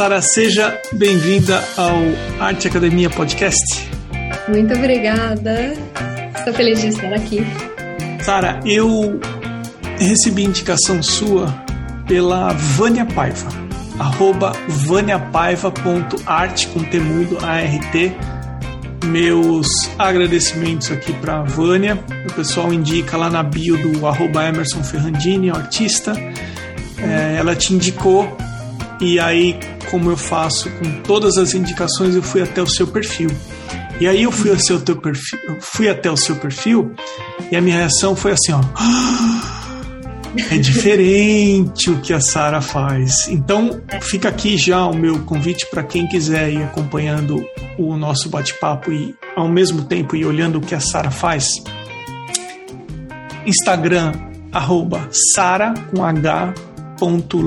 Sara, 0.00 0.22
seja 0.22 0.80
bem-vinda 0.94 1.62
ao 1.76 1.98
Arte 2.42 2.68
Academia 2.68 3.10
Podcast. 3.10 3.86
Muito 4.48 4.72
obrigada. 4.72 5.74
Estou 6.34 6.54
feliz 6.54 6.80
de 6.80 6.88
estar 6.88 7.12
aqui. 7.12 7.44
Sara, 8.22 8.58
eu 8.64 9.20
recebi 9.98 10.44
indicação 10.44 11.02
sua 11.02 11.54
pela 12.08 12.50
Vânia 12.54 13.04
Paiva, 13.04 13.50
arroba 13.98 14.52
vaniapaiva.arte 14.68 16.68
com 16.68 16.82
temudo 16.84 17.36
A-R-T. 17.44 18.16
Meus 19.04 19.68
agradecimentos 19.98 20.90
aqui 20.90 21.12
para 21.12 21.42
Vânia. 21.42 22.02
O 22.26 22.32
pessoal 22.32 22.72
indica 22.72 23.18
lá 23.18 23.28
na 23.28 23.42
bio 23.42 23.76
do 23.76 24.06
arroba 24.06 24.48
Emerson 24.48 24.82
Ferrandini, 24.82 25.50
artista. 25.50 26.14
É, 26.96 27.36
ela 27.38 27.54
te 27.54 27.74
indicou 27.74 28.34
e 29.00 29.18
aí, 29.18 29.58
como 29.90 30.10
eu 30.10 30.16
faço 30.16 30.70
com 30.70 31.02
todas 31.02 31.36
as 31.36 31.54
indicações, 31.54 32.14
eu 32.14 32.22
fui 32.22 32.42
até 32.42 32.62
o 32.62 32.66
seu 32.66 32.86
perfil. 32.86 33.30
E 34.00 34.06
aí 34.06 34.22
eu 34.22 34.32
fui, 34.32 34.56
seu 34.58 34.80
teu 34.80 34.96
perfil, 34.96 35.38
fui 35.60 35.88
até 35.88 36.10
o 36.10 36.16
seu 36.16 36.36
perfil 36.36 36.94
e 37.50 37.56
a 37.56 37.60
minha 37.60 37.76
reação 37.76 38.16
foi 38.16 38.32
assim, 38.32 38.52
ó. 38.52 38.60
É 40.48 40.56
diferente 40.58 41.90
o 41.90 42.00
que 42.00 42.12
a 42.12 42.20
Sara 42.20 42.60
faz. 42.60 43.26
Então, 43.26 43.80
fica 44.00 44.28
aqui 44.28 44.56
já 44.56 44.86
o 44.86 44.94
meu 44.94 45.24
convite 45.24 45.66
para 45.66 45.82
quem 45.82 46.06
quiser 46.06 46.52
ir 46.52 46.62
acompanhando 46.62 47.44
o 47.76 47.96
nosso 47.96 48.28
bate-papo 48.28 48.92
e 48.92 49.12
ao 49.34 49.48
mesmo 49.48 49.82
tempo 49.82 50.14
ir 50.14 50.24
olhando 50.24 50.58
o 50.58 50.60
que 50.60 50.72
a 50.72 50.78
Sara 50.78 51.10
faz. 51.10 51.48
Instagram 53.44 54.12
arroba 54.52 55.08
Sara 55.34 55.74
com 55.90 56.04
H 56.04 56.54
ponto 56.96 57.40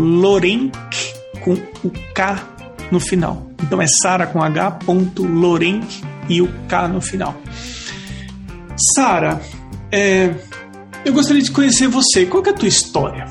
com 1.43 1.53
o 1.53 1.91
K 2.13 2.47
no 2.91 2.99
final. 2.99 3.47
Então 3.61 3.81
é 3.81 3.87
Sara 3.87 4.27
com 4.27 4.41
H 4.41 4.71
ponto 4.85 5.23
Lorenk 5.23 6.01
e 6.29 6.41
o 6.41 6.49
K 6.67 6.87
no 6.87 7.01
final. 7.01 7.35
Sara, 8.95 9.39
é, 9.91 10.33
eu 11.05 11.13
gostaria 11.13 11.41
de 11.41 11.51
conhecer 11.51 11.87
você. 11.87 12.25
Qual 12.25 12.43
é 12.45 12.49
a 12.49 12.53
tua 12.53 12.67
história? 12.67 13.25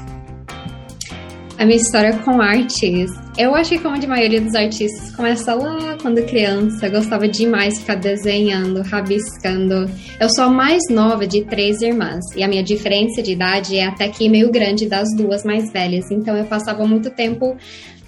A 1.58 1.64
minha 1.64 1.76
história 1.76 2.12
com 2.18 2.40
artes. 2.40 3.10
Eu 3.38 3.54
acho 3.54 3.70
que 3.70 3.78
como 3.78 3.96
a 3.96 4.06
maioria 4.06 4.40
dos 4.40 4.54
artistas 4.54 5.14
começa 5.14 5.54
lá 5.54 5.96
quando 6.02 6.22
criança, 6.26 6.88
gostava 6.88 7.28
demais 7.28 7.74
de 7.74 7.80
ficar 7.80 7.94
desenhando, 7.94 8.82
rabiscando. 8.82 9.88
Eu 10.20 10.28
sou 10.34 10.44
a 10.44 10.50
mais 10.50 10.82
nova 10.90 11.26
de 11.26 11.44
três 11.44 11.80
irmãs 11.80 12.24
e 12.36 12.42
a 12.42 12.48
minha 12.48 12.62
diferença 12.62 13.22
de 13.22 13.32
idade 13.32 13.76
é 13.76 13.86
até 13.86 14.08
que 14.08 14.28
meio 14.28 14.50
grande 14.50 14.86
das 14.86 15.08
duas 15.16 15.44
mais 15.44 15.72
velhas. 15.72 16.10
Então 16.10 16.36
eu 16.36 16.44
passava 16.44 16.84
muito 16.84 17.10
tempo 17.10 17.56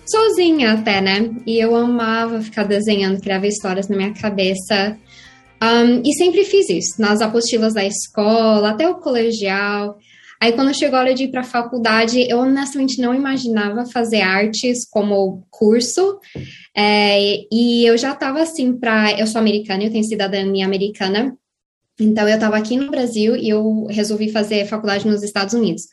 sozinha 0.06 0.72
até, 0.72 1.00
né? 1.00 1.30
E 1.46 1.58
eu 1.58 1.74
amava 1.74 2.40
ficar 2.40 2.64
desenhando, 2.64 3.20
criava 3.20 3.46
histórias 3.46 3.88
na 3.88 3.96
minha 3.96 4.14
cabeça. 4.14 4.98
Um, 5.62 6.02
e 6.04 6.12
sempre 6.14 6.44
fiz 6.44 6.68
isso, 6.68 7.00
nas 7.00 7.20
apostilas 7.20 7.74
da 7.74 7.84
escola, 7.84 8.70
até 8.70 8.88
o 8.88 8.96
colegial. 8.96 9.96
Aí, 10.40 10.52
quando 10.52 10.76
chegou 10.76 10.98
a 10.98 11.02
hora 11.02 11.14
de 11.14 11.24
ir 11.24 11.30
para 11.30 11.40
a 11.40 11.44
faculdade, 11.44 12.26
eu 12.28 12.38
honestamente 12.38 13.00
não 13.00 13.14
imaginava 13.14 13.86
fazer 13.86 14.20
artes 14.20 14.84
como 14.86 15.46
curso. 15.50 16.18
É, 16.76 17.38
e 17.50 17.86
eu 17.86 17.96
já 17.96 18.12
estava 18.12 18.42
assim, 18.42 18.76
para. 18.78 19.18
Eu 19.18 19.26
sou 19.26 19.38
americana, 19.38 19.84
eu 19.84 19.90
tenho 19.90 20.04
cidadania 20.04 20.66
americana. 20.66 21.34
Então, 21.98 22.28
eu 22.28 22.34
estava 22.34 22.56
aqui 22.56 22.76
no 22.76 22.90
Brasil 22.90 23.36
e 23.36 23.48
eu 23.48 23.86
resolvi 23.88 24.30
fazer 24.30 24.66
faculdade 24.66 25.06
nos 25.06 25.22
Estados 25.22 25.54
Unidos. 25.54 25.84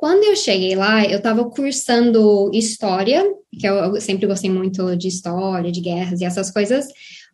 Quando 0.00 0.24
eu 0.24 0.34
cheguei 0.34 0.74
lá, 0.74 1.04
eu 1.04 1.18
estava 1.18 1.44
cursando 1.44 2.50
história, 2.54 3.22
que 3.52 3.68
eu, 3.68 3.74
eu, 3.74 4.00
sempre 4.00 4.26
gostei 4.26 4.48
muito 4.48 4.96
de 4.96 5.08
história, 5.08 5.70
de 5.70 5.78
guerras 5.78 6.22
e 6.22 6.24
essas 6.24 6.50
coisas, 6.50 6.86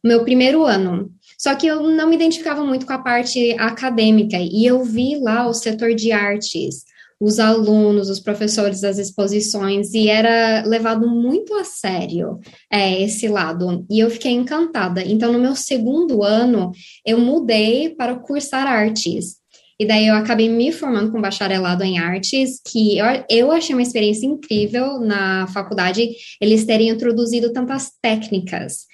meu 0.02 0.24
primeiro 0.24 0.64
ano. 0.64 1.08
Só 1.38 1.54
que 1.54 1.64
eu 1.64 1.80
não 1.80 2.08
me 2.08 2.16
identificava 2.16 2.64
muito 2.64 2.84
com 2.84 2.92
a 2.92 2.98
parte 2.98 3.52
acadêmica, 3.52 4.38
e 4.40 4.66
eu 4.66 4.82
vi 4.82 5.16
lá 5.20 5.46
o 5.46 5.54
setor 5.54 5.94
de 5.94 6.10
artes, 6.10 6.82
os 7.20 7.38
alunos, 7.38 8.10
os 8.10 8.18
professores 8.18 8.80
das 8.80 8.98
exposições, 8.98 9.94
e 9.94 10.08
era 10.08 10.64
levado 10.66 11.08
muito 11.08 11.54
a 11.54 11.62
sério 11.62 12.40
é, 12.68 13.00
esse 13.00 13.28
lado, 13.28 13.86
e 13.88 14.00
eu 14.00 14.10
fiquei 14.10 14.32
encantada. 14.32 15.04
Então, 15.04 15.32
no 15.32 15.38
meu 15.38 15.54
segundo 15.54 16.24
ano, 16.24 16.72
eu 17.06 17.20
mudei 17.20 17.90
para 17.90 18.16
cursar 18.16 18.66
artes. 18.66 19.36
E 19.78 19.86
daí 19.86 20.06
eu 20.06 20.14
acabei 20.14 20.48
me 20.48 20.72
formando 20.72 21.12
com 21.12 21.20
bacharelado 21.20 21.84
em 21.84 21.98
artes, 21.98 22.60
que 22.66 22.98
eu, 22.98 23.06
eu 23.28 23.52
achei 23.52 23.74
uma 23.74 23.82
experiência 23.82 24.26
incrível 24.26 24.98
na 25.00 25.46
faculdade, 25.48 26.08
eles 26.40 26.64
terem 26.64 26.88
introduzido 26.88 27.52
tantas 27.52 27.92
técnicas. 28.00 28.86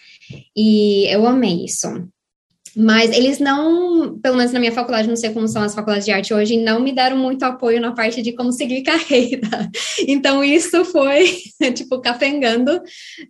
E 0.56 1.06
eu 1.06 1.26
amei 1.26 1.65
isso. 1.65 1.88
Mas 2.75 3.15
eles 3.15 3.38
não, 3.38 4.19
pelo 4.21 4.37
menos 4.37 4.53
na 4.53 4.59
minha 4.59 4.72
faculdade, 4.72 5.06
não 5.06 5.16
sei 5.16 5.31
como 5.31 5.47
são 5.47 5.62
as 5.62 5.75
faculdades 5.75 6.06
de 6.06 6.12
arte 6.12 6.32
hoje, 6.32 6.56
não 6.56 6.81
me 6.81 6.92
deram 6.92 7.19
muito 7.19 7.42
apoio 7.42 7.81
na 7.81 7.92
parte 7.92 8.22
de 8.22 8.32
como 8.32 8.50
seguir 8.50 8.81
carreira. 8.82 9.71
Então, 10.09 10.42
isso 10.42 10.84
foi, 10.87 11.37
tipo, 11.75 12.00
capengando 12.00 12.81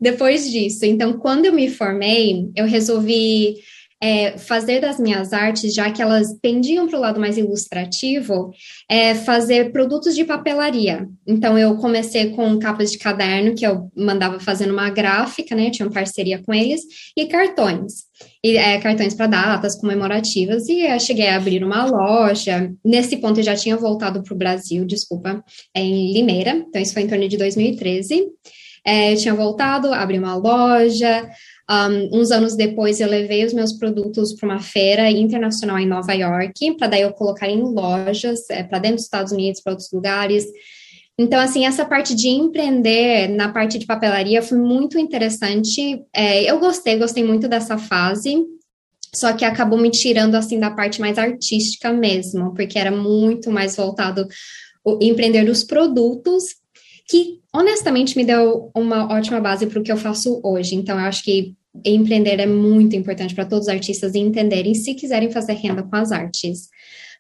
depois 0.00 0.48
disso. 0.50 0.84
Então, 0.84 1.14
quando 1.14 1.46
eu 1.46 1.52
me 1.52 1.68
formei, 1.68 2.50
eu 2.54 2.66
resolvi 2.66 3.56
é, 4.02 4.36
fazer 4.36 4.80
das 4.80 4.98
minhas 4.98 5.32
artes, 5.32 5.72
já 5.72 5.88
que 5.88 6.02
elas 6.02 6.36
pendiam 6.42 6.88
para 6.88 6.98
o 6.98 7.00
lado 7.00 7.20
mais 7.20 7.38
ilustrativo, 7.38 8.50
é 8.88 9.14
fazer 9.14 9.70
produtos 9.70 10.16
de 10.16 10.24
papelaria. 10.24 11.08
Então, 11.24 11.56
eu 11.56 11.76
comecei 11.76 12.30
com 12.30 12.58
capas 12.58 12.91
de 12.91 12.98
caderno, 12.98 13.54
que 13.54 13.64
eu 13.64 13.88
mandava 13.96 14.41
fazendo 14.41 14.72
uma 14.72 14.91
gráfica, 14.91 15.54
né? 15.54 15.68
Eu 15.68 15.70
tinha 15.70 15.86
uma 15.86 15.94
parceria 15.94 16.42
com 16.42 16.52
eles, 16.52 16.82
e 17.16 17.26
cartões. 17.26 18.10
E, 18.42 18.56
é, 18.56 18.80
cartões 18.80 19.14
para 19.14 19.28
datas 19.28 19.76
comemorativas, 19.76 20.68
e 20.68 20.80
eu 20.80 20.98
cheguei 20.98 21.28
a 21.28 21.36
abrir 21.36 21.62
uma 21.62 21.84
loja. 21.84 22.72
Nesse 22.84 23.18
ponto, 23.18 23.38
eu 23.38 23.44
já 23.44 23.54
tinha 23.54 23.76
voltado 23.76 24.20
para 24.20 24.34
o 24.34 24.38
Brasil, 24.38 24.84
desculpa, 24.84 25.44
em 25.76 26.12
Limeira, 26.12 26.50
então 26.50 26.82
isso 26.82 26.92
foi 26.92 27.02
em 27.02 27.08
torno 27.08 27.28
de 27.28 27.36
2013. 27.36 28.26
É, 28.84 29.12
eu 29.12 29.16
tinha 29.16 29.34
voltado, 29.34 29.94
abri 29.94 30.18
uma 30.18 30.34
loja, 30.34 31.30
um, 31.70 32.20
uns 32.20 32.30
anos 32.30 32.56
depois, 32.56 33.00
eu 33.00 33.08
levei 33.08 33.44
os 33.44 33.52
meus 33.52 33.72
produtos 33.72 34.32
para 34.34 34.48
uma 34.48 34.60
feira 34.60 35.10
internacional 35.10 35.78
em 35.78 35.86
Nova 35.86 36.12
York, 36.12 36.76
para 36.76 36.88
daí 36.88 37.02
eu 37.02 37.12
colocar 37.12 37.48
em 37.48 37.62
lojas, 37.62 38.48
é, 38.50 38.62
para 38.62 38.78
dentro 38.78 38.96
dos 38.96 39.04
Estados 39.04 39.32
Unidos, 39.32 39.60
para 39.60 39.72
outros 39.72 39.90
lugares. 39.92 40.44
Então, 41.18 41.38
assim, 41.38 41.66
essa 41.66 41.84
parte 41.84 42.14
de 42.14 42.28
empreender 42.28 43.28
na 43.28 43.50
parte 43.52 43.78
de 43.78 43.86
papelaria 43.86 44.42
foi 44.42 44.58
muito 44.58 44.98
interessante. 44.98 46.02
É, 46.14 46.50
eu 46.50 46.58
gostei, 46.58 46.98
gostei 46.98 47.22
muito 47.22 47.48
dessa 47.48 47.78
fase, 47.78 48.44
só 49.14 49.32
que 49.32 49.44
acabou 49.44 49.78
me 49.78 49.90
tirando, 49.90 50.34
assim, 50.34 50.58
da 50.58 50.70
parte 50.70 51.00
mais 51.00 51.18
artística 51.18 51.92
mesmo, 51.92 52.54
porque 52.54 52.78
era 52.78 52.90
muito 52.90 53.50
mais 53.50 53.76
voltado 53.76 54.26
o 54.84 54.98
empreender 55.00 55.48
os 55.48 55.62
produtos 55.62 56.61
que 57.08 57.40
honestamente 57.52 58.16
me 58.16 58.24
deu 58.24 58.70
uma 58.74 59.12
ótima 59.12 59.40
base 59.40 59.66
para 59.66 59.80
o 59.80 59.82
que 59.82 59.92
eu 59.92 59.96
faço 59.96 60.40
hoje. 60.42 60.74
Então, 60.74 60.98
eu 60.98 61.04
acho 61.04 61.22
que 61.22 61.54
empreender 61.84 62.38
é 62.38 62.46
muito 62.46 62.94
importante 62.94 63.34
para 63.34 63.46
todos 63.46 63.66
os 63.66 63.72
artistas 63.72 64.14
entenderem 64.14 64.74
se 64.74 64.94
quiserem 64.94 65.30
fazer 65.30 65.54
renda 65.54 65.82
com 65.82 65.96
as 65.96 66.12
artes. 66.12 66.68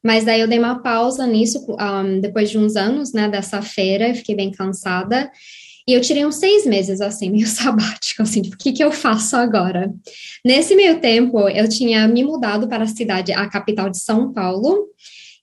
Mas 0.02 0.24
daí 0.24 0.40
eu 0.40 0.48
dei 0.48 0.58
uma 0.58 0.82
pausa 0.82 1.26
nisso, 1.26 1.64
um, 1.68 2.20
depois 2.20 2.50
de 2.50 2.58
uns 2.58 2.76
anos, 2.76 3.12
né, 3.12 3.28
dessa 3.28 3.62
feira, 3.62 4.14
fiquei 4.14 4.34
bem 4.34 4.50
cansada. 4.50 5.30
E 5.86 5.92
eu 5.92 6.00
tirei 6.00 6.24
uns 6.24 6.36
seis 6.36 6.66
meses, 6.66 7.00
assim, 7.00 7.30
meio 7.30 7.46
sabático, 7.46 8.22
assim, 8.22 8.42
tipo, 8.42 8.56
o 8.56 8.58
que, 8.58 8.72
que 8.72 8.84
eu 8.84 8.92
faço 8.92 9.36
agora? 9.36 9.92
Nesse 10.44 10.74
meio 10.74 11.00
tempo, 11.00 11.48
eu 11.48 11.68
tinha 11.68 12.06
me 12.08 12.24
mudado 12.24 12.68
para 12.68 12.84
a 12.84 12.88
cidade, 12.88 13.32
a 13.32 13.48
capital 13.48 13.88
de 13.88 13.98
São 13.98 14.32
Paulo, 14.32 14.86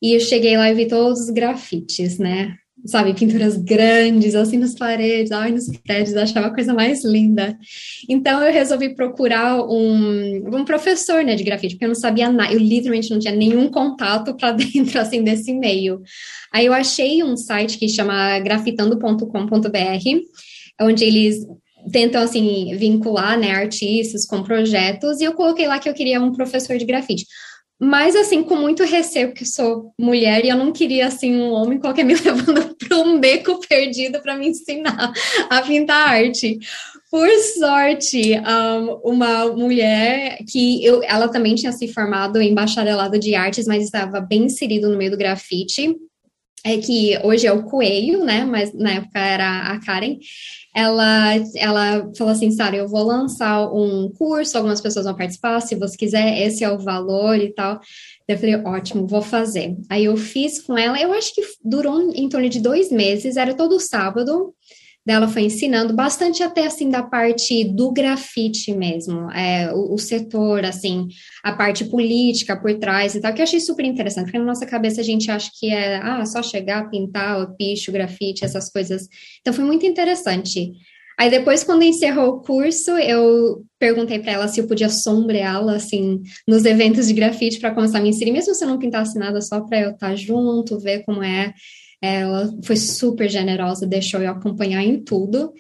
e 0.02 0.14
eu 0.14 0.20
cheguei 0.20 0.58
lá 0.58 0.70
e 0.70 0.74
vi 0.74 0.88
todos 0.88 1.22
os 1.22 1.30
grafites, 1.30 2.18
né? 2.18 2.56
Sabe, 2.90 3.14
pinturas 3.14 3.56
grandes, 3.56 4.36
assim, 4.36 4.58
nas 4.58 4.76
paredes, 4.76 5.32
ai, 5.32 5.52
nos 5.52 5.68
prédios, 5.80 6.16
achava 6.16 6.48
a 6.48 6.54
coisa 6.54 6.74
mais 6.74 7.04
linda. 7.06 7.58
Então, 8.10 8.42
eu 8.44 8.52
resolvi 8.52 8.96
procurar 8.96 9.64
um, 9.64 10.58
um 10.58 10.66
professor, 10.66 11.24
né, 11.24 11.36
de 11.36 11.44
grafite, 11.44 11.76
porque 11.76 11.86
eu 11.86 11.90
não 11.90 11.96
sabia 11.96 12.30
nada, 12.30 12.52
eu 12.52 12.60
literalmente 12.60 13.12
não 13.12 13.20
tinha 13.20 13.36
nenhum 13.36 13.70
contato 13.70 14.36
para 14.36 14.52
dentro, 14.54 15.00
assim, 15.00 15.24
desse 15.24 15.54
meio. 15.54 16.02
Aí, 16.52 16.66
eu 16.66 16.74
achei 16.74 17.24
um 17.24 17.38
site 17.38 17.78
que 17.78 17.88
chama 17.88 18.40
grafitando.com.br, 18.40 20.20
onde 20.82 21.04
eles 21.04 21.46
tentam, 21.92 22.22
assim, 22.22 22.76
vincular, 22.76 23.40
né, 23.40 23.52
artistas 23.52 24.26
com 24.26 24.44
projetos, 24.44 25.22
e 25.22 25.24
eu 25.24 25.34
coloquei 25.34 25.68
lá 25.68 25.80
que 25.80 25.88
eu 25.88 25.94
queria 25.94 26.22
um 26.22 26.32
professor 26.32 26.78
de 26.78 26.86
grafite 26.86 27.26
mas 27.80 28.14
assim, 28.14 28.44
com 28.44 28.58
muito 28.58 28.84
receio, 28.84 29.30
porque 29.30 29.46
sou 29.46 29.94
mulher 29.98 30.44
e 30.44 30.50
eu 30.50 30.58
não 30.58 30.72
queria 30.72 31.08
assim 31.08 31.34
um 31.36 31.52
homem 31.52 31.80
qualquer 31.80 32.04
me 32.04 32.14
levando 32.20 32.76
para 32.76 32.98
um 32.98 33.18
beco 33.20 33.60
perdido 33.68 34.22
para 34.22 34.36
me 34.36 34.50
ensinar 34.50 35.14
a 35.50 35.62
pintar 35.62 36.10
arte. 36.10 36.60
Por 37.10 37.30
sorte, 37.58 38.34
um, 38.38 39.12
uma 39.12 39.48
mulher 39.48 40.38
que 40.48 40.84
eu, 40.84 41.02
ela 41.04 41.30
também 41.30 41.56
tinha 41.56 41.72
se 41.72 41.88
formado 41.88 42.42
em 42.42 42.54
bacharelado 42.54 43.18
de 43.18 43.34
artes, 43.34 43.66
mas 43.66 43.84
estava 43.84 44.20
bem 44.20 44.44
inserido 44.44 44.90
no 44.90 44.98
meio 44.98 45.12
do 45.12 45.18
grafite. 45.18 45.96
É 46.64 46.78
que 46.78 47.18
hoje 47.24 47.48
é 47.48 47.52
o 47.52 47.64
Coelho, 47.64 48.24
né? 48.24 48.46
Mas 48.46 48.74
na 48.74 48.92
época 48.92 49.20
era 49.20 49.72
a 49.72 49.80
Karen. 49.80 50.18
Ela, 50.76 51.36
ela 51.56 52.12
falou 52.16 52.32
assim, 52.32 52.52
Sara, 52.52 52.76
eu 52.76 52.88
vou 52.88 53.04
lançar 53.04 53.72
um 53.74 54.10
curso, 54.18 54.56
algumas 54.56 54.80
pessoas 54.80 55.06
vão 55.06 55.16
participar, 55.16 55.60
se 55.62 55.76
você 55.76 55.98
quiser, 55.98 56.46
esse 56.46 56.64
é 56.64 56.72
o 56.72 56.78
valor 56.78 57.36
e 57.38 57.52
tal. 57.54 57.80
Eu 58.28 58.38
falei, 58.38 58.56
ótimo, 58.58 59.08
vou 59.08 59.22
fazer. 59.22 59.76
Aí 59.90 60.06
eu 60.06 60.16
fiz 60.16 60.62
com 60.62 60.78
ela, 60.78 61.02
eu 61.02 61.12
acho 61.14 61.34
que 61.34 61.42
durou 61.64 62.12
em 62.14 62.30
torno 62.30 62.48
de 62.48 62.60
dois 62.60 62.92
meses, 62.92 63.36
era 63.36 63.56
todo 63.56 63.80
sábado, 63.80 64.54
dela 65.10 65.28
foi 65.28 65.42
ensinando 65.42 65.92
bastante 65.92 66.44
até 66.44 66.68
assim 66.68 66.88
da 66.88 67.02
parte 67.02 67.64
do 67.64 67.92
grafite 67.92 68.72
mesmo, 68.72 69.32
é, 69.32 69.74
o, 69.74 69.96
o, 69.96 69.98
setor, 69.98 70.64
assim, 70.64 71.08
a 71.44 71.52
parte 71.52 71.84
política 71.86 72.56
por 72.56 72.78
trás 72.78 73.16
e 73.16 73.20
tal, 73.20 73.34
que 73.34 73.42
eu 73.42 73.44
achei 73.44 73.60
super 73.60 73.84
interessante, 73.84 74.26
porque 74.26 74.38
na 74.38 74.46
nossa 74.46 74.68
cabeça 74.68 75.02
a 75.02 75.04
gente 75.04 75.32
acha 75.32 75.50
que 75.60 75.74
é 75.74 75.96
ah, 75.96 76.24
só 76.28 76.44
chegar, 76.44 76.92
pintar, 76.92 77.42
o 77.42 77.56
picho, 77.58 77.92
grafite, 77.92 78.46
essas 78.46 78.72
coisas. 78.72 79.08
Então 79.42 79.52
foi 79.52 79.66
muito 79.66 79.84
interessante. 79.84 80.74
Aí 81.18 81.32
depois, 81.32 81.64
quando 81.64 81.82
encerrou 81.82 82.36
o 82.36 82.42
curso, 82.42 82.92
eu 82.92 83.66
perguntei 83.80 84.20
para 84.20 84.34
ela 84.34 84.48
se 84.48 84.62
eu 84.62 84.68
podia 84.68 84.90
sombreá-la, 84.90 85.76
assim, 85.76 86.22
nos 86.48 86.66
eventos 86.66 87.08
de 87.08 87.14
grafite 87.16 87.60
para 87.60 87.74
começar 87.74 87.98
a 87.98 88.02
me 88.02 88.10
inserir, 88.10 88.32
mesmo 88.32 88.54
se 88.54 88.64
eu 88.64 88.70
não 88.70 88.78
pintasse 88.78 89.18
nada, 89.18 89.42
só 89.42 89.60
para 89.62 89.82
eu 89.82 89.90
estar 89.90 90.10
tá 90.10 90.16
junto, 90.16 90.80
ver 90.80 91.04
como 91.04 91.24
é. 91.24 91.52
Ela 92.02 92.50
foi 92.64 92.78
super 92.78 93.30
generosa, 93.30 93.86
deixou 93.86 94.22
eu 94.22 94.32
acompanhar 94.32 94.84
em 94.84 95.04
tudo. 95.04 95.54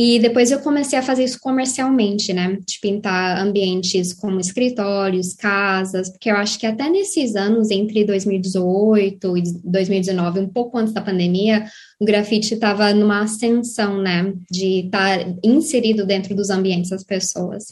E 0.00 0.20
depois 0.20 0.52
eu 0.52 0.60
comecei 0.60 0.96
a 0.96 1.02
fazer 1.02 1.24
isso 1.24 1.40
comercialmente, 1.40 2.32
né? 2.32 2.56
De 2.64 2.78
pintar 2.80 3.44
ambientes 3.44 4.12
como 4.12 4.38
escritórios, 4.38 5.34
casas, 5.34 6.08
porque 6.08 6.30
eu 6.30 6.36
acho 6.36 6.56
que 6.56 6.68
até 6.68 6.88
nesses 6.88 7.34
anos, 7.34 7.68
entre 7.72 8.04
2018 8.04 9.36
e 9.36 9.42
2019, 9.64 10.38
um 10.38 10.48
pouco 10.48 10.78
antes 10.78 10.94
da 10.94 11.00
pandemia, 11.00 11.64
o 11.98 12.04
grafite 12.04 12.54
estava 12.54 12.94
numa 12.94 13.22
ascensão, 13.22 14.00
né? 14.00 14.32
De 14.48 14.84
estar 14.86 15.18
tá 15.18 15.34
inserido 15.42 16.06
dentro 16.06 16.32
dos 16.32 16.48
ambientes 16.48 16.90
das 16.90 17.02
pessoas. 17.02 17.64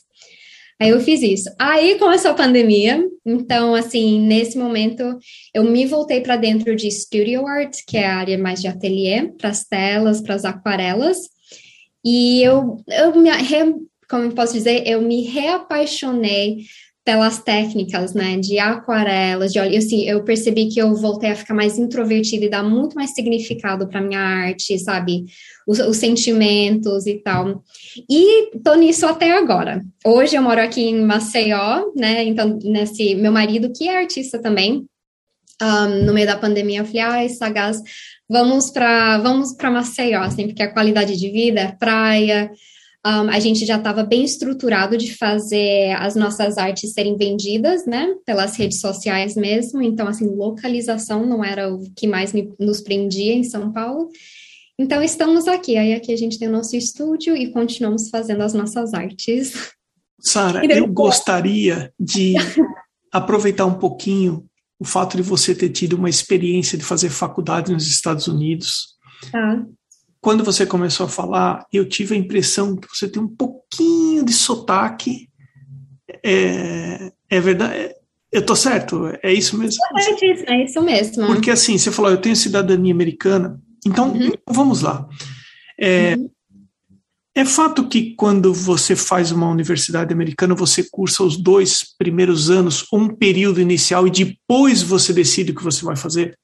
Aí 0.80 0.90
eu 0.90 1.00
fiz 1.00 1.22
isso. 1.22 1.50
Aí 1.58 1.98
começou 1.98 2.32
a 2.32 2.34
pandemia, 2.34 3.02
então, 3.24 3.74
assim, 3.74 4.20
nesse 4.20 4.58
momento 4.58 5.18
eu 5.54 5.64
me 5.64 5.86
voltei 5.86 6.20
para 6.20 6.36
dentro 6.36 6.76
de 6.76 6.90
studio 6.90 7.46
art, 7.46 7.78
que 7.86 7.96
é 7.96 8.06
a 8.06 8.16
área 8.16 8.38
mais 8.38 8.60
de 8.60 8.68
ateliê, 8.68 9.28
para 9.38 9.50
as 9.50 9.64
telas, 9.64 10.20
para 10.20 10.34
as 10.34 10.44
aquarelas, 10.44 11.16
e 12.04 12.42
eu, 12.42 12.76
eu 12.88 13.16
me, 13.16 13.30
como 14.08 14.32
posso 14.32 14.52
dizer, 14.52 14.86
eu 14.86 15.02
me 15.02 15.22
reapaixonei 15.22 16.58
pelas 17.06 17.38
técnicas, 17.38 18.14
né, 18.14 18.36
de 18.36 18.58
aquarelas, 18.58 19.52
de 19.52 19.60
óleo, 19.60 19.78
assim, 19.78 20.02
eu 20.08 20.24
percebi 20.24 20.66
que 20.66 20.80
eu 20.82 20.92
voltei 20.96 21.30
a 21.30 21.36
ficar 21.36 21.54
mais 21.54 21.78
introvertida 21.78 22.44
e 22.44 22.50
dar 22.50 22.64
muito 22.64 22.96
mais 22.96 23.14
significado 23.14 23.86
para 23.86 24.00
minha 24.00 24.18
arte, 24.18 24.76
sabe, 24.76 25.24
os, 25.68 25.78
os, 25.78 25.98
sentimentos 25.98 27.06
e 27.06 27.14
tal. 27.22 27.62
E 28.10 28.58
tô 28.58 28.74
nisso 28.74 29.06
até 29.06 29.30
agora. 29.30 29.84
Hoje 30.04 30.34
eu 30.34 30.42
moro 30.42 30.60
aqui 30.60 30.80
em 30.82 31.00
Maceió, 31.00 31.92
né, 31.94 32.24
então, 32.24 32.58
nesse, 32.64 33.14
meu 33.14 33.30
marido, 33.30 33.72
que 33.72 33.88
é 33.88 33.98
artista 33.98 34.42
também, 34.42 34.84
um, 35.62 36.06
no 36.06 36.12
meio 36.12 36.26
da 36.26 36.36
pandemia, 36.36 36.80
eu 36.80 36.86
falei, 36.86 37.02
ai, 37.02 37.28
Sagaz, 37.28 37.80
vamos 38.28 38.72
para 38.72 39.18
vamos 39.18 39.52
para 39.52 39.70
Maceió, 39.70 40.22
assim, 40.22 40.48
porque 40.48 40.62
a 40.64 40.72
qualidade 40.72 41.16
de 41.16 41.30
vida 41.30 41.60
é 41.60 41.72
praia, 41.72 42.50
um, 43.06 43.30
a 43.30 43.38
gente 43.38 43.64
já 43.64 43.76
estava 43.76 44.02
bem 44.02 44.24
estruturado 44.24 44.98
de 44.98 45.14
fazer 45.14 45.92
as 45.92 46.16
nossas 46.16 46.58
artes 46.58 46.92
serem 46.92 47.16
vendidas, 47.16 47.86
né, 47.86 48.12
pelas 48.26 48.56
redes 48.56 48.80
sociais 48.80 49.36
mesmo. 49.36 49.80
Então, 49.80 50.08
assim, 50.08 50.26
localização 50.26 51.24
não 51.24 51.44
era 51.44 51.72
o 51.72 51.88
que 51.94 52.08
mais 52.08 52.32
me, 52.32 52.52
nos 52.58 52.80
prendia 52.80 53.32
em 53.32 53.44
São 53.44 53.72
Paulo. 53.72 54.08
Então, 54.76 55.00
estamos 55.00 55.46
aqui. 55.46 55.76
Aí, 55.76 55.94
aqui 55.94 56.12
a 56.12 56.16
gente 56.16 56.36
tem 56.36 56.48
o 56.48 56.52
nosso 56.52 56.74
estúdio 56.74 57.36
e 57.36 57.52
continuamos 57.52 58.10
fazendo 58.10 58.42
as 58.42 58.52
nossas 58.52 58.92
artes. 58.92 59.52
Sara, 60.20 60.64
eu 60.66 60.88
gostaria 60.88 61.92
de 61.98 62.34
aproveitar 63.14 63.66
um 63.66 63.78
pouquinho 63.78 64.44
o 64.80 64.84
fato 64.84 65.16
de 65.16 65.22
você 65.22 65.54
ter 65.54 65.68
tido 65.68 65.92
uma 65.92 66.10
experiência 66.10 66.76
de 66.76 66.84
fazer 66.84 67.10
faculdade 67.10 67.72
nos 67.72 67.86
Estados 67.86 68.26
Unidos. 68.26 68.96
Tá 69.30 69.64
quando 70.26 70.42
você 70.42 70.66
começou 70.66 71.06
a 71.06 71.08
falar, 71.08 71.64
eu 71.72 71.88
tive 71.88 72.16
a 72.16 72.18
impressão 72.18 72.74
que 72.74 72.88
você 72.92 73.06
tem 73.06 73.22
um 73.22 73.28
pouquinho 73.28 74.24
de 74.24 74.32
sotaque. 74.32 75.28
É, 76.20 77.12
é 77.30 77.40
verdade? 77.40 77.94
Eu 78.32 78.44
tô 78.44 78.56
certo? 78.56 79.06
É 79.22 79.32
isso 79.32 79.56
mesmo? 79.56 79.78
É 79.96 80.00
isso, 80.00 80.44
é 80.48 80.64
isso 80.64 80.82
mesmo. 80.82 81.26
Porque 81.28 81.48
assim, 81.48 81.78
você 81.78 81.92
falou, 81.92 82.10
eu 82.10 82.20
tenho 82.20 82.34
cidadania 82.34 82.92
americana. 82.92 83.60
Então, 83.86 84.14
uhum. 84.14 84.32
vamos 84.50 84.80
lá. 84.80 85.08
É, 85.78 86.16
uhum. 86.16 86.28
é 87.32 87.44
fato 87.44 87.86
que 87.86 88.16
quando 88.16 88.52
você 88.52 88.96
faz 88.96 89.30
uma 89.30 89.48
universidade 89.48 90.12
americana, 90.12 90.56
você 90.56 90.88
cursa 90.90 91.22
os 91.22 91.36
dois 91.36 91.94
primeiros 91.96 92.50
anos, 92.50 92.84
um 92.92 93.06
período 93.08 93.60
inicial, 93.60 94.08
e 94.08 94.10
depois 94.10 94.82
você 94.82 95.12
decide 95.12 95.52
o 95.52 95.54
que 95.54 95.62
você 95.62 95.84
vai 95.84 95.94
fazer? 95.94 96.36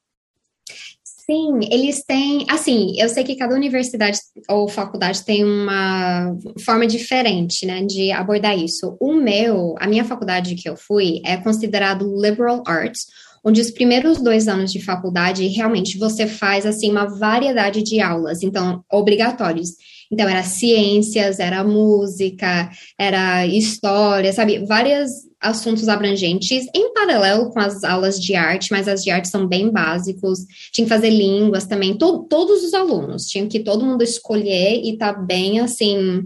Sim, 1.25 1.61
eles 1.71 2.03
têm, 2.05 2.45
assim, 2.51 2.95
eu 2.99 3.09
sei 3.09 3.23
que 3.23 3.37
cada 3.37 3.55
universidade 3.55 4.19
ou 4.49 4.67
faculdade 4.67 5.25
tem 5.25 5.45
uma 5.45 6.37
forma 6.65 6.85
diferente, 6.85 7.65
né, 7.65 7.85
de 7.85 8.11
abordar 8.11 8.59
isso. 8.59 8.97
O 9.01 9.15
meu, 9.15 9.77
a 9.79 9.87
minha 9.87 10.05
faculdade 10.05 10.57
que 10.57 10.69
eu 10.69 10.77
fui 10.77 11.21
é 11.25 11.37
considerado 11.37 12.13
liberal 12.21 12.65
arts, 12.67 13.07
onde 13.45 13.61
os 13.61 13.71
primeiros 13.71 14.21
dois 14.21 14.49
anos 14.49 14.73
de 14.73 14.83
faculdade 14.83 15.47
realmente 15.47 15.97
você 15.97 16.27
faz 16.27 16.67
assim 16.67 16.91
uma 16.91 17.07
variedade 17.07 17.85
de 17.85 18.01
aulas, 18.01 18.43
então 18.43 18.85
obrigatórios. 18.91 19.71
Então 20.11 20.29
era 20.29 20.43
ciências, 20.43 21.39
era 21.39 21.63
música, 21.63 22.69
era 22.99 23.47
história, 23.47 24.33
sabe, 24.33 24.65
várias 24.67 25.13
assuntos 25.43 25.89
abrangentes 25.89 26.67
em 26.75 26.94
paralelo 26.94 27.50
com 27.50 27.59
as 27.59 27.83
aulas 27.83 28.19
de 28.19 28.35
arte, 28.35 28.71
mas 28.71 28.87
as 28.87 29.03
de 29.03 29.11
arte 29.11 29.29
são 29.29 29.47
bem 29.47 29.71
básicos. 29.71 30.41
Tinha 30.73 30.85
que 30.87 30.94
fazer 30.94 31.11
línguas 31.11 31.67
também, 31.67 31.99
to 31.99 32.25
todos 32.31 32.62
os 32.62 32.73
alunos, 32.73 33.27
tinha 33.27 33.47
que 33.47 33.61
todo 33.61 33.85
mundo 33.85 34.03
escolher 34.03 34.81
e 34.83 34.97
tá 34.97 35.12
bem 35.12 35.61
assim 35.61 36.25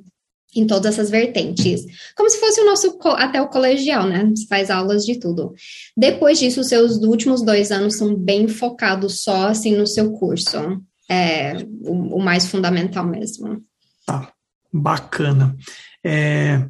em 0.54 0.66
todas 0.66 0.94
essas 0.94 1.10
vertentes. 1.10 1.84
Como 2.16 2.30
se 2.30 2.40
fosse 2.40 2.60
o 2.60 2.64
nosso 2.64 2.98
até 3.16 3.40
o 3.40 3.48
colegial, 3.48 4.06
né? 4.06 4.24
Você 4.34 4.46
faz 4.46 4.70
aulas 4.70 5.04
de 5.04 5.18
tudo. 5.18 5.54
Depois 5.96 6.38
disso, 6.38 6.60
os 6.60 6.68
seus 6.68 6.96
últimos 6.98 7.42
dois 7.42 7.70
anos 7.70 7.96
são 7.96 8.14
bem 8.14 8.48
focados 8.48 9.22
só 9.22 9.48
assim 9.48 9.76
no 9.76 9.86
seu 9.86 10.12
curso. 10.12 10.80
É 11.08 11.54
o, 11.82 12.16
o 12.16 12.22
mais 12.22 12.46
fundamental 12.46 13.06
mesmo. 13.06 13.62
Tá, 14.06 14.32
bacana. 14.72 15.54
É, 16.02 16.66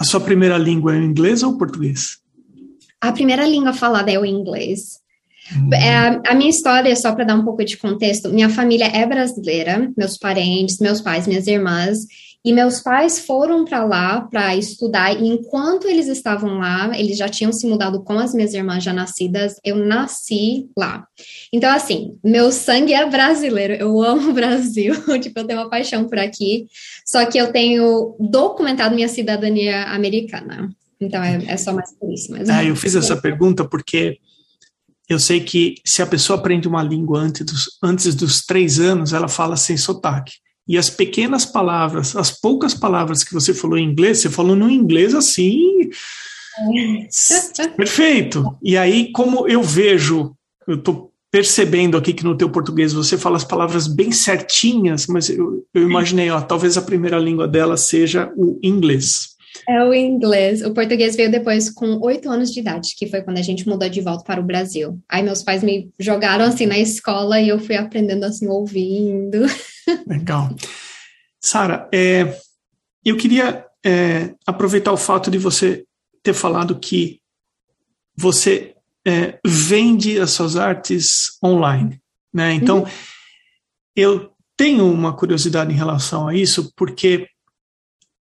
a 0.00 0.04
sua 0.04 0.20
primeira 0.20 0.56
língua 0.56 0.96
é 0.96 0.98
o 0.98 1.04
inglês 1.04 1.42
ou 1.42 1.52
o 1.52 1.58
português? 1.58 2.18
A 2.98 3.12
primeira 3.12 3.46
língua 3.46 3.74
falada 3.74 4.10
é 4.10 4.18
o 4.18 4.24
inglês. 4.24 4.98
Hum. 5.54 5.68
É, 5.74 6.20
a 6.26 6.34
minha 6.34 6.48
história, 6.48 6.96
só 6.96 7.14
para 7.14 7.24
dar 7.24 7.34
um 7.34 7.44
pouco 7.44 7.62
de 7.62 7.76
contexto, 7.76 8.30
minha 8.30 8.48
família 8.48 8.86
é 8.86 9.04
brasileira, 9.04 9.92
meus 9.96 10.16
parentes, 10.16 10.78
meus 10.78 11.02
pais, 11.02 11.26
minhas 11.26 11.46
irmãs, 11.46 11.98
e 12.44 12.52
meus 12.52 12.80
pais 12.80 13.18
foram 13.20 13.64
para 13.64 13.84
lá 13.84 14.22
para 14.22 14.56
estudar, 14.56 15.12
e 15.12 15.26
enquanto 15.26 15.86
eles 15.86 16.08
estavam 16.08 16.58
lá, 16.58 16.90
eles 16.98 17.18
já 17.18 17.28
tinham 17.28 17.52
se 17.52 17.66
mudado 17.66 18.02
com 18.02 18.18
as 18.18 18.32
minhas 18.32 18.54
irmãs 18.54 18.82
já 18.82 18.92
nascidas, 18.92 19.56
eu 19.62 19.76
nasci 19.76 20.68
lá. 20.76 21.06
Então, 21.52 21.70
assim, 21.70 22.18
meu 22.24 22.50
sangue 22.50 22.94
é 22.94 23.04
brasileiro, 23.08 23.74
eu 23.74 24.02
amo 24.02 24.30
o 24.30 24.32
Brasil, 24.32 24.94
tipo, 25.20 25.38
eu 25.38 25.46
tenho 25.46 25.60
uma 25.60 25.68
paixão 25.68 26.06
por 26.06 26.18
aqui, 26.18 26.66
só 27.04 27.26
que 27.26 27.38
eu 27.38 27.52
tenho 27.52 28.16
documentado 28.18 28.94
minha 28.94 29.08
cidadania 29.08 29.84
americana. 29.84 30.70
Então, 30.98 31.22
é, 31.22 31.44
é 31.46 31.56
só 31.56 31.72
mais 31.72 31.94
por 31.98 32.12
isso. 32.12 32.30
Mas 32.30 32.48
ah, 32.48 32.64
eu 32.64 32.76
fiz 32.76 32.94
essa 32.94 33.16
pergunta 33.20 33.66
porque 33.66 34.18
eu 35.08 35.18
sei 35.18 35.40
que 35.40 35.74
se 35.84 36.02
a 36.02 36.06
pessoa 36.06 36.38
aprende 36.38 36.68
uma 36.68 36.82
língua 36.82 37.20
antes 37.20 37.44
dos, 37.44 37.78
antes 37.82 38.14
dos 38.14 38.44
três 38.46 38.78
anos, 38.78 39.12
ela 39.12 39.28
fala 39.28 39.56
sem 39.56 39.76
sotaque. 39.76 40.34
E 40.70 40.78
as 40.78 40.88
pequenas 40.88 41.44
palavras, 41.44 42.14
as 42.14 42.30
poucas 42.30 42.74
palavras 42.74 43.24
que 43.24 43.34
você 43.34 43.52
falou 43.52 43.76
em 43.76 43.90
inglês, 43.90 44.20
você 44.20 44.30
falou 44.30 44.54
no 44.54 44.70
inglês 44.70 45.16
assim. 45.16 45.90
Perfeito. 47.76 48.56
E 48.62 48.76
aí, 48.76 49.10
como 49.10 49.48
eu 49.48 49.64
vejo, 49.64 50.32
eu 50.68 50.76
estou 50.76 51.10
percebendo 51.28 51.96
aqui 51.96 52.12
que 52.12 52.22
no 52.22 52.36
teu 52.36 52.48
português 52.48 52.92
você 52.92 53.18
fala 53.18 53.36
as 53.36 53.42
palavras 53.42 53.88
bem 53.88 54.12
certinhas, 54.12 55.08
mas 55.08 55.28
eu, 55.28 55.66
eu 55.74 55.82
imaginei, 55.82 56.30
ó, 56.30 56.40
talvez 56.40 56.76
a 56.78 56.82
primeira 56.82 57.18
língua 57.18 57.48
dela 57.48 57.76
seja 57.76 58.32
o 58.36 58.56
inglês. 58.62 59.30
É 59.70 59.84
o 59.84 59.94
inglês. 59.94 60.62
O 60.62 60.74
português 60.74 61.14
veio 61.14 61.30
depois 61.30 61.70
com 61.70 62.00
oito 62.00 62.28
anos 62.28 62.50
de 62.50 62.58
idade, 62.58 62.96
que 62.96 63.06
foi 63.06 63.22
quando 63.22 63.38
a 63.38 63.42
gente 63.42 63.68
mudou 63.68 63.88
de 63.88 64.00
volta 64.00 64.24
para 64.24 64.40
o 64.40 64.44
Brasil. 64.44 65.00
Aí 65.08 65.22
meus 65.22 65.44
pais 65.44 65.62
me 65.62 65.88
jogaram 65.96 66.44
assim 66.44 66.66
na 66.66 66.76
escola 66.76 67.40
e 67.40 67.50
eu 67.50 67.60
fui 67.60 67.76
aprendendo 67.76 68.24
assim, 68.24 68.48
ouvindo. 68.48 69.46
Legal. 70.08 70.52
Sara, 71.40 71.88
é, 71.94 72.36
eu 73.04 73.16
queria 73.16 73.64
é, 73.86 74.34
aproveitar 74.44 74.90
o 74.90 74.96
fato 74.96 75.30
de 75.30 75.38
você 75.38 75.84
ter 76.20 76.34
falado 76.34 76.80
que 76.80 77.20
você 78.18 78.74
é, 79.06 79.38
vende 79.46 80.18
as 80.18 80.32
suas 80.32 80.56
artes 80.56 81.38
online. 81.44 82.00
Né? 82.34 82.54
Então, 82.54 82.80
uhum. 82.80 82.88
eu 83.94 84.32
tenho 84.56 84.92
uma 84.92 85.16
curiosidade 85.16 85.72
em 85.72 85.76
relação 85.76 86.26
a 86.26 86.34
isso, 86.34 86.72
porque 86.74 87.28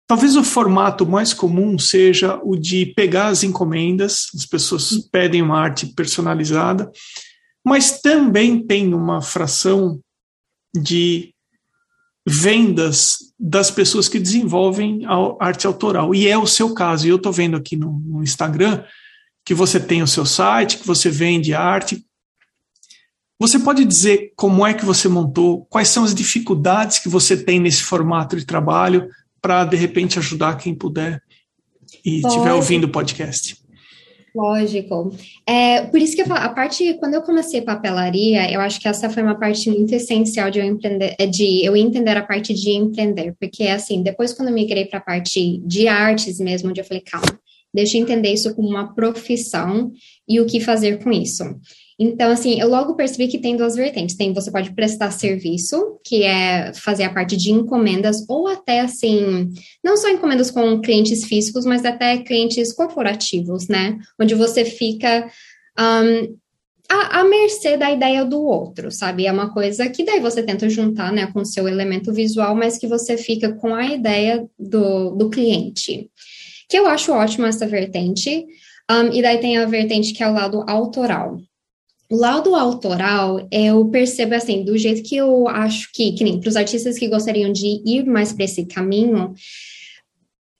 talvez 0.07 0.37
o 0.37 0.45
formato 0.45 1.05
mais 1.05 1.35
comum 1.35 1.79
seja 1.79 2.41
o 2.43 2.57
de 2.57 2.87
pegar 2.87 3.29
as 3.29 3.43
encomendas, 3.43 4.27
as 4.35 4.47
pessoas 4.47 4.93
uhum. 4.93 5.03
pedem 5.11 5.43
uma 5.43 5.59
arte 5.59 5.87
personalizada, 5.87 6.91
mas 7.65 8.01
também 8.01 8.65
tem 8.65 8.95
uma 8.95 9.21
fração 9.21 10.01
de 10.75 11.35
vendas 12.29 13.19
das 13.39 13.71
pessoas 13.71 14.09
que 14.09 14.19
desenvolvem 14.19 15.05
a 15.05 15.45
arte 15.45 15.67
autoral. 15.67 16.15
E 16.15 16.29
é 16.29 16.37
o 16.37 16.47
seu 16.47 16.75
caso. 16.75 17.07
E 17.07 17.11
eu 17.11 17.17
estou 17.17 17.33
vendo 17.33 17.57
aqui 17.57 17.77
no, 17.77 17.99
no, 18.01 18.23
Instagram 18.23 18.85
que 19.45 19.55
você 19.55 19.79
tem 19.79 20.03
o 20.03 20.09
seu 20.09 20.27
site, 20.27 20.79
que 20.79 20.87
você 20.87 21.09
vende 21.09 21.55
arte. 21.55 22.05
Você 23.39 23.59
pode 23.59 23.85
dizer 23.85 24.33
como 24.35 24.67
é 24.67 24.75
que 24.75 24.85
você 24.85 25.09
montou, 25.09 25.67
quais 25.67 25.89
são 25.89 26.03
as 26.03 26.15
dificuldades 26.15 26.99
que 26.99 27.09
você 27.09 27.37
tem 27.37 27.61
nesse 27.61 27.83
formato 27.83 28.37
de 28.37 28.45
trabalho 28.45 29.09
para, 29.47 29.65
de 29.65 29.77
repente, 29.77 30.19
ajudar 30.19 30.57
quem 30.57 30.75
puder 30.75 31.23
e 32.05 32.17
estiver 32.17 32.53
ouvindo 32.53 32.85
o 32.85 32.89
podcast? 32.89 33.57
Lógico. 34.35 35.15
É, 35.49 35.83
por 35.83 36.01
isso 36.01 36.17
que 36.17 36.23
eu 36.23 36.27
falo, 36.27 36.41
a 36.41 36.49
parte, 36.49 36.95
quando 36.95 37.15
eu 37.15 37.23
comecei 37.23 37.63
papelaria, 37.63 38.53
eu 38.53 38.61
acho 38.61 38.81
que 38.81 38.89
essa 38.89 39.09
foi 39.09 39.23
uma 39.23 39.39
parte 39.39 39.71
muito 39.71 39.95
essencial 39.95 40.51
de 40.51 40.59
eu 40.59 40.65
empreender, 40.65 41.15
é, 41.17 41.27
de 41.27 41.65
eu 41.65 41.77
entender 41.77 42.17
a 42.17 42.27
parte 42.27 42.53
de 42.53 42.71
empreender, 42.71 43.37
porque 43.41 43.69
assim, 43.69 44.03
depois 44.03 44.33
quando 44.33 44.49
eu 44.49 44.55
migrei 44.55 44.85
para 44.85 44.99
a 44.99 45.03
parte 45.03 45.63
de 45.65 45.87
artes 45.87 46.41
mesmo, 46.41 46.71
onde 46.71 46.81
eu 46.81 46.85
falei, 46.85 47.03
calma, 47.03 47.39
deixa 47.73 47.97
eu 47.97 48.03
entender 48.03 48.33
isso 48.33 48.53
como 48.55 48.69
uma 48.69 48.93
profissão 48.95 49.93
e 50.29 50.41
o 50.41 50.45
que 50.45 50.59
fazer 50.59 51.03
com 51.03 51.13
isso. 51.13 51.45
Então, 51.99 52.31
assim, 52.31 52.61
eu 52.61 52.69
logo 52.69 52.95
percebi 52.95 53.27
que 53.27 53.39
tem 53.39 53.57
duas 53.57 53.75
vertentes. 53.75 54.17
Tem, 54.17 54.33
você 54.33 54.51
pode 54.51 54.73
prestar 54.75 55.11
serviço, 55.11 55.99
que 56.05 56.23
é 56.25 56.73
fazer 56.75 57.05
a 57.05 57.13
parte 57.13 57.37
de 57.37 57.51
encomendas, 57.51 58.25
ou 58.29 58.47
até, 58.47 58.81
assim, 58.81 59.49
não 59.83 59.97
só 59.97 60.11
encomendas 60.11 60.51
com 60.51 60.81
clientes 60.81 61.25
físicos, 61.25 61.65
mas 61.65 61.85
até 61.87 62.19
clientes 62.19 62.73
corporativos, 62.73 63.67
né? 63.69 63.99
Onde 64.21 64.35
você 64.35 64.63
fica 64.65 65.31
um, 65.79 66.37
à, 66.89 67.21
à 67.21 67.25
mercê 67.25 67.79
da 67.79 67.91
ideia 67.91 68.27
do 68.27 68.43
outro, 68.43 68.91
sabe? 68.91 69.27
É 69.27 69.33
uma 69.33 69.53
coisa 69.53 69.89
que 69.89 70.05
daí 70.05 70.21
você 70.21 70.43
tenta 70.43 70.69
juntar, 70.69 71.11
né, 71.11 71.27
com 71.33 71.41
o 71.41 71.47
seu 71.47 71.67
elemento 71.67 72.13
visual, 72.13 72.55
mas 72.55 72.77
que 72.77 72.87
você 72.87 73.17
fica 73.17 73.55
com 73.55 73.75
a 73.75 73.87
ideia 73.87 74.47
do, 74.59 75.13
do 75.13 75.31
cliente. 75.31 76.11
Que 76.69 76.79
eu 76.79 76.87
acho 76.87 77.13
ótimo 77.13 77.47
essa 77.47 77.67
vertente. 77.67 78.45
Um, 78.91 79.13
e 79.13 79.23
daí 79.23 79.39
tem 79.39 79.57
a 79.57 79.65
vertente 79.65 80.13
que 80.13 80.23
é 80.23 80.29
o 80.29 80.35
lado 80.35 80.63
autoral. 80.69 81.39
O 82.11 82.17
laudo 82.17 82.55
autoral, 82.55 83.47
eu 83.51 83.89
percebo 83.89 84.35
assim, 84.35 84.65
do 84.65 84.79
jeito 84.79 85.03
que 85.03 85.17
eu 85.17 85.49
acho 85.49 85.91
que, 85.93 86.13
que 86.13 86.39
para 86.39 86.49
os 86.49 86.57
artistas 86.57 86.99
que 86.99 87.09
gostariam 87.09 87.53
de 87.53 87.83
ir 87.85 88.07
mais 88.07 88.33
para 88.33 88.45
esse 88.45 88.65
caminho, 88.65 89.35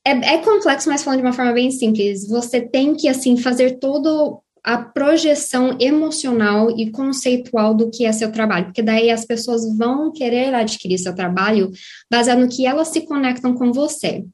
é, 0.05 0.11
é, 0.35 0.39
complexo, 0.39 0.89
mas 0.89 1.03
falando 1.03 1.21
de 1.21 1.27
uma 1.27 1.33
forma 1.33 1.53
bem 1.53 1.71
simples, 1.71 2.29
você 2.29 2.61
tem 2.61 2.95
que, 2.95 3.09
assim, 3.09 3.37
fazer 3.37 3.79
todo 3.79 4.41
a 4.63 4.79
projeção 4.79 5.77
emocional 5.81 6.77
e 6.77 6.91
conceitual 6.91 7.73
do 7.73 7.89
que 7.89 8.05
é 8.05 8.11
seu 8.11 8.33
trabalho, 8.33 8.67
porque 8.67 8.83
daí 8.83 9.11
as 9.11 9.25
pessoas 9.25 9.63
vão 9.79 10.13
querer 10.13 10.53
adquirir 10.53 10.99
seu 10.99 11.15
trabalho 11.15 11.71
baseado 12.11 12.41
no 12.41 12.49
que 12.49 12.67
elas 12.67 12.89
se 12.89 13.03
conectam 13.03 13.55
com 13.55 13.73
você. 13.73 14.25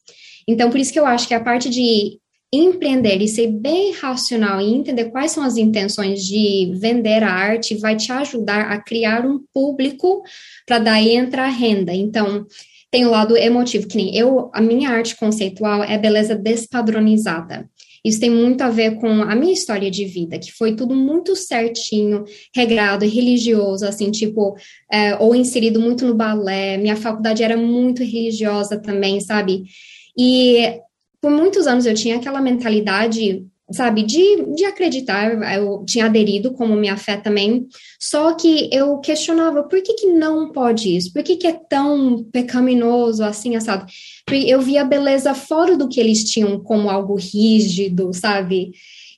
Então, 0.48 0.70
por 0.70 0.80
isso 0.80 0.90
que 0.92 0.98
eu 0.98 1.04
acho 1.04 1.28
que 1.28 1.34
a 1.34 1.44
parte 1.44 1.68
de 1.68 2.18
empreender 2.52 3.22
e 3.22 3.28
ser 3.28 3.46
bem 3.48 3.92
racional 3.92 4.60
e 4.60 4.74
entender 4.74 5.06
quais 5.06 5.32
são 5.32 5.42
as 5.42 5.56
intenções 5.56 6.22
de 6.22 6.72
vender 6.74 7.22
a 7.22 7.32
arte 7.32 7.76
vai 7.76 7.96
te 7.96 8.12
ajudar 8.12 8.70
a 8.70 8.78
criar 8.78 9.24
um 9.24 9.40
público 9.54 10.22
para 10.66 10.78
daí 10.78 11.16
entrar 11.16 11.48
renda. 11.48 11.94
Então, 11.94 12.46
tem 12.90 13.06
o 13.06 13.10
lado 13.10 13.36
emotivo, 13.38 13.88
que 13.88 13.96
nem 13.96 14.14
eu, 14.14 14.50
a 14.52 14.60
minha 14.60 14.90
arte 14.90 15.16
conceitual 15.16 15.82
é 15.82 15.96
beleza 15.96 16.36
despadronizada. 16.36 17.66
Isso 18.04 18.20
tem 18.20 18.28
muito 18.28 18.60
a 18.62 18.68
ver 18.68 18.96
com 18.96 19.22
a 19.22 19.34
minha 19.34 19.52
história 19.52 19.90
de 19.90 20.04
vida, 20.04 20.38
que 20.38 20.52
foi 20.52 20.74
tudo 20.74 20.94
muito 20.94 21.34
certinho, 21.36 22.24
regrado 22.54 23.06
religioso, 23.06 23.86
assim, 23.86 24.10
tipo, 24.10 24.56
é, 24.92 25.16
ou 25.16 25.34
inserido 25.34 25.80
muito 25.80 26.04
no 26.04 26.14
balé. 26.14 26.76
Minha 26.76 26.96
faculdade 26.96 27.42
era 27.42 27.56
muito 27.56 28.02
religiosa 28.02 28.76
também, 28.76 29.20
sabe? 29.20 29.62
E 30.18 30.80
por 31.22 31.30
muitos 31.30 31.68
anos 31.68 31.86
eu 31.86 31.94
tinha 31.94 32.16
aquela 32.16 32.40
mentalidade, 32.40 33.46
sabe, 33.70 34.02
de, 34.02 34.54
de 34.56 34.64
acreditar, 34.64 35.54
eu 35.54 35.84
tinha 35.86 36.06
aderido 36.06 36.52
como 36.52 36.74
minha 36.74 36.96
fé 36.96 37.16
também, 37.16 37.68
só 37.98 38.34
que 38.34 38.68
eu 38.72 38.98
questionava 38.98 39.62
por 39.62 39.80
que, 39.80 39.94
que 39.94 40.06
não 40.08 40.50
pode 40.50 40.96
isso, 40.96 41.12
por 41.12 41.22
que, 41.22 41.36
que 41.36 41.46
é 41.46 41.52
tão 41.52 42.24
pecaminoso 42.32 43.22
assim, 43.22 43.54
assado? 43.54 43.86
Eu 44.28 44.60
via 44.60 44.84
beleza 44.84 45.32
fora 45.32 45.76
do 45.76 45.88
que 45.88 46.00
eles 46.00 46.24
tinham 46.24 46.58
como 46.58 46.90
algo 46.90 47.14
rígido, 47.14 48.12
sabe? 48.12 48.72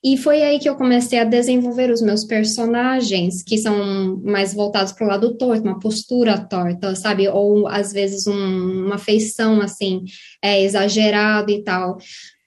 E 0.06 0.18
foi 0.18 0.42
aí 0.42 0.58
que 0.58 0.68
eu 0.68 0.76
comecei 0.76 1.18
a 1.18 1.24
desenvolver 1.24 1.90
os 1.90 2.02
meus 2.02 2.24
personagens, 2.24 3.42
que 3.42 3.56
são 3.56 4.20
mais 4.22 4.52
voltados 4.52 4.92
para 4.92 5.06
o 5.06 5.08
lado 5.08 5.34
torto, 5.38 5.62
uma 5.62 5.78
postura 5.78 6.38
torta, 6.38 6.94
sabe? 6.94 7.26
Ou 7.26 7.66
às 7.66 7.90
vezes 7.90 8.26
um, 8.26 8.84
uma 8.84 8.98
feição 8.98 9.62
assim, 9.62 10.04
é, 10.42 10.62
exagerada 10.62 11.50
e 11.50 11.64
tal. 11.64 11.96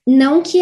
Não 0.09 0.41
que 0.41 0.59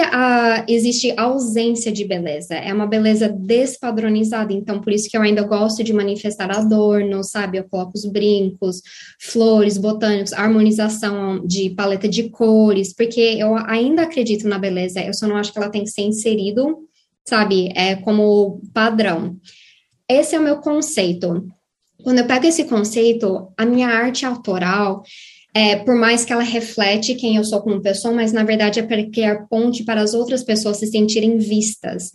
existe 0.67 1.13
ausência 1.15 1.91
de 1.91 2.03
beleza, 2.03 2.55
é 2.55 2.73
uma 2.73 2.87
beleza 2.87 3.29
despadronizada, 3.29 4.51
então 4.51 4.81
por 4.81 4.91
isso 4.91 5.07
que 5.07 5.15
eu 5.15 5.21
ainda 5.21 5.43
gosto 5.43 5.83
de 5.83 5.93
manifestar 5.93 6.49
adornos, 6.49 7.29
sabe? 7.29 7.59
Eu 7.59 7.65
coloco 7.65 7.91
os 7.93 8.05
brincos, 8.05 8.81
flores, 9.21 9.77
botânicos, 9.77 10.33
harmonização 10.33 11.45
de 11.45 11.69
paleta 11.69 12.09
de 12.09 12.27
cores, 12.29 12.91
porque 12.91 13.19
eu 13.19 13.55
ainda 13.55 14.01
acredito 14.01 14.47
na 14.47 14.57
beleza, 14.57 14.99
eu 14.99 15.13
só 15.13 15.27
não 15.27 15.37
acho 15.37 15.53
que 15.53 15.59
ela 15.59 15.69
tem 15.69 15.83
que 15.83 15.91
ser 15.91 16.01
inserido, 16.01 16.79
sabe? 17.23 17.71
É 17.75 17.95
como 17.97 18.59
padrão. 18.73 19.37
Esse 20.09 20.35
é 20.35 20.39
o 20.39 20.43
meu 20.43 20.57
conceito. 20.57 21.47
Quando 22.03 22.17
eu 22.17 22.25
pego 22.25 22.47
esse 22.47 22.63
conceito, 22.63 23.47
a 23.55 23.63
minha 23.63 23.89
arte 23.89 24.25
autoral, 24.25 25.03
é, 25.55 25.77
por 25.77 25.95
mais 25.95 26.25
que 26.25 26.33
ela 26.33 26.43
reflete 26.43 27.15
quem 27.15 27.37
eu 27.37 27.43
sou 27.45 27.61
como 27.61 27.81
pessoa, 27.81 28.13
mas 28.13 28.33
na 28.33 28.43
verdade 28.43 28.79
é 28.79 28.83
para 28.83 29.09
criar 29.09 29.47
ponte 29.47 29.85
para 29.85 30.01
as 30.01 30.13
outras 30.13 30.43
pessoas 30.43 30.77
se 30.77 30.87
sentirem 30.87 31.37
vistas. 31.37 32.11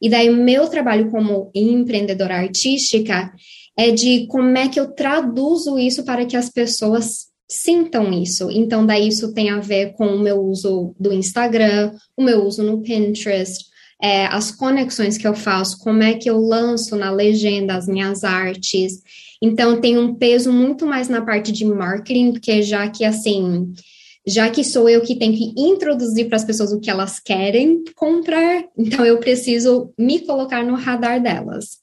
E 0.00 0.08
daí 0.08 0.30
o 0.30 0.36
meu 0.36 0.68
trabalho 0.68 1.10
como 1.10 1.50
empreendedora 1.52 2.36
artística 2.36 3.32
é 3.76 3.90
de 3.90 4.28
como 4.28 4.56
é 4.56 4.68
que 4.68 4.78
eu 4.78 4.92
traduzo 4.92 5.76
isso 5.76 6.04
para 6.04 6.24
que 6.24 6.36
as 6.36 6.48
pessoas 6.48 7.26
sintam 7.50 8.12
isso. 8.12 8.48
Então, 8.50 8.86
daí 8.86 9.08
isso 9.08 9.34
tem 9.34 9.50
a 9.50 9.58
ver 9.58 9.94
com 9.94 10.06
o 10.06 10.20
meu 10.20 10.40
uso 10.40 10.94
do 10.98 11.12
Instagram, 11.12 11.92
o 12.16 12.22
meu 12.22 12.44
uso 12.44 12.62
no 12.62 12.80
Pinterest, 12.80 13.64
é, 14.00 14.26
as 14.26 14.52
conexões 14.52 15.18
que 15.18 15.26
eu 15.26 15.34
faço, 15.34 15.78
como 15.78 16.02
é 16.02 16.14
que 16.14 16.30
eu 16.30 16.38
lanço 16.38 16.94
na 16.94 17.10
legenda 17.10 17.74
as 17.74 17.88
minhas 17.88 18.22
artes. 18.22 19.02
Então, 19.44 19.78
tem 19.78 19.98
um 19.98 20.14
peso 20.14 20.50
muito 20.50 20.86
mais 20.86 21.06
na 21.06 21.20
parte 21.20 21.52
de 21.52 21.66
marketing, 21.66 22.32
porque 22.32 22.62
já 22.62 22.88
que, 22.88 23.04
assim, 23.04 23.74
já 24.26 24.48
que 24.48 24.64
sou 24.64 24.88
eu 24.88 25.02
que 25.02 25.16
tenho 25.16 25.34
que 25.34 25.52
introduzir 25.54 26.28
para 26.28 26.36
as 26.36 26.44
pessoas 26.44 26.72
o 26.72 26.80
que 26.80 26.88
elas 26.88 27.20
querem 27.20 27.84
comprar, 27.94 28.64
então 28.76 29.04
eu 29.04 29.18
preciso 29.18 29.92
me 29.98 30.20
colocar 30.20 30.64
no 30.64 30.74
radar 30.74 31.22
delas. 31.22 31.76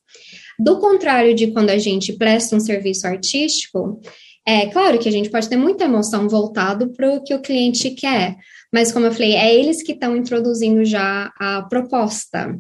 Do 0.60 0.80
contrário 0.80 1.36
de 1.36 1.52
quando 1.52 1.70
a 1.70 1.78
gente 1.78 2.14
presta 2.14 2.56
um 2.56 2.60
serviço 2.60 3.06
artístico, 3.06 4.02
é 4.44 4.66
claro 4.66 4.98
que 4.98 5.08
a 5.08 5.12
gente 5.12 5.30
pode 5.30 5.48
ter 5.48 5.56
muita 5.56 5.84
emoção 5.84 6.28
voltado 6.28 6.92
para 6.94 7.14
o 7.14 7.24
que 7.24 7.36
o 7.36 7.42
cliente 7.42 7.92
quer, 7.92 8.38
mas 8.74 8.92
como 8.92 9.06
eu 9.06 9.12
falei, 9.12 9.34
é 9.34 9.54
eles 9.54 9.84
que 9.84 9.92
estão 9.92 10.18
introduzindo 10.18 10.84
já 10.84 11.32
a 11.40 11.62
proposta. 11.62 12.58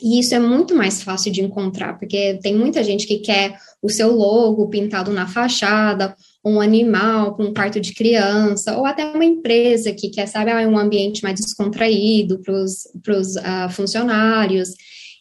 E 0.00 0.20
isso 0.20 0.34
é 0.34 0.38
muito 0.38 0.74
mais 0.74 1.02
fácil 1.02 1.32
de 1.32 1.42
encontrar, 1.42 1.98
porque 1.98 2.38
tem 2.42 2.54
muita 2.54 2.82
gente 2.84 3.06
que 3.06 3.18
quer 3.18 3.58
o 3.82 3.88
seu 3.88 4.14
logo 4.14 4.68
pintado 4.68 5.12
na 5.12 5.26
fachada, 5.26 6.14
um 6.44 6.60
animal 6.60 7.34
com 7.34 7.44
um 7.44 7.54
quarto 7.54 7.80
de 7.80 7.94
criança, 7.94 8.76
ou 8.76 8.86
até 8.86 9.04
uma 9.04 9.24
empresa 9.24 9.92
que 9.92 10.08
quer, 10.08 10.26
sabe, 10.26 10.50
ah, 10.50 10.66
um 10.68 10.78
ambiente 10.78 11.22
mais 11.22 11.40
descontraído 11.40 12.40
para 12.40 12.54
os 12.54 13.36
uh, 13.36 13.40
ah, 13.44 13.68
funcionários. 13.68 14.70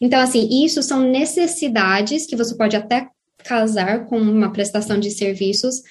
Então, 0.01 0.19
assim, 0.19 0.63
isso 0.63 0.81
são 0.83 1.01
necessidades 1.01 2.25
que 2.25 2.35
você 2.35 2.55
pode 2.55 2.75
até 2.75 3.07
casar 3.43 4.05
com 4.05 4.19
uma 4.19 4.51
prestação 4.51 4.99
de 4.99 5.11
serviços, 5.11 5.81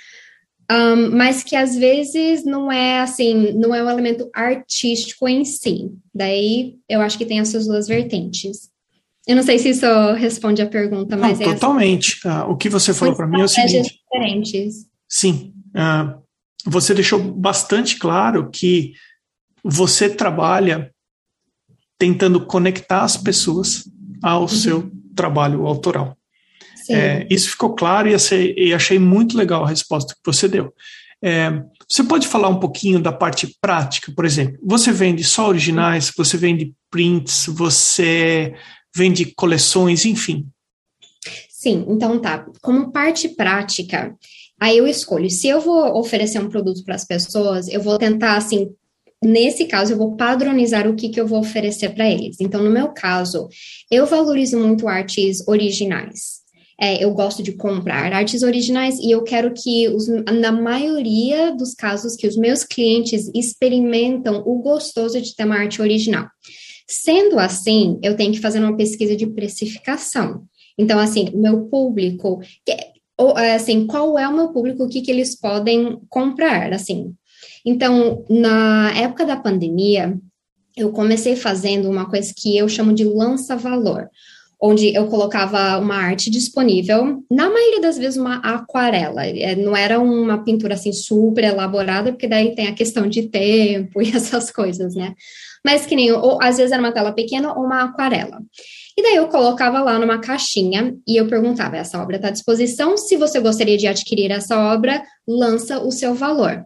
um, 0.70 1.16
mas 1.16 1.44
que 1.44 1.54
às 1.54 1.76
vezes 1.76 2.44
não 2.44 2.70
é 2.70 3.00
assim, 3.00 3.52
não 3.52 3.74
é 3.74 3.82
um 3.82 3.88
elemento 3.88 4.28
artístico 4.34 5.28
em 5.28 5.44
si. 5.44 5.92
Daí 6.14 6.76
eu 6.88 7.00
acho 7.00 7.16
que 7.16 7.24
tem 7.24 7.38
essas 7.38 7.66
duas 7.66 7.86
vertentes. 7.86 8.68
Eu 9.26 9.36
não 9.36 9.42
sei 9.42 9.58
se 9.58 9.70
isso 9.70 9.86
responde 10.12 10.62
a 10.62 10.66
pergunta, 10.66 11.16
mas 11.16 11.40
não, 11.40 11.50
é 11.50 11.54
totalmente. 11.54 12.20
Assim. 12.24 12.38
Uh, 12.38 12.50
o 12.50 12.56
que 12.56 12.68
você 12.68 12.94
falou 12.94 13.14
para 13.14 13.26
mim 13.26 13.40
é 13.40 13.44
o 13.44 13.48
seguinte. 13.48 14.00
Diferentes. 14.12 14.86
Sim. 15.08 15.52
Uh, 15.70 16.22
você 16.64 16.94
deixou 16.94 17.18
bastante 17.20 17.98
claro 17.98 18.50
que 18.50 18.92
você 19.64 20.08
trabalha 20.08 20.92
tentando 21.98 22.44
conectar 22.46 23.02
as 23.02 23.16
pessoas 23.16 23.84
ao 24.22 24.42
uhum. 24.42 24.48
seu 24.48 24.90
trabalho 25.14 25.66
autoral. 25.66 26.16
É, 26.88 27.26
isso 27.28 27.50
ficou 27.50 27.74
claro 27.74 28.08
e 28.08 28.14
achei, 28.14 28.54
e 28.56 28.72
achei, 28.72 28.98
muito 28.98 29.36
legal 29.36 29.64
a 29.64 29.68
resposta 29.68 30.14
que 30.14 30.20
você 30.24 30.46
deu. 30.46 30.72
É, 31.22 31.50
você 31.88 32.04
pode 32.04 32.28
falar 32.28 32.48
um 32.48 32.60
pouquinho 32.60 33.00
da 33.00 33.10
parte 33.10 33.56
prática, 33.60 34.12
por 34.14 34.24
exemplo? 34.24 34.58
Você 34.62 34.92
vende 34.92 35.24
só 35.24 35.48
originais, 35.48 36.12
você 36.16 36.36
vende 36.36 36.72
prints, 36.90 37.46
você 37.48 38.54
vende 38.96 39.26
coleções, 39.26 40.06
enfim. 40.06 40.46
Sim, 41.50 41.84
então 41.88 42.18
tá. 42.18 42.46
Como 42.62 42.90
parte 42.90 43.28
prática, 43.28 44.16
aí 44.58 44.78
eu 44.78 44.86
escolho. 44.86 45.28
Se 45.28 45.48
eu 45.48 45.60
vou 45.60 45.98
oferecer 45.98 46.38
um 46.38 46.48
produto 46.48 46.82
para 46.82 46.94
as 46.94 47.04
pessoas, 47.04 47.68
eu 47.68 47.82
vou 47.82 47.98
tentar, 47.98 48.36
assim, 48.36 48.70
nesse 49.22 49.66
caso, 49.66 49.92
eu 49.92 49.98
vou 49.98 50.16
padronizar 50.16 50.88
o 50.88 50.96
que, 50.96 51.10
que 51.10 51.20
eu 51.20 51.26
vou 51.26 51.40
oferecer 51.40 51.90
para 51.94 52.08
eles. 52.10 52.40
Então, 52.40 52.62
no 52.62 52.70
meu 52.70 52.88
caso, 52.88 53.48
eu 53.90 54.06
valorizo 54.06 54.58
muito 54.58 54.88
artes 54.88 55.46
originais. 55.46 56.46
É, 56.80 57.02
eu 57.02 57.10
gosto 57.12 57.42
de 57.42 57.52
comprar 57.52 58.12
artes 58.12 58.42
originais 58.42 58.98
e 58.98 59.10
eu 59.10 59.22
quero 59.22 59.52
que, 59.52 59.88
os, 59.88 60.08
na 60.08 60.52
maioria 60.52 61.54
dos 61.54 61.74
casos, 61.74 62.16
que 62.16 62.26
os 62.26 62.36
meus 62.36 62.64
clientes 62.64 63.30
experimentam 63.34 64.42
o 64.46 64.58
gostoso 64.58 65.20
de 65.20 65.34
ter 65.34 65.44
uma 65.44 65.56
arte 65.56 65.82
original. 65.82 66.26
Sendo 66.86 67.38
assim, 67.38 67.98
eu 68.02 68.16
tenho 68.16 68.32
que 68.32 68.40
fazer 68.40 68.60
uma 68.60 68.76
pesquisa 68.76 69.16
de 69.16 69.26
precificação. 69.26 70.44
Então, 70.78 70.98
assim, 70.98 71.30
meu 71.34 71.66
público, 71.66 72.40
assim, 73.54 73.86
qual 73.86 74.18
é 74.18 74.28
o 74.28 74.34
meu 74.34 74.48
público, 74.48 74.84
o 74.84 74.88
que, 74.88 75.00
que 75.00 75.10
eles 75.10 75.34
podem 75.34 75.98
comprar, 76.08 76.72
assim. 76.72 77.14
Então, 77.64 78.24
na 78.28 78.92
época 78.96 79.24
da 79.24 79.36
pandemia, 79.36 80.16
eu 80.76 80.92
comecei 80.92 81.34
fazendo 81.34 81.90
uma 81.90 82.08
coisa 82.08 82.32
que 82.36 82.56
eu 82.56 82.68
chamo 82.68 82.92
de 82.92 83.04
lança-valor, 83.04 84.08
onde 84.60 84.94
eu 84.94 85.06
colocava 85.06 85.78
uma 85.78 85.96
arte 85.96 86.30
disponível, 86.30 87.22
na 87.30 87.50
maioria 87.50 87.80
das 87.80 87.98
vezes 87.98 88.16
uma 88.16 88.36
aquarela, 88.36 89.26
é, 89.26 89.54
não 89.54 89.76
era 89.76 89.98
uma 90.00 90.44
pintura 90.44 90.74
assim 90.74 90.92
super 90.92 91.44
elaborada, 91.44 92.12
porque 92.12 92.28
daí 92.28 92.54
tem 92.54 92.66
a 92.68 92.74
questão 92.74 93.08
de 93.08 93.28
tempo 93.28 94.00
e 94.02 94.10
essas 94.10 94.50
coisas, 94.50 94.94
né? 94.94 95.14
Mas 95.66 95.84
que 95.84 95.96
nem, 95.96 96.12
ou 96.12 96.40
às 96.40 96.58
vezes 96.58 96.70
era 96.70 96.80
uma 96.80 96.92
tela 96.92 97.10
pequena 97.10 97.52
ou 97.52 97.64
uma 97.64 97.82
aquarela. 97.82 98.40
E 98.96 99.02
daí 99.02 99.16
eu 99.16 99.26
colocava 99.26 99.82
lá 99.82 99.98
numa 99.98 100.20
caixinha 100.20 100.94
e 101.04 101.16
eu 101.16 101.26
perguntava: 101.26 101.76
essa 101.76 102.00
obra 102.00 102.14
está 102.14 102.28
à 102.28 102.30
disposição? 102.30 102.96
Se 102.96 103.16
você 103.16 103.40
gostaria 103.40 103.76
de 103.76 103.88
adquirir 103.88 104.30
essa 104.30 104.56
obra, 104.72 105.02
lança 105.26 105.80
o 105.80 105.90
seu 105.90 106.14
valor. 106.14 106.64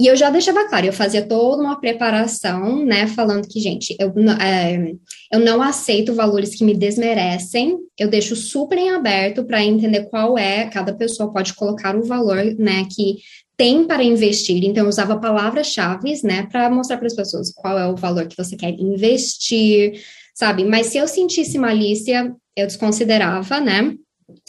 E 0.00 0.08
eu 0.08 0.16
já 0.16 0.28
deixava 0.28 0.68
claro, 0.68 0.86
eu 0.86 0.92
fazia 0.92 1.24
toda 1.24 1.62
uma 1.62 1.80
preparação, 1.80 2.84
né, 2.84 3.06
falando 3.06 3.46
que, 3.46 3.60
gente, 3.60 3.94
eu, 4.00 4.12
é, 4.42 4.92
eu 5.32 5.38
não 5.38 5.62
aceito 5.62 6.12
valores 6.12 6.56
que 6.56 6.64
me 6.64 6.74
desmerecem, 6.74 7.78
eu 7.96 8.08
deixo 8.08 8.34
super 8.34 8.76
em 8.76 8.90
aberto 8.90 9.44
para 9.44 9.62
entender 9.62 10.06
qual 10.10 10.36
é, 10.36 10.66
cada 10.66 10.92
pessoa 10.92 11.32
pode 11.32 11.54
colocar 11.54 11.94
o 11.94 12.02
valor, 12.02 12.42
né, 12.58 12.84
que 12.92 13.18
tem 13.56 13.86
para 13.86 14.02
investir. 14.02 14.64
Então, 14.64 14.84
eu 14.84 14.88
usava 14.88 15.18
palavras-chave, 15.18 16.12
né, 16.24 16.46
para 16.50 16.70
mostrar 16.70 16.98
para 16.98 17.06
as 17.06 17.14
pessoas 17.14 17.52
qual 17.52 17.78
é 17.78 17.86
o 17.86 17.96
valor 17.96 18.26
que 18.26 18.36
você 18.36 18.56
quer 18.56 18.70
investir, 18.70 20.00
sabe? 20.34 20.64
Mas 20.64 20.88
se 20.88 20.98
eu 20.98 21.06
sentisse 21.06 21.58
malícia, 21.58 22.34
eu 22.56 22.66
desconsiderava, 22.66 23.60
né? 23.60 23.94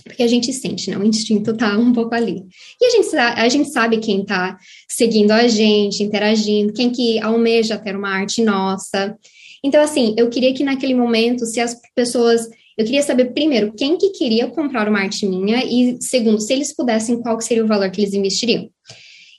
Porque 0.04 0.24
a 0.24 0.28
gente 0.28 0.54
sente, 0.54 0.90
né? 0.90 0.98
O 0.98 1.04
instinto 1.04 1.56
tá 1.56 1.78
um 1.78 1.92
pouco 1.92 2.16
ali. 2.16 2.44
E 2.82 2.86
a 2.86 2.90
gente, 2.92 3.16
a 3.16 3.50
gente 3.50 3.70
sabe 3.70 3.98
quem 3.98 4.24
tá 4.24 4.58
seguindo 4.88 5.32
a 5.32 5.48
gente, 5.48 6.04
interagindo, 6.04 6.74
quem 6.74 6.90
que 6.90 7.20
almeja 7.20 7.78
ter 7.78 7.96
uma 7.96 8.10
arte 8.10 8.44
nossa. 8.44 9.18
Então, 9.66 9.82
assim, 9.82 10.14
eu 10.16 10.30
queria 10.30 10.54
que 10.54 10.64
naquele 10.64 10.94
momento, 10.94 11.44
se 11.48 11.60
as 11.60 11.76
pessoas. 11.96 12.48
Eu 12.78 12.86
queria 12.86 13.02
saber, 13.02 13.34
primeiro, 13.34 13.74
quem 13.74 13.98
que 13.98 14.12
queria 14.12 14.48
comprar 14.48 14.88
uma 14.88 15.00
arte 15.00 15.26
minha, 15.26 15.64
e 15.66 15.98
segundo, 16.02 16.40
se 16.40 16.54
eles 16.54 16.76
pudessem, 16.76 17.20
qual 17.20 17.42
seria 17.42 17.64
o 17.64 17.68
valor 17.68 17.90
que 17.90 18.02
eles 18.02 18.14
investiriam. 18.14 18.70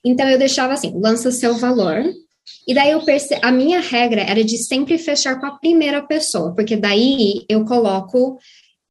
Então, 0.05 0.29
eu 0.29 0.37
deixava 0.37 0.73
assim, 0.73 0.93
lança 0.97 1.31
seu 1.31 1.55
valor, 1.59 2.03
e 2.67 2.75
daí 2.75 2.91
eu 2.91 3.05
perce... 3.05 3.39
a 3.41 3.53
minha 3.53 3.79
regra 3.79 4.23
era 4.23 4.43
de 4.43 4.59
sempre 4.59 4.99
fechar 4.99 5.39
com 5.39 5.47
a 5.47 5.59
primeira 5.59 6.03
pessoa, 6.03 6.53
porque 6.55 6.77
daí 6.77 7.45
eu 7.49 7.65
coloco 7.65 8.37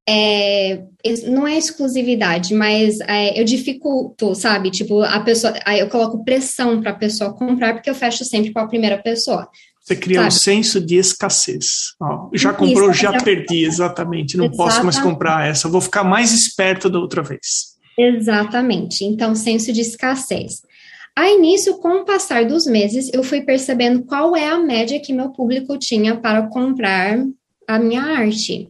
é, 0.07 0.83
não 1.27 1.47
é 1.47 1.57
exclusividade, 1.57 2.53
mas 2.53 2.99
é, 3.01 3.39
eu 3.39 3.43
dificulto, 3.43 4.35
sabe? 4.35 4.69
Tipo, 4.69 5.01
a 5.01 5.19
pessoa, 5.19 5.53
aí 5.65 5.79
eu 5.79 5.89
coloco 5.89 6.23
pressão 6.23 6.79
para 6.79 6.91
a 6.91 6.95
pessoa 6.95 7.33
comprar, 7.33 7.73
porque 7.73 7.89
eu 7.89 7.95
fecho 7.95 8.23
sempre 8.23 8.53
com 8.53 8.59
a 8.59 8.67
primeira 8.67 9.01
pessoa. 9.01 9.49
Você 9.85 9.95
cria 9.95 10.17
sabe? 10.17 10.27
um 10.27 10.31
senso 10.31 10.81
de 10.81 10.95
escassez. 10.95 11.93
Ó, 12.01 12.29
já 12.33 12.51
comprou, 12.51 12.89
Isso, 12.89 13.01
já, 13.01 13.11
já 13.11 13.21
perdi, 13.21 13.63
exatamente. 13.65 14.35
Não 14.35 14.45
exatamente. 14.45 14.57
posso 14.57 14.83
mais 14.83 14.97
comprar 14.97 15.47
essa, 15.47 15.69
vou 15.69 15.79
ficar 15.79 16.03
mais 16.03 16.31
esperto 16.31 16.89
da 16.89 16.97
outra 16.97 17.21
vez. 17.21 17.75
Exatamente. 17.95 19.05
Então, 19.05 19.35
senso 19.35 19.71
de 19.71 19.81
escassez. 19.81 20.63
Aí, 21.15 21.37
nisso, 21.39 21.77
com 21.77 22.01
o 22.01 22.03
passar 22.05 22.45
dos 22.45 22.65
meses, 22.65 23.11
eu 23.13 23.23
fui 23.23 23.41
percebendo 23.41 24.03
qual 24.03 24.35
é 24.35 24.49
a 24.49 24.57
média 24.57 24.99
que 24.99 25.13
meu 25.13 25.29
público 25.29 25.77
tinha 25.77 26.17
para 26.17 26.47
comprar 26.47 27.23
a 27.67 27.79
minha 27.79 28.01
arte. 28.01 28.67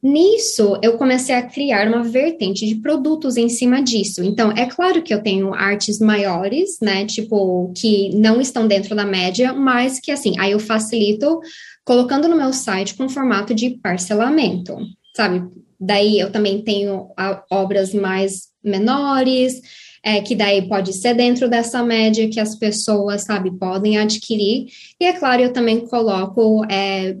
Nisso, 0.00 0.78
eu 0.80 0.96
comecei 0.96 1.34
a 1.34 1.42
criar 1.42 1.88
uma 1.88 2.04
vertente 2.04 2.64
de 2.64 2.76
produtos 2.76 3.36
em 3.36 3.48
cima 3.48 3.82
disso. 3.82 4.22
Então, 4.22 4.52
é 4.52 4.66
claro 4.66 5.02
que 5.02 5.12
eu 5.12 5.20
tenho 5.20 5.52
artes 5.52 5.98
maiores, 5.98 6.78
né? 6.80 7.04
Tipo, 7.04 7.72
que 7.76 8.14
não 8.14 8.40
estão 8.40 8.68
dentro 8.68 8.94
da 8.94 9.04
média, 9.04 9.52
mas 9.52 9.98
que 9.98 10.12
assim, 10.12 10.38
aí 10.38 10.52
eu 10.52 10.60
facilito 10.60 11.40
colocando 11.84 12.28
no 12.28 12.36
meu 12.36 12.52
site 12.52 12.94
com 12.94 13.08
formato 13.08 13.52
de 13.52 13.70
parcelamento, 13.70 14.76
sabe? 15.16 15.42
Daí 15.80 16.20
eu 16.20 16.30
também 16.30 16.62
tenho 16.62 17.08
obras 17.50 17.92
mais 17.92 18.48
menores, 18.62 19.60
é, 20.04 20.20
que 20.20 20.36
daí 20.36 20.68
pode 20.68 20.92
ser 20.92 21.14
dentro 21.14 21.48
dessa 21.48 21.82
média 21.82 22.28
que 22.30 22.38
as 22.38 22.54
pessoas, 22.54 23.22
sabe, 23.22 23.50
podem 23.58 23.98
adquirir. 23.98 24.66
E 25.00 25.04
é 25.06 25.12
claro, 25.12 25.42
eu 25.42 25.52
também 25.52 25.80
coloco 25.80 26.64
é, 26.70 27.16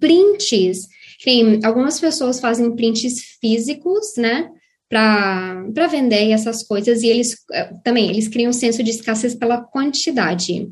prints 0.00 0.88
enfim, 1.20 1.60
algumas 1.64 1.98
pessoas 1.98 2.40
fazem 2.40 2.74
prints 2.74 3.36
físicos, 3.40 4.16
né? 4.16 4.48
Para 4.88 5.86
vender 5.90 6.30
essas 6.30 6.62
coisas, 6.62 7.02
e 7.02 7.08
eles 7.08 7.36
eh, 7.52 7.72
também 7.84 8.08
eles 8.08 8.26
criam 8.26 8.50
um 8.50 8.54
senso 8.54 8.82
de 8.82 8.90
escassez 8.90 9.34
pela 9.34 9.60
quantidade. 9.60 10.66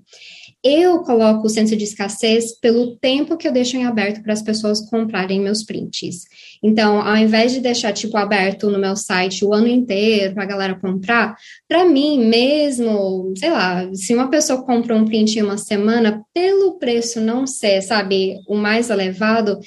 Eu 0.65 1.01
coloco 1.01 1.47
o 1.47 1.51
senso 1.51 1.77
de 1.77 1.85
escassez 1.85 2.59
pelo 2.59 2.97
tempo 2.97 3.37
que 3.37 3.47
eu 3.47 3.53
deixo 3.53 3.77
em 3.77 3.85
aberto 3.85 4.23
para 4.23 4.33
as 4.33 4.43
pessoas 4.43 4.81
comprarem 4.89 5.41
meus 5.41 5.63
prints. 5.63 6.25
Então, 6.63 7.01
ao 7.01 7.17
invés 7.17 7.53
de 7.53 7.61
deixar 7.61 7.93
tipo 7.93 8.17
aberto 8.17 8.71
no 8.71 8.79
meu 8.79 8.97
site 8.97 9.45
o 9.45 9.53
ano 9.53 9.69
inteiro 9.69 10.35
para 10.35 10.43
a 10.43 10.47
galera 10.47 10.75
comprar, 10.75 11.37
para 11.69 11.85
mim 11.85 12.19
mesmo, 12.27 13.33
sei 13.37 13.51
lá, 13.51 13.89
se 13.95 14.15
uma 14.15 14.29
pessoa 14.29 14.65
compra 14.65 14.97
um 14.97 15.05
print 15.05 15.39
em 15.39 15.43
uma 15.43 15.59
semana, 15.59 16.25
pelo 16.35 16.79
preço 16.79 17.21
não 17.21 17.47
ser, 17.47 17.83
sabe, 17.83 18.37
o 18.49 18.57
mais 18.57 18.91
elevado, 18.91 19.61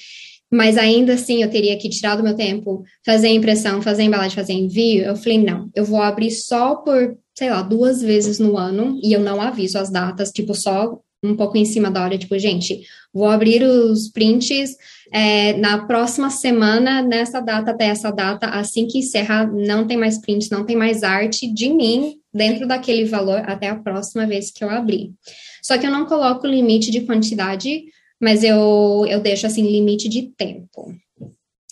mas 0.51 0.77
ainda 0.77 1.13
assim 1.13 1.43
eu 1.43 1.49
teria 1.49 1.77
que 1.77 1.89
tirar 1.89 2.15
do 2.15 2.23
meu 2.23 2.35
tempo, 2.35 2.83
fazer 3.05 3.29
impressão, 3.29 3.81
fazer 3.81 4.03
embalagem, 4.03 4.35
fazer 4.35 4.53
envio. 4.53 5.03
Eu 5.03 5.15
falei, 5.15 5.37
não, 5.37 5.69
eu 5.75 5.85
vou 5.85 6.01
abrir 6.01 6.31
só 6.31 6.75
por, 6.75 7.17
sei 7.37 7.49
lá, 7.49 7.61
duas 7.61 8.01
vezes 8.01 8.39
no 8.39 8.57
ano 8.57 8.99
e 9.03 9.13
eu 9.13 9.19
não 9.19 9.39
aviso 9.39 9.77
as 9.77 9.91
datas, 9.91 10.31
tipo, 10.31 10.55
só 10.55 10.99
um 11.23 11.35
pouco 11.35 11.57
em 11.57 11.65
cima 11.65 11.91
da 11.91 12.01
hora, 12.01 12.17
tipo, 12.17 12.37
gente, 12.39 12.81
vou 13.13 13.27
abrir 13.27 13.61
os 13.61 14.07
prints 14.07 14.75
é, 15.11 15.53
na 15.57 15.85
próxima 15.85 16.29
semana, 16.29 17.01
nessa 17.01 17.41
data 17.41 17.71
até 17.71 17.87
essa 17.87 18.09
data, 18.09 18.47
assim 18.47 18.87
que 18.87 18.99
encerrar, 18.99 19.51
não 19.51 19.85
tem 19.85 19.97
mais 19.97 20.17
prints, 20.17 20.49
não 20.49 20.65
tem 20.65 20.77
mais 20.77 21.03
arte 21.03 21.51
de 21.51 21.69
mim 21.69 22.15
dentro 22.33 22.67
daquele 22.67 23.05
valor 23.05 23.43
até 23.45 23.67
a 23.67 23.75
próxima 23.75 24.25
vez 24.25 24.49
que 24.49 24.63
eu 24.63 24.69
abrir. 24.69 25.11
Só 25.61 25.77
que 25.77 25.85
eu 25.85 25.91
não 25.91 26.05
coloco 26.05 26.47
limite 26.47 26.89
de 26.89 27.01
quantidade, 27.01 27.83
mas 28.19 28.43
eu, 28.43 29.05
eu 29.07 29.19
deixo 29.19 29.47
assim 29.47 29.63
limite 29.69 30.09
de 30.09 30.33
tempo. 30.37 30.93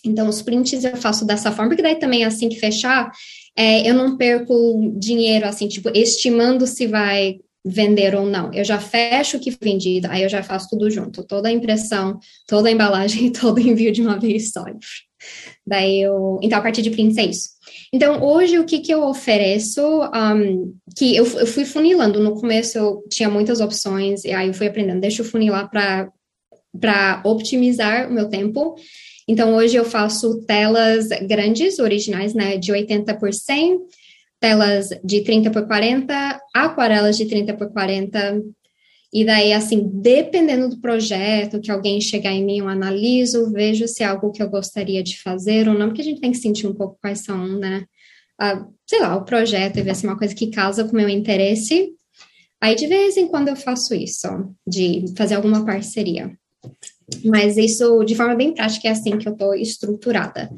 Então, 0.03 0.29
os 0.29 0.41
prints 0.41 0.83
eu 0.83 0.95
faço 0.95 1.25
dessa 1.25 1.51
forma, 1.51 1.69
porque 1.69 1.81
daí 1.81 1.95
também 1.95 2.23
assim 2.23 2.47
que 2.47 2.59
fechar, 2.59 3.11
é, 3.55 3.89
eu 3.89 3.93
não 3.93 4.15
perco 4.15 4.93
dinheiro, 4.97 5.45
assim, 5.47 5.67
tipo, 5.67 5.89
estimando 5.93 6.65
se 6.65 6.87
vai 6.87 7.39
vender 7.65 8.15
ou 8.15 8.25
não. 8.25 8.53
Eu 8.53 8.63
já 8.63 8.79
fecho 8.79 9.37
o 9.37 9.39
que 9.39 9.51
vendido, 9.61 10.07
aí 10.09 10.23
eu 10.23 10.29
já 10.29 10.41
faço 10.41 10.69
tudo 10.69 10.89
junto, 10.89 11.23
toda 11.23 11.49
a 11.49 11.51
impressão, 11.51 12.19
toda 12.47 12.69
a 12.69 12.71
embalagem 12.71 13.27
e 13.27 13.31
todo 13.33 13.57
o 13.57 13.61
envio 13.61 13.91
de 13.91 14.01
uma 14.01 14.17
vez 14.17 14.51
só. 14.51 14.63
Daí 15.65 16.01
eu. 16.01 16.39
Então, 16.41 16.59
a 16.59 16.61
partir 16.61 16.81
de 16.81 16.91
prints 16.91 17.17
é 17.17 17.25
isso. 17.25 17.49
Então, 17.91 18.23
hoje, 18.23 18.59
o 18.59 18.65
que, 18.65 18.79
que 18.79 18.93
eu 18.93 19.03
ofereço? 19.03 19.81
Um, 20.13 20.73
que 20.95 21.15
eu, 21.15 21.25
eu 21.25 21.47
fui 21.47 21.65
funilando. 21.65 22.19
No 22.19 22.35
começo, 22.39 22.77
eu 22.77 23.03
tinha 23.09 23.29
muitas 23.29 23.59
opções, 23.59 24.23
e 24.23 24.31
aí 24.31 24.47
eu 24.47 24.53
fui 24.53 24.67
aprendendo, 24.67 25.01
deixa 25.01 25.21
eu 25.21 25.25
funilar 25.25 25.69
para 25.69 26.09
para 26.79 27.21
otimizar 27.25 28.09
o 28.09 28.13
meu 28.13 28.29
tempo. 28.29 28.75
Então, 29.27 29.55
hoje 29.55 29.75
eu 29.75 29.83
faço 29.83 30.41
telas 30.45 31.09
grandes, 31.27 31.79
originais, 31.79 32.33
né, 32.33 32.57
de 32.57 32.71
80 32.71 33.13
por 33.15 33.33
100, 33.33 33.79
telas 34.39 34.89
de 35.03 35.21
30 35.21 35.51
por 35.51 35.67
40, 35.67 36.39
aquarelas 36.53 37.17
de 37.17 37.25
30 37.25 37.53
por 37.55 37.71
40, 37.71 38.41
E 39.11 39.25
daí, 39.25 39.53
assim, 39.53 39.89
dependendo 39.93 40.69
do 40.69 40.81
projeto, 40.81 41.61
que 41.61 41.71
alguém 41.71 41.99
chegar 42.01 42.31
em 42.31 42.43
mim, 42.45 42.59
eu 42.59 42.67
analiso, 42.67 43.51
vejo 43.51 43.87
se 43.87 44.03
é 44.03 44.05
algo 44.05 44.31
que 44.31 44.43
eu 44.43 44.49
gostaria 44.49 45.01
de 45.01 45.21
fazer 45.21 45.67
ou 45.67 45.73
não, 45.73 45.87
porque 45.87 46.01
a 46.01 46.05
gente 46.05 46.21
tem 46.21 46.31
que 46.31 46.37
sentir 46.37 46.67
um 46.67 46.73
pouco 46.73 46.97
quais 47.01 47.19
são, 47.23 47.47
né, 47.57 47.85
a, 48.39 48.65
sei 48.85 48.99
lá, 48.99 49.15
o 49.15 49.23
projeto 49.25 49.77
e 49.77 49.81
ver 49.81 49.95
se 49.95 50.05
é 50.05 50.09
uma 50.09 50.17
coisa 50.17 50.35
que 50.35 50.51
casa 50.51 50.83
com 50.83 50.91
o 50.91 50.95
meu 50.95 51.09
interesse. 51.09 51.89
Aí, 52.61 52.75
de 52.75 52.87
vez 52.87 53.17
em 53.17 53.27
quando, 53.27 53.47
eu 53.49 53.55
faço 53.55 53.93
isso, 53.93 54.27
de 54.67 55.05
fazer 55.17 55.35
alguma 55.35 55.65
parceria. 55.65 56.37
Mas 57.25 57.57
isso, 57.57 58.03
de 58.03 58.15
forma 58.15 58.35
bem 58.35 58.53
prática, 58.53 58.87
é 58.87 58.91
assim 58.91 59.17
que 59.17 59.27
eu 59.27 59.33
estou 59.33 59.55
estruturada. 59.55 60.49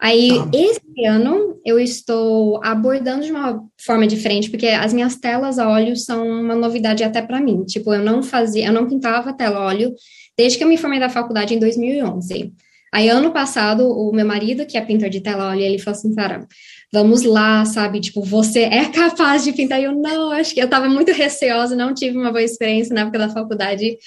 Aí, 0.00 0.30
ah. 0.32 0.50
esse 0.54 1.04
ano, 1.04 1.60
eu 1.64 1.78
estou 1.78 2.58
abordando 2.64 3.22
de 3.22 3.30
uma 3.30 3.62
forma 3.78 4.06
diferente, 4.06 4.48
porque 4.48 4.68
as 4.68 4.94
minhas 4.94 5.16
telas 5.16 5.58
a 5.58 5.68
óleo 5.68 5.94
são 5.94 6.26
uma 6.26 6.54
novidade 6.54 7.04
até 7.04 7.20
para 7.20 7.40
mim. 7.40 7.64
Tipo, 7.64 7.92
eu 7.92 8.02
não 8.02 8.22
fazia, 8.22 8.66
eu 8.66 8.72
não 8.72 8.88
pintava 8.88 9.32
tela 9.32 9.58
a 9.58 9.66
óleo 9.66 9.94
desde 10.36 10.56
que 10.56 10.64
eu 10.64 10.68
me 10.68 10.78
formei 10.78 10.98
da 10.98 11.10
faculdade 11.10 11.54
em 11.54 11.58
2011. 11.58 12.52
Aí, 12.92 13.08
ano 13.08 13.30
passado, 13.30 13.86
o 13.86 14.10
meu 14.12 14.26
marido, 14.26 14.66
que 14.66 14.78
é 14.78 14.80
pintor 14.80 15.10
de 15.10 15.20
tela 15.20 15.44
a 15.44 15.48
óleo, 15.50 15.60
ele 15.60 15.78
falou 15.78 15.98
assim, 15.98 16.14
cara, 16.14 16.48
vamos 16.92 17.22
lá, 17.22 17.64
sabe? 17.66 18.00
Tipo, 18.00 18.22
você 18.22 18.60
é 18.60 18.86
capaz 18.90 19.44
de 19.44 19.52
pintar? 19.52 19.80
E 19.80 19.84
eu, 19.84 19.92
não, 19.92 20.30
acho 20.30 20.54
que 20.54 20.60
eu 20.60 20.64
estava 20.64 20.88
muito 20.88 21.12
receosa, 21.12 21.76
não 21.76 21.94
tive 21.94 22.16
uma 22.16 22.30
boa 22.30 22.42
experiência 22.42 22.94
na 22.94 23.02
época 23.02 23.18
da 23.18 23.28
faculdade. 23.28 23.98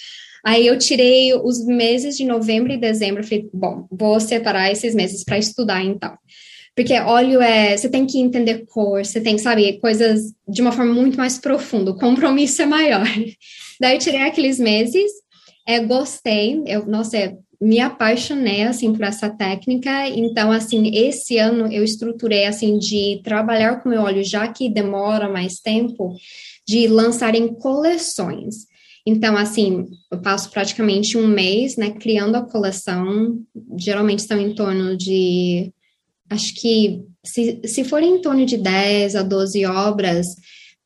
Aí 0.45 0.67
eu 0.67 0.77
tirei 0.77 1.33
os 1.33 1.65
meses 1.65 2.17
de 2.17 2.25
novembro 2.25 2.73
e 2.73 2.77
dezembro, 2.77 3.23
falei, 3.23 3.49
bom, 3.53 3.87
vou 3.89 4.19
separar 4.19 4.71
esses 4.71 4.93
meses 4.93 5.23
para 5.23 5.37
estudar 5.37 5.81
então. 5.83 6.17
Porque 6.75 6.99
óleo 6.99 7.39
é, 7.39 7.77
você 7.77 7.87
tem 7.87 8.05
que 8.05 8.19
entender 8.19 8.65
cor, 8.65 9.05
você 9.05 9.21
tem, 9.21 9.37
sabe, 9.37 9.79
coisas 9.79 10.33
de 10.47 10.61
uma 10.61 10.71
forma 10.71 10.93
muito 10.93 11.17
mais 11.17 11.37
profunda, 11.37 11.91
o 11.91 11.97
compromisso 11.97 12.61
é 12.61 12.65
maior. 12.65 13.05
Daí 13.79 13.95
eu 13.95 13.99
tirei 13.99 14.21
aqueles 14.21 14.59
meses, 14.59 15.11
é, 15.67 15.79
gostei, 15.79 16.61
eu, 16.65 16.85
nossa, 16.87 17.37
me 17.61 17.79
apaixonei, 17.79 18.63
assim, 18.63 18.91
por 18.91 19.03
essa 19.03 19.29
técnica, 19.29 20.09
então, 20.09 20.51
assim, 20.51 20.91
esse 20.93 21.37
ano 21.37 21.71
eu 21.71 21.83
estruturei, 21.83 22.45
assim, 22.45 22.77
de 22.77 23.21
trabalhar 23.23 23.81
com 23.81 23.89
meu 23.89 24.01
óleo, 24.01 24.23
já 24.23 24.47
que 24.49 24.69
demora 24.69 25.29
mais 25.29 25.59
tempo, 25.61 26.13
de 26.67 26.87
lançar 26.87 27.35
em 27.35 27.47
coleções. 27.53 28.67
Então, 29.05 29.35
assim, 29.35 29.85
eu 30.09 30.21
passo 30.21 30.49
praticamente 30.49 31.17
um 31.17 31.27
mês, 31.27 31.75
né, 31.75 31.91
criando 31.91 32.35
a 32.35 32.41
coleção. 32.41 33.39
Geralmente 33.77 34.21
são 34.21 34.39
em 34.39 34.55
torno 34.55 34.95
de, 34.95 35.73
acho 36.29 36.53
que, 36.55 37.03
se, 37.25 37.61
se 37.65 37.83
for 37.83 38.01
em 38.01 38.21
torno 38.21 38.45
de 38.45 38.57
10 38.57 39.15
a 39.15 39.23
12 39.23 39.65
obras, 39.65 40.27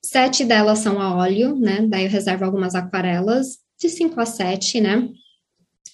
sete 0.03 0.43
delas 0.45 0.79
são 0.79 0.99
a 0.99 1.15
óleo, 1.15 1.55
né, 1.55 1.85
daí 1.87 2.05
eu 2.05 2.09
reservo 2.09 2.45
algumas 2.45 2.75
aquarelas, 2.75 3.59
de 3.79 3.89
5 3.89 4.19
a 4.19 4.25
7, 4.25 4.81
né, 4.81 5.07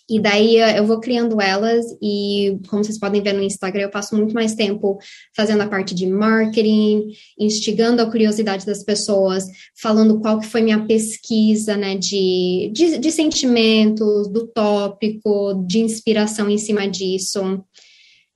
e 0.09 0.19
daí 0.19 0.57
eh, 0.57 0.79
eu 0.79 0.85
vou 0.85 0.99
criando 0.99 1.39
elas 1.39 1.85
e, 2.01 2.57
como 2.67 2.83
vocês 2.83 2.99
podem 2.99 3.21
ver 3.21 3.33
no 3.33 3.41
Instagram, 3.41 3.83
eu 3.83 3.89
passo 3.89 4.15
muito 4.15 4.33
mais 4.33 4.53
tempo 4.53 4.97
fazendo 5.35 5.61
a 5.61 5.67
parte 5.67 5.95
de 5.95 6.05
marketing, 6.05 7.07
instigando 7.39 8.01
a 8.01 8.09
curiosidade 8.09 8.65
das 8.65 8.83
pessoas, 8.83 9.45
falando 9.81 10.19
qual 10.19 10.39
que 10.39 10.47
foi 10.47 10.61
minha 10.61 10.85
pesquisa, 10.85 11.77
né, 11.77 11.95
de, 11.95 12.69
de, 12.73 12.97
de 12.97 13.11
sentimentos, 13.11 14.27
do 14.27 14.47
tópico, 14.47 15.63
de 15.65 15.79
inspiração 15.79 16.49
em 16.49 16.57
cima 16.57 16.87
disso. 16.87 17.63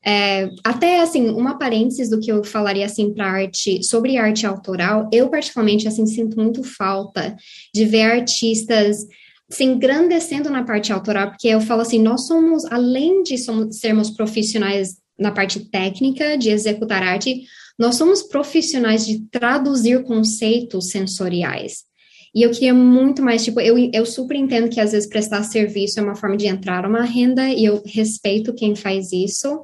É, 0.06 0.50
até 0.64 1.02
assim, 1.02 1.28
uma 1.30 1.58
parênteses 1.58 2.10
do 2.10 2.20
que 2.22 2.32
eu 2.32 2.42
falaria 2.42 2.86
assim 2.86 3.14
para 3.14 3.30
arte, 3.30 3.84
sobre 3.84 4.18
arte 4.18 4.46
autoral, 4.46 5.10
eu 5.12 5.28
particularmente 5.30 5.86
assim 5.86 6.06
sinto 6.06 6.40
muito 6.42 6.64
falta 6.64 7.36
de 7.74 7.84
ver 7.84 8.04
artistas 8.04 9.06
se 9.50 9.64
engrandecendo 9.64 10.50
na 10.50 10.64
parte 10.64 10.92
autoral, 10.92 11.30
porque 11.30 11.48
eu 11.48 11.62
falo 11.62 11.82
assim, 11.82 12.02
nós 12.02 12.28
somos, 12.28 12.66
além 12.66 13.24
de 13.24 13.38
somos, 13.38 13.80
sermos 13.80 14.10
profissionais 14.10 14.98
na 15.18 15.32
parte 15.32 15.60
técnica 15.70 16.38
de 16.38 16.50
executar 16.50 17.02
arte, 17.02 17.44
nós 17.78 17.96
somos 17.96 18.24
profissionais 18.24 19.06
de 19.06 19.20
traduzir 19.30 20.04
conceitos 20.04 20.90
sensoriais. 20.90 21.86
E 22.38 22.44
eu 22.44 22.52
queria 22.52 22.72
muito 22.72 23.24
mais, 23.24 23.44
tipo, 23.44 23.60
eu, 23.60 23.76
eu 23.92 24.06
super 24.06 24.38
entendo 24.38 24.70
que 24.70 24.80
às 24.80 24.92
vezes 24.92 25.10
prestar 25.10 25.42
serviço 25.42 26.00
é 26.00 26.04
uma 26.04 26.14
forma 26.14 26.38
de 26.38 26.46
entrar 26.46 26.86
uma 26.86 27.02
renda, 27.02 27.50
e 27.50 27.66
eu 27.66 27.82
respeito 27.84 28.54
quem 28.54 28.76
faz 28.76 29.12
isso, 29.12 29.64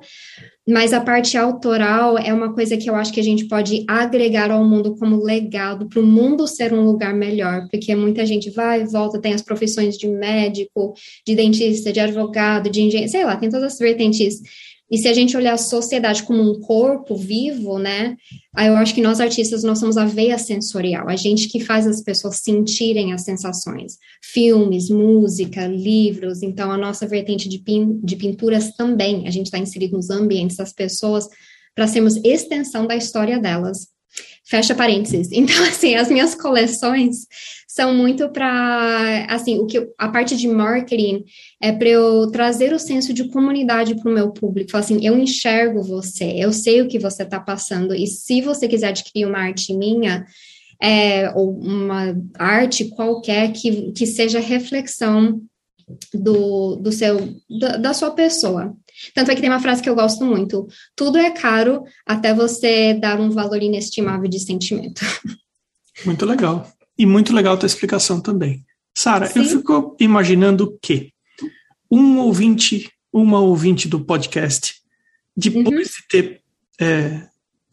mas 0.67 0.91
a 0.91 0.99
parte 0.99 1.37
autoral 1.37 2.17
é 2.17 2.33
uma 2.33 2.51
coisa 2.51 2.75
que 2.75 2.89
eu 2.89 2.95
acho 2.95 3.13
que 3.13 3.19
a 3.19 3.23
gente 3.23 3.45
pode 3.45 3.85
agregar 3.87 4.49
ao 4.49 4.65
mundo 4.65 4.95
como 4.95 5.23
legado, 5.23 5.87
para 5.87 5.99
o 5.99 6.03
mundo 6.03 6.47
ser 6.47 6.73
um 6.73 6.81
lugar 6.83 7.13
melhor, 7.13 7.67
porque 7.69 7.93
muita 7.93 8.25
gente 8.25 8.49
vai 8.49 8.81
e 8.81 8.87
volta, 8.87 9.21
tem 9.21 9.35
as 9.35 9.43
profissões 9.43 9.95
de 9.95 10.07
médico, 10.07 10.95
de 11.27 11.35
dentista, 11.35 11.93
de 11.93 11.99
advogado, 11.99 12.71
de 12.71 12.81
engenheiro, 12.81 13.11
sei 13.11 13.23
lá, 13.23 13.35
tem 13.35 13.51
todas 13.51 13.73
as 13.73 13.77
vertentes 13.77 14.41
e 14.93 14.97
se 14.99 15.07
a 15.07 15.13
gente 15.13 15.35
olhar 15.35 15.55
a 15.55 15.57
sociedade 15.57 16.21
como 16.21 16.43
um 16.43 16.59
corpo 16.59 17.15
vivo, 17.15 17.79
né? 17.79 18.15
Aí 18.55 18.67
eu 18.67 18.75
acho 18.75 18.93
que 18.93 19.01
nós 19.01 19.19
artistas 19.19 19.63
nós 19.63 19.79
somos 19.79 19.97
a 19.97 20.05
veia 20.05 20.37
sensorial, 20.37 21.09
a 21.09 21.15
gente 21.15 21.49
que 21.49 21.59
faz 21.59 21.87
as 21.87 22.03
pessoas 22.03 22.41
sentirem 22.43 23.11
as 23.11 23.23
sensações. 23.23 23.97
Filmes, 24.21 24.91
música, 24.91 25.65
livros, 25.65 26.43
então 26.43 26.71
a 26.71 26.77
nossa 26.77 27.07
vertente 27.07 27.49
de, 27.49 27.57
pin, 27.57 27.99
de 28.03 28.15
pinturas 28.15 28.75
também, 28.75 29.27
a 29.27 29.31
gente 29.31 29.47
está 29.47 29.57
inserido 29.57 29.97
nos 29.97 30.11
ambientes 30.11 30.57
das 30.57 30.71
pessoas 30.71 31.27
para 31.73 31.87
sermos 31.87 32.17
extensão 32.17 32.85
da 32.85 32.95
história 32.95 33.39
delas. 33.39 33.92
Fecha 34.45 34.75
parênteses. 34.75 35.29
Então, 35.33 35.63
assim, 35.63 35.95
as 35.95 36.09
minhas 36.09 36.35
coleções 36.35 37.27
são 37.67 37.93
muito 37.93 38.29
para, 38.29 39.25
assim, 39.29 39.59
o 39.59 39.65
que 39.65 39.89
a 39.97 40.07
parte 40.07 40.35
de 40.35 40.47
marketing 40.47 41.23
é 41.61 41.71
para 41.71 41.89
eu 41.89 42.29
trazer 42.29 42.71
o 42.71 42.79
senso 42.79 43.13
de 43.13 43.29
comunidade 43.29 43.95
para 43.95 44.11
o 44.11 44.13
meu 44.13 44.31
público. 44.31 44.77
Assim, 44.77 45.03
eu 45.03 45.17
enxergo 45.17 45.81
você, 45.81 46.35
eu 46.37 46.53
sei 46.53 46.81
o 46.81 46.87
que 46.87 46.99
você 46.99 47.23
está 47.23 47.39
passando, 47.39 47.95
e 47.95 48.05
se 48.05 48.41
você 48.41 48.67
quiser 48.67 48.89
adquirir 48.89 49.25
uma 49.25 49.39
arte 49.39 49.73
minha, 49.75 50.25
é, 50.81 51.31
ou 51.35 51.57
uma 51.57 52.15
arte 52.37 52.89
qualquer 52.89 53.51
que, 53.53 53.91
que 53.93 54.05
seja 54.05 54.39
reflexão 54.39 55.41
do, 56.13 56.75
do 56.75 56.91
seu, 56.91 57.35
da, 57.59 57.77
da 57.77 57.93
sua 57.93 58.11
pessoa. 58.11 58.75
Tanto 59.13 59.31
é 59.31 59.35
que 59.35 59.41
tem 59.41 59.49
uma 59.49 59.59
frase 59.59 59.81
que 59.81 59.89
eu 59.89 59.95
gosto 59.95 60.25
muito: 60.25 60.67
tudo 60.95 61.17
é 61.17 61.31
caro 61.31 61.83
até 62.05 62.33
você 62.33 62.93
dar 62.93 63.19
um 63.19 63.29
valor 63.29 63.61
inestimável 63.61 64.29
de 64.29 64.39
sentimento. 64.39 65.01
Muito 66.05 66.25
legal. 66.25 66.67
E 66.97 67.05
muito 67.05 67.33
legal 67.33 67.53
a 67.53 67.57
tua 67.57 67.67
explicação 67.67 68.19
também. 68.19 68.65
Sara, 68.95 69.31
eu 69.35 69.43
fico 69.43 69.95
imaginando 69.99 70.77
que 70.81 71.11
um 71.89 72.17
ouvinte, 72.19 72.91
uma 73.11 73.39
ouvinte 73.39 73.87
do 73.87 74.03
podcast, 74.03 74.75
depois 75.35 75.67
uhum. 75.67 75.81
de 75.81 76.07
ter 76.09 76.41
é, 76.79 77.27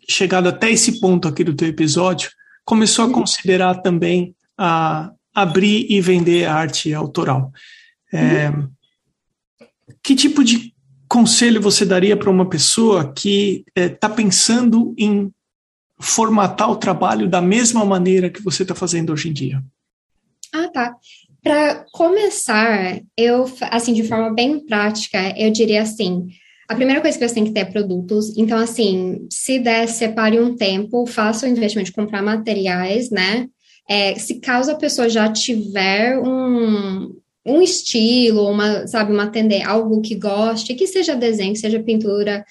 chegado 0.09 0.49
até 0.49 0.71
esse 0.71 1.01
ponto 1.01 1.29
aqui 1.29 1.45
do 1.45 1.55
teu 1.55 1.69
episódio, 1.69 2.31
começou 2.65 3.07
a 3.07 3.13
considerar 3.13 3.77
também 3.83 4.35
a 4.57 5.13
abrir 5.35 5.87
e 5.91 6.01
vender 6.01 6.47
arte 6.47 6.93
autoral. 6.93 7.53
É, 8.13 8.51
uhum. 8.51 8.71
Que 10.03 10.15
tipo 10.15 10.43
de 10.43 10.75
conselho 11.11 11.61
você 11.61 11.85
daria 11.85 12.17
para 12.17 12.31
uma 12.31 12.49
pessoa 12.49 13.13
que 13.13 13.65
está 13.77 14.07
é, 14.07 14.15
pensando 14.15 14.95
em 14.97 15.29
formatar 15.99 16.71
o 16.71 16.77
trabalho 16.77 17.29
da 17.29 17.43
mesma 17.43 17.85
maneira 17.85 18.31
que 18.31 18.41
você 18.41 18.63
está 18.63 18.77
fazendo 18.77 19.13
hoje 19.13 19.29
em 19.29 19.33
dia? 19.33 19.61
Ah, 20.55 20.69
tá. 20.69 20.95
Para 21.43 21.85
começar, 21.93 23.01
eu, 23.17 23.51
assim, 23.71 23.93
de 23.93 24.05
forma 24.05 24.33
bem 24.33 24.65
prática, 24.65 25.35
eu 25.37 25.51
diria 25.51 25.83
assim: 25.83 26.29
a 26.69 26.77
primeira 26.77 27.01
coisa 27.01 27.19
que 27.19 27.27
você 27.27 27.35
tem 27.35 27.45
que 27.45 27.53
ter 27.53 27.61
é 27.61 27.65
produtos. 27.65 28.37
Então, 28.37 28.57
assim, 28.57 29.27
se 29.31 29.59
der, 29.59 29.89
separe 29.89 30.39
um 30.39 30.55
tempo, 30.55 31.07
faça 31.07 31.45
o 31.45 31.49
investimento 31.49 31.91
de 31.91 31.97
comprar 31.97 32.23
materiais, 32.23 33.11
né? 33.11 33.49
É, 33.89 34.15
se 34.15 34.39
caso 34.39 34.71
a 34.71 34.77
pessoa 34.77 35.09
já 35.09 35.31
tiver 35.33 36.17
um, 36.19 37.20
um 37.45 37.63
estilo, 37.63 38.49
uma, 38.49 38.87
sabe, 38.87 39.13
uma 39.13 39.29
tendência, 39.29 39.69
algo 39.69 40.01
que 40.01 40.15
goste, 40.15 40.75
que 40.75 40.87
seja 40.87 41.17
desenho, 41.17 41.53
que 41.53 41.59
seja 41.59 41.83
pintura, 41.83 42.45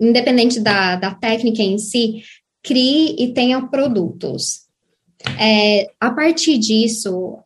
independente 0.00 0.58
da, 0.58 0.96
da 0.96 1.14
técnica 1.14 1.62
em 1.62 1.78
si, 1.78 2.22
crie 2.62 3.16
e 3.18 3.32
tenha 3.32 3.66
produtos. 3.66 4.62
É, 5.38 5.88
a 6.00 6.10
partir 6.10 6.58
disso, 6.58 7.38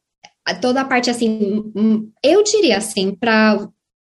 toda 0.61 0.81
a 0.81 0.85
parte 0.85 1.11
assim, 1.11 1.73
hum, 1.75 2.11
eu 2.23 2.43
diria 2.43 2.79
assim, 2.79 3.15
para 3.15 3.69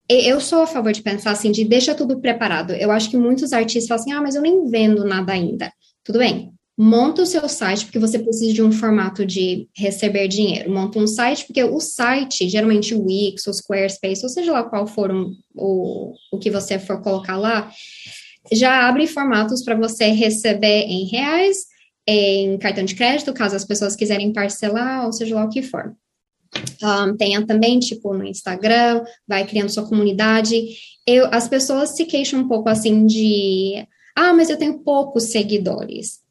eu 0.07 0.41
sou 0.41 0.63
a 0.63 0.67
favor 0.67 0.91
de 0.91 1.03
pensar 1.03 1.31
assim, 1.31 1.51
de 1.51 1.63
deixa 1.63 1.93
tudo 1.93 2.19
preparado. 2.19 2.73
Eu 2.73 2.89
acho 2.89 3.11
que 3.11 3.17
muitos 3.17 3.53
artistas 3.53 3.87
falam 3.87 4.01
assim, 4.01 4.11
ah, 4.11 4.21
mas 4.21 4.35
eu 4.35 4.41
nem 4.41 4.65
vendo 4.67 5.05
nada 5.05 5.33
ainda. 5.33 5.71
Tudo 6.03 6.17
bem, 6.17 6.51
monta 6.81 7.23
o 7.23 7.25
seu 7.25 7.49
site 7.49 7.83
porque 7.83 7.99
você 7.99 8.17
precisa 8.17 8.53
de 8.53 8.63
um 8.63 8.71
formato 8.71 9.25
de 9.25 9.67
receber 9.75 10.29
dinheiro. 10.29 10.71
Monta 10.71 10.97
um 10.97 11.07
site 11.07 11.45
porque 11.45 11.61
o 11.61 11.77
site, 11.81 12.47
geralmente 12.47 12.95
o 12.95 13.03
Wix, 13.03 13.45
o 13.47 13.53
Squarespace, 13.53 14.23
ou 14.23 14.29
seja 14.29 14.53
lá 14.53 14.63
qual 14.63 14.87
for 14.87 15.11
um, 15.11 15.35
o, 15.53 16.13
o 16.31 16.39
que 16.39 16.49
você 16.49 16.79
for 16.79 17.01
colocar 17.01 17.35
lá, 17.35 17.69
já 18.49 18.87
abre 18.87 19.07
formatos 19.07 19.61
para 19.61 19.75
você 19.75 20.05
receber 20.05 20.85
em 20.85 21.05
reais, 21.09 21.57
em 22.07 22.57
cartão 22.57 22.85
de 22.85 22.95
crédito, 22.95 23.33
caso 23.33 23.57
as 23.57 23.65
pessoas 23.65 23.93
quiserem 23.93 24.31
parcelar, 24.31 25.05
ou 25.05 25.11
seja 25.11 25.35
lá 25.35 25.43
o 25.43 25.49
que 25.49 25.61
for. 25.61 25.93
Um, 26.81 27.17
tenha 27.17 27.45
também, 27.45 27.77
tipo, 27.77 28.13
no 28.13 28.25
Instagram, 28.25 29.03
vai 29.27 29.45
criando 29.45 29.69
sua 29.69 29.85
comunidade. 29.85 30.63
Eu, 31.05 31.27
as 31.29 31.45
pessoas 31.49 31.97
se 31.97 32.05
queixam 32.05 32.39
um 32.39 32.47
pouco 32.47 32.69
assim 32.69 33.05
de, 33.05 33.85
ah, 34.15 34.33
mas 34.33 34.49
eu 34.49 34.55
tenho 34.55 34.79
poucos 34.79 35.25
seguidores. 35.25 36.28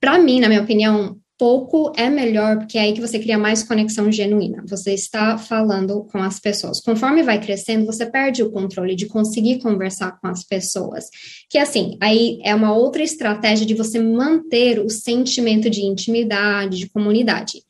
Para 0.00 0.18
mim, 0.18 0.40
na 0.40 0.48
minha 0.48 0.62
opinião, 0.62 1.18
pouco 1.38 1.92
é 1.96 2.08
melhor, 2.08 2.58
porque 2.58 2.78
é 2.78 2.82
aí 2.82 2.92
que 2.92 3.00
você 3.00 3.18
cria 3.18 3.38
mais 3.38 3.62
conexão 3.62 4.10
genuína. 4.10 4.64
Você 4.66 4.94
está 4.94 5.36
falando 5.36 6.04
com 6.10 6.18
as 6.18 6.40
pessoas. 6.40 6.80
Conforme 6.80 7.22
vai 7.22 7.40
crescendo, 7.40 7.86
você 7.86 8.06
perde 8.06 8.42
o 8.42 8.50
controle 8.50 8.94
de 8.94 9.06
conseguir 9.06 9.60
conversar 9.60 10.18
com 10.20 10.26
as 10.26 10.44
pessoas. 10.44 11.06
Que 11.48 11.58
assim, 11.58 11.96
aí 12.00 12.38
é 12.42 12.54
uma 12.54 12.74
outra 12.74 13.02
estratégia 13.02 13.66
de 13.66 13.74
você 13.74 14.00
manter 14.00 14.78
o 14.80 14.88
sentimento 14.88 15.68
de 15.68 15.82
intimidade, 15.82 16.78
de 16.78 16.88
comunidade 16.88 17.60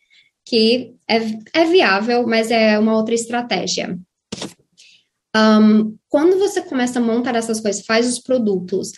que 0.51 0.97
é, 1.09 1.61
é 1.61 1.65
viável, 1.65 2.27
mas 2.27 2.51
é 2.51 2.77
uma 2.77 2.97
outra 2.97 3.15
estratégia. 3.15 3.97
Um, 5.37 5.97
quando 6.09 6.41
você 6.41 6.61
começa 6.61 6.99
a 6.99 7.03
montar 7.03 7.37
essas 7.37 7.61
coisas, 7.61 7.87
faz 7.87 8.09
os 8.09 8.19
produtos, 8.19 8.91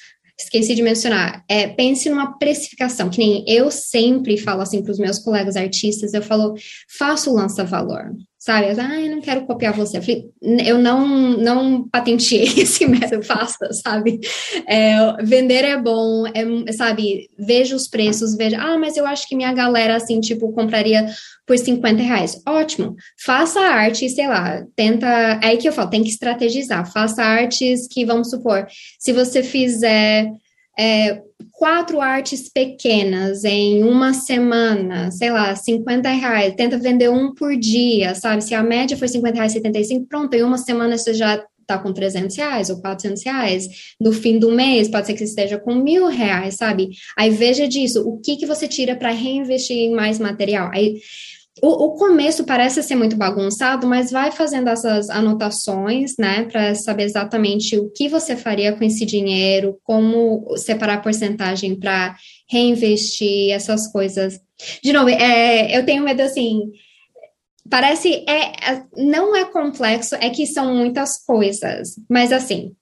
esqueci 0.44 0.74
de 0.74 0.82
mencionar, 0.82 1.44
é, 1.48 1.68
pense 1.68 2.08
numa 2.10 2.38
precificação, 2.38 3.08
que 3.08 3.18
nem 3.18 3.44
eu 3.46 3.70
sempre 3.70 4.36
falo 4.36 4.62
assim 4.62 4.82
para 4.82 4.92
os 4.92 4.98
meus 4.98 5.18
colegas 5.18 5.56
artistas, 5.56 6.14
eu 6.14 6.22
falo, 6.22 6.54
faça 6.88 7.30
o 7.30 7.34
lança-valor 7.34 8.12
sabe? 8.42 8.66
Ah, 8.76 9.00
eu 9.00 9.08
não 9.08 9.20
quero 9.20 9.46
copiar 9.46 9.72
você. 9.72 9.98
Eu, 9.98 10.02
falei, 10.02 10.30
eu 10.66 10.76
não, 10.76 11.06
não 11.38 11.88
patenteei 11.88 12.42
esse 12.58 12.84
método, 12.88 13.22
faça, 13.22 13.72
sabe? 13.72 14.18
É, 14.66 15.22
vender 15.22 15.64
é 15.64 15.80
bom, 15.80 16.26
é, 16.26 16.72
sabe? 16.72 17.30
Veja 17.38 17.76
os 17.76 17.86
preços, 17.86 18.34
veja, 18.34 18.60
ah, 18.60 18.76
mas 18.76 18.96
eu 18.96 19.06
acho 19.06 19.28
que 19.28 19.36
minha 19.36 19.52
galera, 19.52 19.94
assim, 19.94 20.18
tipo, 20.18 20.52
compraria 20.52 21.06
por 21.46 21.56
50 21.56 22.02
reais. 22.02 22.42
Ótimo, 22.44 22.96
faça 23.24 23.60
arte, 23.60 24.08
sei 24.10 24.26
lá, 24.26 24.64
tenta, 24.74 25.06
é 25.06 25.46
aí 25.46 25.56
que 25.56 25.68
eu 25.68 25.72
falo, 25.72 25.90
tem 25.90 26.02
que 26.02 26.10
estrategizar, 26.10 26.90
faça 26.92 27.22
artes 27.22 27.86
que, 27.86 28.04
vamos 28.04 28.28
supor, 28.28 28.66
se 28.98 29.12
você 29.12 29.44
fizer 29.44 30.32
é, 30.76 31.22
quatro 31.62 32.00
artes 32.00 32.48
pequenas 32.48 33.44
em 33.44 33.84
uma 33.84 34.12
semana, 34.12 35.12
sei 35.12 35.30
lá, 35.30 35.54
50 35.54 36.08
reais, 36.10 36.54
tenta 36.56 36.76
vender 36.76 37.08
um 37.08 37.32
por 37.32 37.54
dia, 37.56 38.16
sabe? 38.16 38.42
Se 38.42 38.52
a 38.52 38.64
média 38.64 38.96
for 38.96 39.08
50 39.08 39.36
reais, 39.36 39.52
75, 39.52 40.08
pronto, 40.08 40.34
em 40.34 40.42
uma 40.42 40.58
semana 40.58 40.98
você 40.98 41.14
já 41.14 41.40
tá 41.64 41.78
com 41.78 41.92
300 41.92 42.36
reais 42.36 42.68
ou 42.68 42.80
400 42.80 43.22
reais. 43.22 43.68
No 44.00 44.12
fim 44.12 44.40
do 44.40 44.50
mês, 44.50 44.88
pode 44.88 45.06
ser 45.06 45.12
que 45.12 45.20
você 45.20 45.26
esteja 45.26 45.56
com 45.56 45.76
mil 45.76 46.08
reais, 46.08 46.56
sabe? 46.56 46.88
Aí 47.16 47.30
veja 47.30 47.68
disso, 47.68 48.02
o 48.08 48.18
que 48.20 48.38
que 48.38 48.44
você 48.44 48.66
tira 48.66 48.96
para 48.96 49.12
reinvestir 49.12 49.76
em 49.76 49.94
mais 49.94 50.18
material? 50.18 50.68
Aí 50.74 50.96
o, 51.60 51.86
o, 51.86 51.90
começo 51.96 52.44
parece 52.44 52.82
ser 52.82 52.94
muito 52.94 53.14
bagunçado, 53.14 53.86
mas 53.86 54.10
vai 54.10 54.32
fazendo 54.32 54.68
essas 54.68 55.10
anotações, 55.10 56.14
né, 56.18 56.44
para 56.44 56.74
saber 56.74 57.02
exatamente 57.02 57.78
o 57.78 57.90
que 57.90 58.08
você 58.08 58.34
faria 58.36 58.72
com 58.72 58.82
esse 58.82 59.04
dinheiro, 59.04 59.78
como 59.82 60.56
separar 60.56 61.02
porcentagem 61.02 61.78
para 61.78 62.16
reinvestir, 62.48 63.50
essas 63.50 63.86
coisas. 63.92 64.40
De 64.82 64.92
novo, 64.92 65.10
é, 65.10 65.76
eu 65.76 65.84
tenho 65.84 66.02
medo 66.02 66.22
assim. 66.22 66.70
Parece 67.68 68.24
é, 68.26 68.72
é 68.72 68.84
não 68.96 69.36
é 69.36 69.44
complexo, 69.44 70.14
é 70.16 70.30
que 70.30 70.46
são 70.46 70.74
muitas 70.74 71.22
coisas, 71.24 71.96
mas 72.08 72.32
assim, 72.32 72.72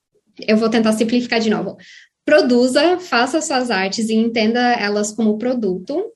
eu 0.46 0.56
vou 0.56 0.70
tentar 0.70 0.92
simplificar 0.92 1.40
de 1.40 1.50
novo. 1.50 1.76
Produza, 2.24 2.98
faça 3.00 3.40
suas 3.40 3.70
artes 3.70 4.08
e 4.08 4.14
entenda 4.14 4.60
elas 4.74 5.12
como 5.12 5.38
produto, 5.38 6.12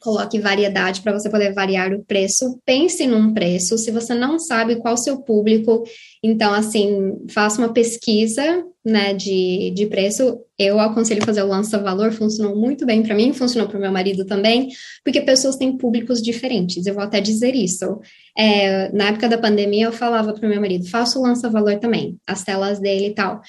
coloque 0.00 0.38
variedade 0.38 1.02
para 1.02 1.12
você 1.12 1.28
poder 1.28 1.52
variar 1.52 1.92
o 1.92 2.04
preço. 2.04 2.60
Pense 2.64 3.06
num 3.06 3.32
preço. 3.32 3.78
Se 3.78 3.90
você 3.90 4.14
não 4.14 4.38
sabe 4.38 4.76
qual 4.76 4.96
seu 4.96 5.20
público, 5.22 5.84
então, 6.22 6.52
assim, 6.52 7.16
faça 7.28 7.60
uma 7.60 7.72
pesquisa 7.72 8.64
né, 8.84 9.12
de, 9.12 9.70
de 9.74 9.86
preço. 9.86 10.40
Eu 10.58 10.80
aconselho 10.80 11.24
fazer 11.24 11.42
o 11.42 11.46
lança-valor, 11.46 12.12
funcionou 12.12 12.56
muito 12.56 12.84
bem 12.86 13.02
para 13.02 13.14
mim, 13.14 13.32
funcionou 13.32 13.68
para 13.68 13.78
o 13.78 13.80
meu 13.80 13.92
marido 13.92 14.24
também, 14.24 14.68
porque 15.04 15.20
pessoas 15.20 15.56
têm 15.56 15.76
públicos 15.76 16.22
diferentes. 16.22 16.86
Eu 16.86 16.94
vou 16.94 17.02
até 17.02 17.20
dizer 17.20 17.54
isso. 17.54 18.00
É, 18.36 18.90
na 18.92 19.08
época 19.08 19.28
da 19.28 19.38
pandemia, 19.38 19.86
eu 19.86 19.92
falava 19.92 20.32
para 20.32 20.46
o 20.46 20.50
meu 20.50 20.60
marido: 20.60 20.88
faça 20.88 21.18
o 21.18 21.22
lança-valor 21.22 21.78
também, 21.78 22.16
as 22.26 22.42
telas 22.42 22.80
dele 22.80 23.08
e 23.08 23.14
tal. 23.14 23.40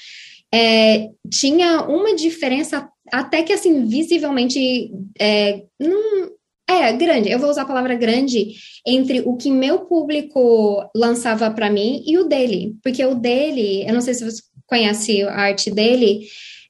É, 0.53 1.09
tinha 1.31 1.83
uma 1.83 2.15
diferença 2.15 2.89
até 3.11 3.43
que 3.43 3.53
assim 3.53 3.85
visivelmente 3.85 4.91
é, 5.19 5.63
não, 5.79 6.31
é, 6.69 6.93
grande. 6.93 7.31
Eu 7.31 7.39
vou 7.39 7.49
usar 7.49 7.63
a 7.63 7.65
palavra 7.65 7.95
grande 7.95 8.53
entre 8.85 9.21
o 9.21 9.35
que 9.35 9.49
meu 9.49 9.79
público 9.79 10.87
lançava 10.95 11.49
para 11.49 11.69
mim 11.69 12.03
e 12.05 12.17
o 12.17 12.25
dele. 12.25 12.75
Porque 12.83 13.03
o 13.03 13.15
dele, 13.15 13.85
eu 13.87 13.93
não 13.93 14.01
sei 14.01 14.13
se 14.13 14.23
você 14.23 14.41
conhece 14.67 15.23
a 15.23 15.33
arte 15.33 15.71
dele, 15.71 16.27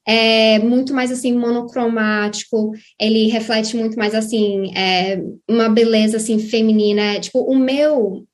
é 0.07 0.57
muito 0.59 0.93
mais 0.93 1.11
assim 1.11 1.37
monocromático, 1.37 2.71
ele 2.99 3.27
reflete 3.27 3.75
muito 3.75 3.97
mais 3.97 4.15
assim 4.15 4.75
é, 4.75 5.21
uma 5.47 5.69
beleza 5.69 6.17
assim 6.17 6.39
feminina. 6.39 7.19
Tipo, 7.19 7.41
o 7.41 7.55
meu 7.55 8.25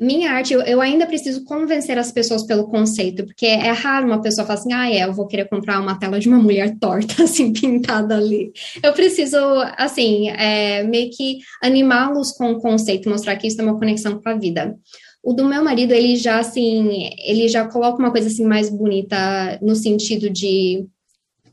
minha 0.00 0.32
arte, 0.32 0.52
eu, 0.52 0.60
eu, 0.62 0.80
ainda 0.80 1.06
preciso 1.06 1.44
convencer 1.44 1.98
as 1.98 2.10
pessoas 2.10 2.42
pelo 2.42 2.68
conceito, 2.68 3.24
porque 3.24 3.46
é 3.46 3.70
raro 3.70 4.06
uma 4.06 4.20
pessoa 4.20 4.46
falar 4.46 4.58
assim, 4.58 4.72
ah, 4.72 4.90
é, 4.90 5.04
eu 5.04 5.12
vou 5.12 5.26
querer 5.26 5.48
comprar 5.48 5.80
uma 5.80 5.98
tela 5.98 6.18
de 6.18 6.28
uma 6.28 6.38
mulher 6.38 6.76
torta, 6.78 7.22
assim, 7.24 7.52
pintada 7.52 8.16
ali. 8.16 8.52
Eu 8.82 8.92
preciso, 8.92 9.36
assim, 9.76 10.30
é, 10.30 10.82
meio 10.82 11.10
que 11.10 11.38
animá-los 11.62 12.32
com 12.32 12.52
o 12.52 12.60
conceito, 12.60 13.08
mostrar 13.08 13.36
que 13.36 13.46
isso 13.46 13.60
é 13.60 13.64
uma 13.64 13.78
conexão 13.78 14.20
com 14.20 14.28
a 14.28 14.34
vida. 14.34 14.76
O 15.22 15.32
do 15.32 15.44
meu 15.44 15.64
marido, 15.64 15.92
ele 15.92 16.16
já, 16.16 16.38
assim, 16.38 17.10
ele 17.24 17.48
já 17.48 17.66
coloca 17.66 17.98
uma 17.98 18.10
coisa, 18.10 18.28
assim, 18.28 18.44
mais 18.44 18.68
bonita, 18.68 19.58
no 19.62 19.74
sentido 19.74 20.28
de 20.28 20.84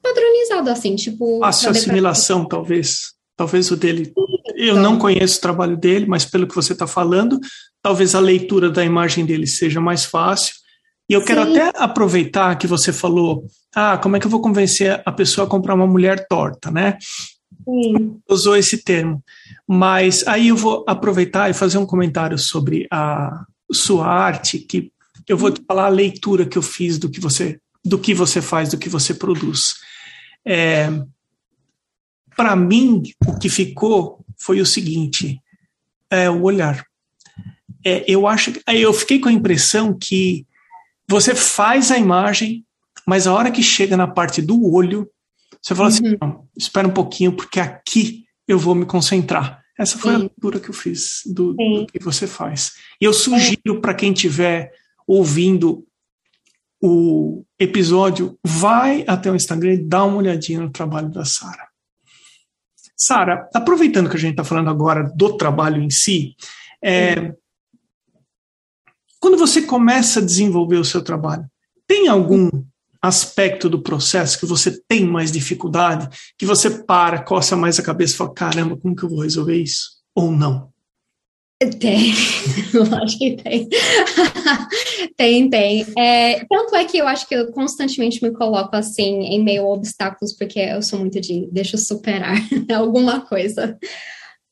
padronizado, 0.01 0.69
assim, 0.69 0.95
tipo... 0.95 1.39
Fácil 1.39 1.69
assimilação, 1.69 2.41
pra... 2.45 2.57
talvez. 2.57 3.13
Talvez 3.41 3.71
o 3.71 3.75
dele. 3.75 4.13
Eu 4.55 4.75
não 4.75 4.99
conheço 4.99 5.39
o 5.39 5.41
trabalho 5.41 5.75
dele, 5.75 6.05
mas 6.05 6.25
pelo 6.25 6.45
que 6.45 6.53
você 6.53 6.73
está 6.73 6.85
falando, 6.85 7.39
talvez 7.81 8.13
a 8.13 8.19
leitura 8.19 8.69
da 8.69 8.83
imagem 8.83 9.25
dele 9.25 9.47
seja 9.47 9.81
mais 9.81 10.05
fácil. 10.05 10.55
E 11.09 11.13
eu 11.13 11.23
quero 11.23 11.43
Sim. 11.45 11.57
até 11.59 11.77
aproveitar 11.77 12.57
que 12.57 12.67
você 12.67 12.93
falou, 12.93 13.45
ah, 13.75 13.97
como 13.97 14.15
é 14.15 14.19
que 14.19 14.25
eu 14.25 14.31
vou 14.31 14.41
convencer 14.41 15.01
a 15.05 15.11
pessoa 15.11 15.45
a 15.45 15.49
comprar 15.49 15.73
uma 15.73 15.87
mulher 15.87 16.27
torta, 16.27 16.71
né? 16.71 16.97
Sim. 17.65 18.19
Usou 18.29 18.55
esse 18.55 18.83
termo. 18.83 19.23
Mas 19.67 20.25
aí 20.27 20.49
eu 20.49 20.55
vou 20.55 20.85
aproveitar 20.87 21.49
e 21.49 21.53
fazer 21.53 21.77
um 21.77 21.85
comentário 21.85 22.37
sobre 22.37 22.87
a 22.91 23.45
sua 23.71 24.07
arte, 24.07 24.59
que 24.59 24.91
eu 25.27 25.37
vou 25.37 25.51
te 25.51 25.61
falar 25.67 25.85
a 25.85 25.89
leitura 25.89 26.45
que 26.45 26.57
eu 26.57 26.61
fiz 26.61 26.97
do 26.97 27.09
que 27.09 27.19
você, 27.19 27.59
do 27.83 27.97
que 27.97 28.13
você 28.13 28.41
faz, 28.41 28.69
do 28.69 28.77
que 28.77 28.89
você 28.89 29.13
produz. 29.13 29.75
É, 30.45 30.89
Para 32.35 32.55
mim, 32.55 33.03
o 33.25 33.37
que 33.37 33.49
ficou 33.49 34.23
foi 34.37 34.61
o 34.61 34.65
seguinte: 34.65 35.39
é 36.09 36.29
o 36.29 36.43
olhar 36.43 36.85
é, 37.85 38.03
eu 38.07 38.27
acho, 38.27 38.53
eu 38.67 38.93
fiquei 38.93 39.19
com 39.19 39.29
a 39.29 39.33
impressão 39.33 39.97
que 39.97 40.45
você 41.07 41.35
faz 41.35 41.91
a 41.91 41.97
imagem, 41.97 42.65
mas 43.05 43.27
a 43.27 43.33
hora 43.33 43.51
que 43.51 43.63
chega 43.63 43.97
na 43.97 44.07
parte 44.07 44.41
do 44.41 44.71
olho, 44.71 45.09
você 45.61 45.75
fala 45.75 45.89
assim, 45.89 46.03
uhum. 46.03 46.07
assim, 46.09 46.17
não, 46.21 46.47
espera 46.55 46.87
um 46.87 46.93
pouquinho, 46.93 47.33
porque 47.33 47.59
aqui 47.59 48.25
eu 48.47 48.57
vou 48.57 48.75
me 48.75 48.85
concentrar. 48.85 49.61
Essa 49.77 49.97
foi 49.97 50.11
Sim. 50.11 50.15
a 50.15 50.19
leitura 50.19 50.59
que 50.59 50.69
eu 50.69 50.73
fiz 50.73 51.21
do, 51.25 51.53
do 51.53 51.87
que 51.87 51.99
você 52.03 52.27
faz. 52.27 52.73
E 52.99 53.05
eu 53.05 53.13
sugiro 53.13 53.81
para 53.81 53.93
quem 53.93 54.13
estiver 54.13 54.71
ouvindo 55.07 55.85
o 56.81 57.43
episódio, 57.59 58.37
vai 58.43 59.03
até 59.07 59.31
o 59.31 59.35
Instagram 59.35 59.73
e 59.73 59.77
dá 59.77 60.03
uma 60.03 60.17
olhadinha 60.17 60.59
no 60.59 60.71
trabalho 60.71 61.09
da 61.09 61.23
Sara. 61.23 61.67
Sara, 62.97 63.49
aproveitando 63.53 64.09
que 64.09 64.15
a 64.15 64.19
gente 64.19 64.31
está 64.31 64.43
falando 64.43 64.69
agora 64.69 65.11
do 65.15 65.37
trabalho 65.37 65.81
em 65.81 65.89
si, 65.89 66.35
é, 66.83 67.33
quando 69.21 69.37
você 69.37 69.61
começa 69.61 70.19
a 70.19 70.25
desenvolver 70.25 70.77
o 70.77 70.83
seu 70.83 71.03
trabalho, 71.03 71.45
tem 71.87 72.07
algum 72.07 72.49
aspecto 72.99 73.69
do 73.69 73.81
processo 73.81 74.39
que 74.39 74.45
você 74.45 74.81
tem 74.87 75.05
mais 75.05 75.31
dificuldade, 75.31 76.09
que 76.37 76.45
você 76.45 76.69
para, 76.69 77.23
coça 77.23 77.55
mais 77.55 77.79
a 77.79 77.83
cabeça 77.83 78.15
e 78.15 78.17
fala: 78.17 78.33
caramba, 78.33 78.77
como 78.77 78.95
que 78.95 79.03
eu 79.03 79.09
vou 79.09 79.21
resolver 79.21 79.55
isso? 79.55 79.91
Ou 80.15 80.31
não? 80.31 80.71
Tem, 81.79 82.11
acho 83.03 83.19
que 83.19 83.37
tem. 83.37 83.69
tem, 85.15 85.49
tem. 85.49 85.85
É, 85.95 86.43
tanto 86.45 86.75
é 86.75 86.83
que 86.85 86.97
eu 86.97 87.07
acho 87.07 87.27
que 87.27 87.35
eu 87.35 87.51
constantemente 87.51 88.23
me 88.23 88.31
coloco 88.31 88.75
assim 88.75 89.21
em 89.21 89.43
meio 89.43 89.65
a 89.65 89.69
obstáculos, 89.69 90.33
porque 90.33 90.59
eu 90.59 90.81
sou 90.81 90.97
muito 90.97 91.21
de 91.21 91.47
deixa 91.51 91.75
eu 91.75 91.79
superar 91.79 92.35
alguma 92.75 93.21
coisa. 93.21 93.77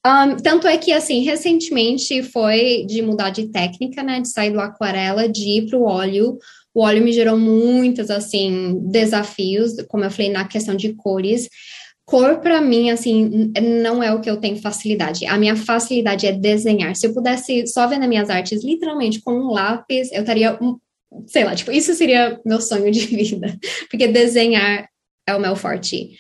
Um, 0.06 0.38
tanto 0.38 0.68
é 0.68 0.78
que, 0.78 0.94
assim, 0.94 1.22
recentemente 1.24 2.24
foi 2.24 2.86
de 2.88 3.02
mudar 3.02 3.32
de 3.32 3.50
técnica, 3.50 4.02
né, 4.02 4.22
de 4.22 4.30
sair 4.30 4.52
do 4.52 4.60
aquarela, 4.60 5.28
de 5.28 5.42
ir 5.42 5.70
para 5.70 5.78
o 5.78 5.84
óleo. 5.84 6.38
O 6.74 6.82
óleo 6.82 7.04
me 7.04 7.12
gerou 7.12 7.38
muitos, 7.38 8.10
assim, 8.10 8.80
desafios, 8.90 9.74
como 9.90 10.06
eu 10.06 10.12
falei, 10.12 10.30
na 10.32 10.48
questão 10.48 10.76
de 10.76 10.94
cores. 10.94 11.50
cor 12.06 12.40
para 12.40 12.62
mim 12.62 12.90
assim 12.90 13.52
não 13.62 14.02
é 14.02 14.12
o 14.14 14.22
que 14.22 14.30
eu 14.30 14.38
tenho 14.38 14.62
facilidade. 14.62 15.26
A 15.26 15.38
minha 15.38 15.56
facilidade 15.56 16.26
é 16.26 16.32
desenhar. 16.32 16.96
Se 16.96 17.08
eu 17.08 17.14
pudesse 17.14 17.68
só 17.68 17.86
ver 17.88 18.00
nas 18.00 18.10
minhas 18.10 18.30
artes 18.30 18.64
literalmente 18.64 19.22
com 19.22 19.34
um 19.34 19.52
lápis, 19.52 20.12
eu 20.12 20.22
estaria 20.22 20.58
sei 21.28 21.44
lá, 21.44 21.56
tipo, 21.56 21.72
isso 21.72 21.94
seria 21.94 22.40
meu 22.46 22.62
sonho 22.62 22.92
de 22.92 23.02
vida, 23.16 23.58
porque 23.90 24.08
desenhar 24.08 24.88
é 25.28 25.36
o 25.36 25.40
meu 25.40 25.56
forte. 25.56 26.12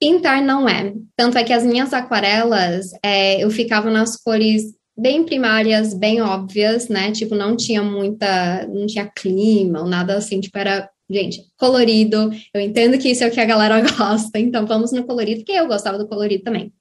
Pintar 0.00 0.42
não 0.42 0.68
é. 0.68 0.92
Tanto 1.16 1.38
é 1.38 1.44
que 1.44 1.52
as 1.52 1.64
minhas 1.64 1.92
aquarelas, 1.92 2.90
é, 3.02 3.42
eu 3.42 3.50
ficava 3.50 3.90
nas 3.90 4.16
cores 4.16 4.62
bem 4.96 5.24
primárias, 5.24 5.94
bem 5.94 6.20
óbvias, 6.20 6.88
né? 6.88 7.10
Tipo, 7.12 7.34
não 7.34 7.56
tinha 7.56 7.82
muita, 7.82 8.66
não 8.66 8.86
tinha 8.86 9.06
clima 9.06 9.80
ou 9.80 9.86
nada 9.86 10.16
assim, 10.16 10.40
tipo, 10.40 10.56
era, 10.56 10.88
gente, 11.10 11.42
colorido. 11.56 12.30
Eu 12.52 12.60
entendo 12.60 12.98
que 12.98 13.10
isso 13.10 13.24
é 13.24 13.28
o 13.28 13.30
que 13.30 13.40
a 13.40 13.44
galera 13.44 13.80
gosta, 13.96 14.38
então 14.38 14.66
vamos 14.66 14.92
no 14.92 15.04
colorido, 15.04 15.40
porque 15.40 15.52
eu 15.52 15.66
gostava 15.66 15.98
do 15.98 16.08
colorido 16.08 16.44
também. 16.44 16.72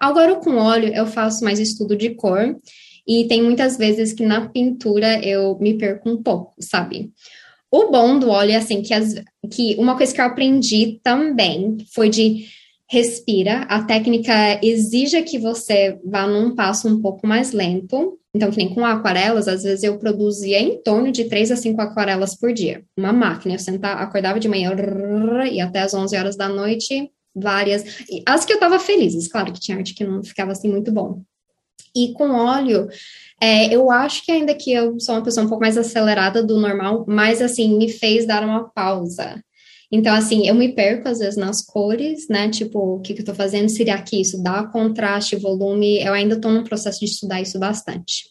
Agora, 0.00 0.36
com 0.36 0.56
óleo, 0.56 0.92
eu 0.94 1.06
faço 1.06 1.44
mais 1.44 1.58
estudo 1.58 1.96
de 1.96 2.10
cor, 2.10 2.56
e 3.08 3.26
tem 3.26 3.42
muitas 3.42 3.78
vezes 3.78 4.12
que 4.12 4.24
na 4.24 4.50
pintura 4.50 5.18
eu 5.24 5.58
me 5.58 5.78
perco 5.78 6.10
um 6.10 6.22
pouco, 6.22 6.54
sabe? 6.60 7.10
O 7.70 7.90
bom 7.90 8.18
do 8.18 8.30
óleo 8.30 8.52
é 8.52 8.56
assim, 8.56 8.82
que, 8.82 8.94
as, 8.94 9.14
que 9.50 9.76
uma 9.78 9.96
coisa 9.96 10.14
que 10.14 10.20
eu 10.20 10.24
aprendi 10.24 11.00
também 11.02 11.78
foi 11.92 12.08
de 12.08 12.46
respira. 12.90 13.62
A 13.68 13.82
técnica 13.82 14.58
exige 14.62 15.22
que 15.22 15.38
você 15.38 15.98
vá 16.04 16.26
num 16.26 16.54
passo 16.54 16.88
um 16.88 17.00
pouco 17.00 17.26
mais 17.26 17.52
lento. 17.52 18.18
Então, 18.34 18.50
que 18.50 18.56
nem 18.56 18.74
com 18.74 18.84
aquarelas, 18.84 19.48
às 19.48 19.62
vezes 19.62 19.82
eu 19.82 19.98
produzia 19.98 20.58
em 20.58 20.80
torno 20.82 21.12
de 21.12 21.24
3 21.24 21.50
a 21.50 21.56
5 21.56 21.80
aquarelas 21.80 22.34
por 22.34 22.52
dia. 22.52 22.82
Uma 22.96 23.12
máquina. 23.12 23.54
Eu 23.54 23.58
sentava, 23.58 24.00
acordava 24.00 24.40
de 24.40 24.48
manhã 24.48 24.74
e 25.50 25.60
até 25.60 25.80
as 25.80 25.92
11 25.92 26.16
horas 26.16 26.36
da 26.36 26.48
noite, 26.48 27.10
várias. 27.34 28.00
E 28.08 28.22
as 28.26 28.44
que 28.44 28.52
eu 28.52 28.60
tava 28.60 28.78
felizes, 28.78 29.28
claro 29.28 29.52
que 29.52 29.60
tinha 29.60 29.76
arte 29.76 29.94
que 29.94 30.04
não 30.04 30.22
ficava 30.22 30.52
assim 30.52 30.68
muito 30.70 30.90
bom. 30.90 31.22
E 31.94 32.12
com 32.12 32.30
óleo, 32.30 32.88
é, 33.40 33.74
eu 33.74 33.90
acho 33.90 34.24
que 34.24 34.32
ainda 34.32 34.54
que 34.54 34.72
eu 34.72 34.98
sou 34.98 35.14
uma 35.14 35.22
pessoa 35.22 35.46
um 35.46 35.48
pouco 35.48 35.62
mais 35.62 35.76
acelerada 35.76 36.42
do 36.42 36.58
normal, 36.58 37.04
mas 37.06 37.40
assim, 37.40 37.76
me 37.76 37.88
fez 37.88 38.26
dar 38.26 38.42
uma 38.44 38.68
pausa. 38.70 39.42
Então, 39.90 40.14
assim, 40.14 40.46
eu 40.46 40.54
me 40.54 40.68
perco 40.74 41.08
às 41.08 41.18
vezes 41.18 41.36
nas 41.36 41.64
cores, 41.64 42.28
né? 42.28 42.50
Tipo, 42.50 42.96
o 42.96 43.00
que, 43.00 43.14
que 43.14 43.22
eu 43.22 43.24
tô 43.24 43.34
fazendo? 43.34 43.70
Seria 43.70 43.94
aqui, 43.94 44.20
isso 44.20 44.42
dá 44.42 44.64
contraste, 44.64 45.36
volume. 45.36 46.02
Eu 46.02 46.12
ainda 46.12 46.38
tô 46.38 46.50
no 46.50 46.62
processo 46.62 47.00
de 47.00 47.06
estudar 47.06 47.40
isso 47.40 47.58
bastante. 47.58 48.26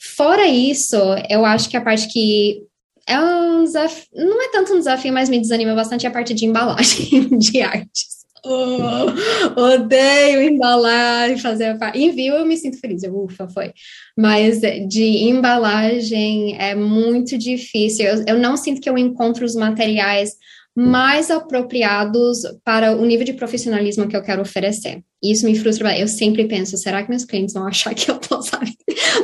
Fora 0.00 0.46
isso, 0.48 0.96
eu 1.28 1.44
acho 1.44 1.68
que 1.68 1.76
a 1.76 1.80
parte 1.80 2.08
que 2.08 2.62
é 3.06 3.18
um 3.20 3.64
desafio, 3.64 4.06
não 4.14 4.42
é 4.42 4.50
tanto 4.50 4.74
um 4.74 4.78
desafio, 4.78 5.12
mas 5.12 5.28
me 5.28 5.40
desanima 5.40 5.74
bastante 5.74 6.06
é 6.06 6.08
a 6.08 6.12
parte 6.12 6.34
de 6.34 6.44
embalagem 6.44 7.28
de 7.38 7.62
artes. 7.62 8.17
Oh, 8.44 9.60
odeio 9.60 10.42
embalar 10.42 11.30
e 11.30 11.38
fazer 11.38 11.76
Envio, 11.94 12.34
eu 12.34 12.46
me 12.46 12.56
sinto 12.56 12.78
feliz, 12.80 13.02
eu, 13.02 13.16
ufa, 13.16 13.48
foi. 13.48 13.72
Mas 14.16 14.60
de 14.88 15.04
embalagem 15.28 16.56
é 16.58 16.74
muito 16.74 17.36
difícil. 17.36 18.06
Eu, 18.06 18.24
eu 18.28 18.38
não 18.38 18.56
sinto 18.56 18.80
que 18.80 18.88
eu 18.88 18.98
encontro 18.98 19.44
os 19.44 19.54
materiais 19.54 20.36
mais 20.78 21.28
apropriados 21.28 22.42
para 22.64 22.96
o 22.96 23.04
nível 23.04 23.24
de 23.24 23.32
profissionalismo 23.32 24.06
que 24.06 24.16
eu 24.16 24.22
quero 24.22 24.42
oferecer. 24.42 25.02
Isso 25.20 25.44
me 25.44 25.58
frustra. 25.58 25.98
Eu 25.98 26.06
sempre 26.06 26.46
penso, 26.46 26.76
será 26.76 27.02
que 27.02 27.10
meus 27.10 27.24
clientes 27.24 27.52
vão 27.52 27.66
achar 27.66 27.92
que 27.96 28.08
eu 28.08 28.16
tô, 28.16 28.40
sabe, 28.46 28.76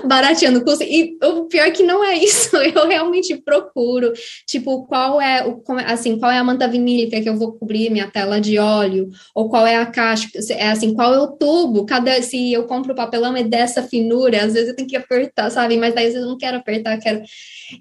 barateando 0.04 0.64
o? 0.66 0.82
E 0.82 1.16
o 1.22 1.44
pior 1.44 1.68
é 1.68 1.70
que 1.70 1.84
não 1.84 2.04
é 2.04 2.16
isso. 2.16 2.56
Eu 2.74 2.88
realmente 2.88 3.36
procuro, 3.36 4.12
tipo, 4.48 4.84
qual 4.86 5.20
é 5.20 5.46
o, 5.46 5.62
assim, 5.86 6.18
qual 6.18 6.32
é 6.32 6.38
a 6.38 6.42
manta 6.42 6.66
vinílica 6.66 7.20
que 7.20 7.28
eu 7.28 7.36
vou 7.36 7.52
cobrir 7.52 7.88
minha 7.88 8.10
tela 8.10 8.40
de 8.40 8.58
óleo? 8.58 9.10
Ou 9.32 9.48
qual 9.48 9.64
é 9.64 9.76
a 9.76 9.86
caixa? 9.86 10.28
É 10.50 10.70
assim, 10.70 10.92
qual 10.92 11.14
é 11.14 11.18
o 11.20 11.36
tubo? 11.36 11.86
Cada, 11.86 12.20
se 12.20 12.52
eu 12.52 12.64
compro 12.64 12.96
papelão 12.96 13.36
é 13.36 13.44
dessa 13.44 13.80
finura, 13.80 14.44
às 14.44 14.54
vezes 14.54 14.70
eu 14.70 14.76
tenho 14.76 14.88
que 14.88 14.96
apertar, 14.96 15.50
sabe? 15.50 15.76
Mas 15.76 15.94
daí 15.94 16.12
eu 16.12 16.26
não 16.26 16.36
quero 16.36 16.56
apertar, 16.56 16.98
quero... 16.98 17.22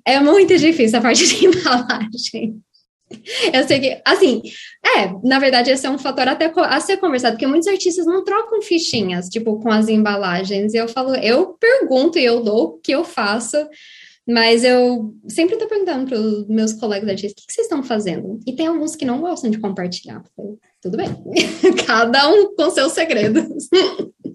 É 0.05 0.19
muito 0.19 0.55
difícil 0.57 0.99
a 0.99 1.01
parte 1.01 1.25
de 1.25 1.45
embalagem. 1.47 2.61
Eu 3.53 3.67
sei 3.67 3.79
que, 3.79 4.01
assim, 4.05 4.41
é, 4.83 5.13
na 5.23 5.39
verdade, 5.39 5.71
esse 5.71 5.85
é 5.85 5.89
um 5.89 5.97
fator 5.97 6.27
até 6.27 6.51
a 6.55 6.79
ser 6.79 6.97
conversado, 6.97 7.35
porque 7.35 7.47
muitos 7.47 7.67
artistas 7.67 8.05
não 8.05 8.23
trocam 8.23 8.61
fichinhas, 8.61 9.29
tipo, 9.29 9.59
com 9.59 9.71
as 9.71 9.87
embalagens. 9.87 10.73
E 10.73 10.77
eu 10.77 10.87
falo, 10.87 11.15
eu 11.15 11.57
pergunto 11.59 12.17
e 12.17 12.25
eu 12.25 12.41
dou 12.41 12.63
o 12.63 12.77
que 12.79 12.91
eu 12.91 13.03
faço, 13.03 13.57
mas 14.27 14.63
eu 14.63 15.13
sempre 15.27 15.57
tô 15.57 15.67
perguntando 15.67 16.07
para 16.07 16.17
os 16.17 16.47
meus 16.47 16.73
colegas 16.73 17.09
artistas, 17.09 17.43
o 17.43 17.47
que, 17.47 17.53
vocês 17.53 17.65
estão 17.65 17.83
fazendo? 17.83 18.39
E 18.47 18.55
tem 18.55 18.67
alguns 18.67 18.95
que 18.95 19.05
não 19.05 19.19
gostam 19.19 19.51
de 19.51 19.59
compartilhar. 19.59 20.23
Tudo 20.81 20.97
bem, 20.97 21.09
cada 21.85 22.29
um 22.29 22.55
com 22.55 22.69
seus 22.69 22.93
segredos. 22.93 23.67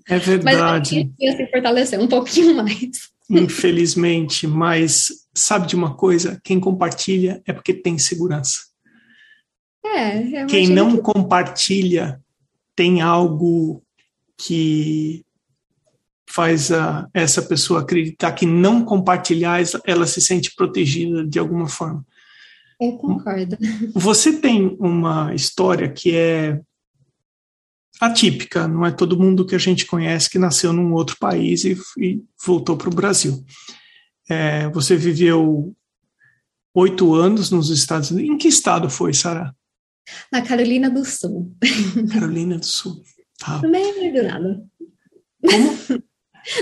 É 0.08 0.18
verdade. 0.18 1.10
Mas 1.18 1.36
se 1.36 1.46
fortalecer 1.50 2.00
um 2.00 2.06
pouquinho 2.06 2.54
mais. 2.54 3.10
Infelizmente, 3.30 4.46
mas 4.46 5.08
sabe 5.34 5.66
de 5.66 5.76
uma 5.76 5.94
coisa? 5.94 6.40
Quem 6.42 6.58
compartilha 6.58 7.42
é 7.46 7.52
porque 7.52 7.74
tem 7.74 7.98
segurança. 7.98 8.67
É, 9.84 10.44
Quem 10.46 10.68
não 10.68 10.96
que... 10.96 11.02
compartilha 11.02 12.20
tem 12.74 13.00
algo 13.00 13.82
que 14.36 15.24
faz 16.30 16.70
a, 16.70 17.08
essa 17.12 17.42
pessoa 17.42 17.80
acreditar 17.80 18.32
que 18.32 18.46
não 18.46 18.84
compartilhar, 18.84 19.60
ela 19.84 20.06
se 20.06 20.20
sente 20.20 20.54
protegida 20.54 21.26
de 21.26 21.38
alguma 21.38 21.68
forma. 21.68 22.04
Eu 22.80 22.92
concordo. 22.92 23.56
Você 23.94 24.38
tem 24.38 24.76
uma 24.78 25.34
história 25.34 25.88
que 25.88 26.14
é 26.14 26.60
atípica, 28.00 28.68
não 28.68 28.86
é 28.86 28.92
todo 28.92 29.18
mundo 29.18 29.44
que 29.44 29.54
a 29.54 29.58
gente 29.58 29.84
conhece 29.86 30.30
que 30.30 30.38
nasceu 30.38 30.72
num 30.72 30.92
outro 30.92 31.16
país 31.18 31.64
e, 31.64 31.76
e 31.98 32.22
voltou 32.44 32.76
para 32.76 32.88
o 32.88 32.94
Brasil. 32.94 33.44
É, 34.30 34.68
você 34.68 34.94
viveu 34.94 35.74
oito 36.74 37.14
anos 37.14 37.50
nos 37.50 37.70
Estados 37.70 38.10
Unidos. 38.10 38.30
Em 38.30 38.38
que 38.38 38.46
estado 38.46 38.88
foi, 38.88 39.12
Sara? 39.12 39.52
Na 40.32 40.42
Carolina 40.42 40.90
do 40.90 41.04
Sul. 41.04 41.54
Carolina 42.12 42.58
do 42.58 42.66
Sul. 42.66 43.02
Tá. 43.38 43.60
No 43.62 43.68
meio 43.68 44.12
do 44.12 44.22
nada. 44.22 44.64
Como? 45.46 46.02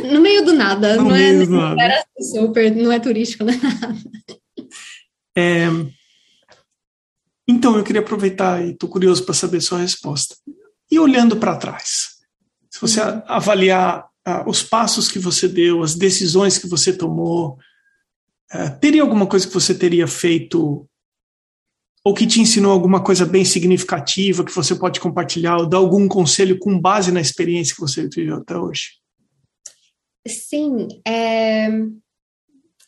no 0.13 0.21
meio 0.21 0.45
do 0.45 0.53
nada. 0.53 0.97
No 0.97 1.05
não 1.05 1.11
meio 1.13 1.43
é, 1.43 1.47
do 1.47 1.51
nada. 1.51 1.83
Era 1.83 2.05
super, 2.21 2.75
não 2.75 2.93
é 2.93 3.01
turístico, 3.01 3.45
né? 3.45 3.55
É, 5.39 5.67
então, 7.49 7.77
eu 7.77 7.85
queria 7.85 8.03
aproveitar 8.03 8.65
e 8.65 8.73
estou 8.73 8.89
curioso 8.89 9.25
para 9.25 9.35
saber 9.35 9.61
sua 9.61 9.79
resposta. 9.79 10.35
E 10.91 10.99
olhando 10.99 11.37
para 11.37 11.57
trás, 11.57 12.17
se 12.69 12.81
você 12.81 13.01
uhum. 13.01 13.23
avaliar 13.27 14.09
uh, 14.27 14.49
os 14.49 14.63
passos 14.63 15.09
que 15.09 15.19
você 15.19 15.47
deu, 15.47 15.83
as 15.83 15.95
decisões 15.95 16.59
que 16.59 16.67
você 16.67 16.93
tomou, 16.93 17.57
uh, 18.53 18.81
teria 18.81 19.03
alguma 19.03 19.27
coisa 19.27 19.47
que 19.47 19.55
você 19.55 19.75
teria 19.75 20.09
feito 20.09 20.89
ou 22.07 22.15
que 22.15 22.25
te 22.25 22.41
ensinou 22.41 22.71
alguma 22.71 23.03
coisa 23.03 23.27
bem 23.27 23.45
significativa 23.45 24.45
que 24.45 24.55
você 24.55 24.77
pode 24.77 25.01
compartilhar 25.01 25.57
ou 25.57 25.67
dar 25.67 25.79
algum 25.79 26.07
conselho 26.07 26.57
com 26.57 26.81
base 26.81 27.11
na 27.11 27.21
experiência 27.21 27.75
que 27.75 27.81
você 27.81 28.09
viveu 28.09 28.37
até 28.37 28.57
hoje? 28.57 28.91
Sim, 30.25 30.87
é... 31.05 31.67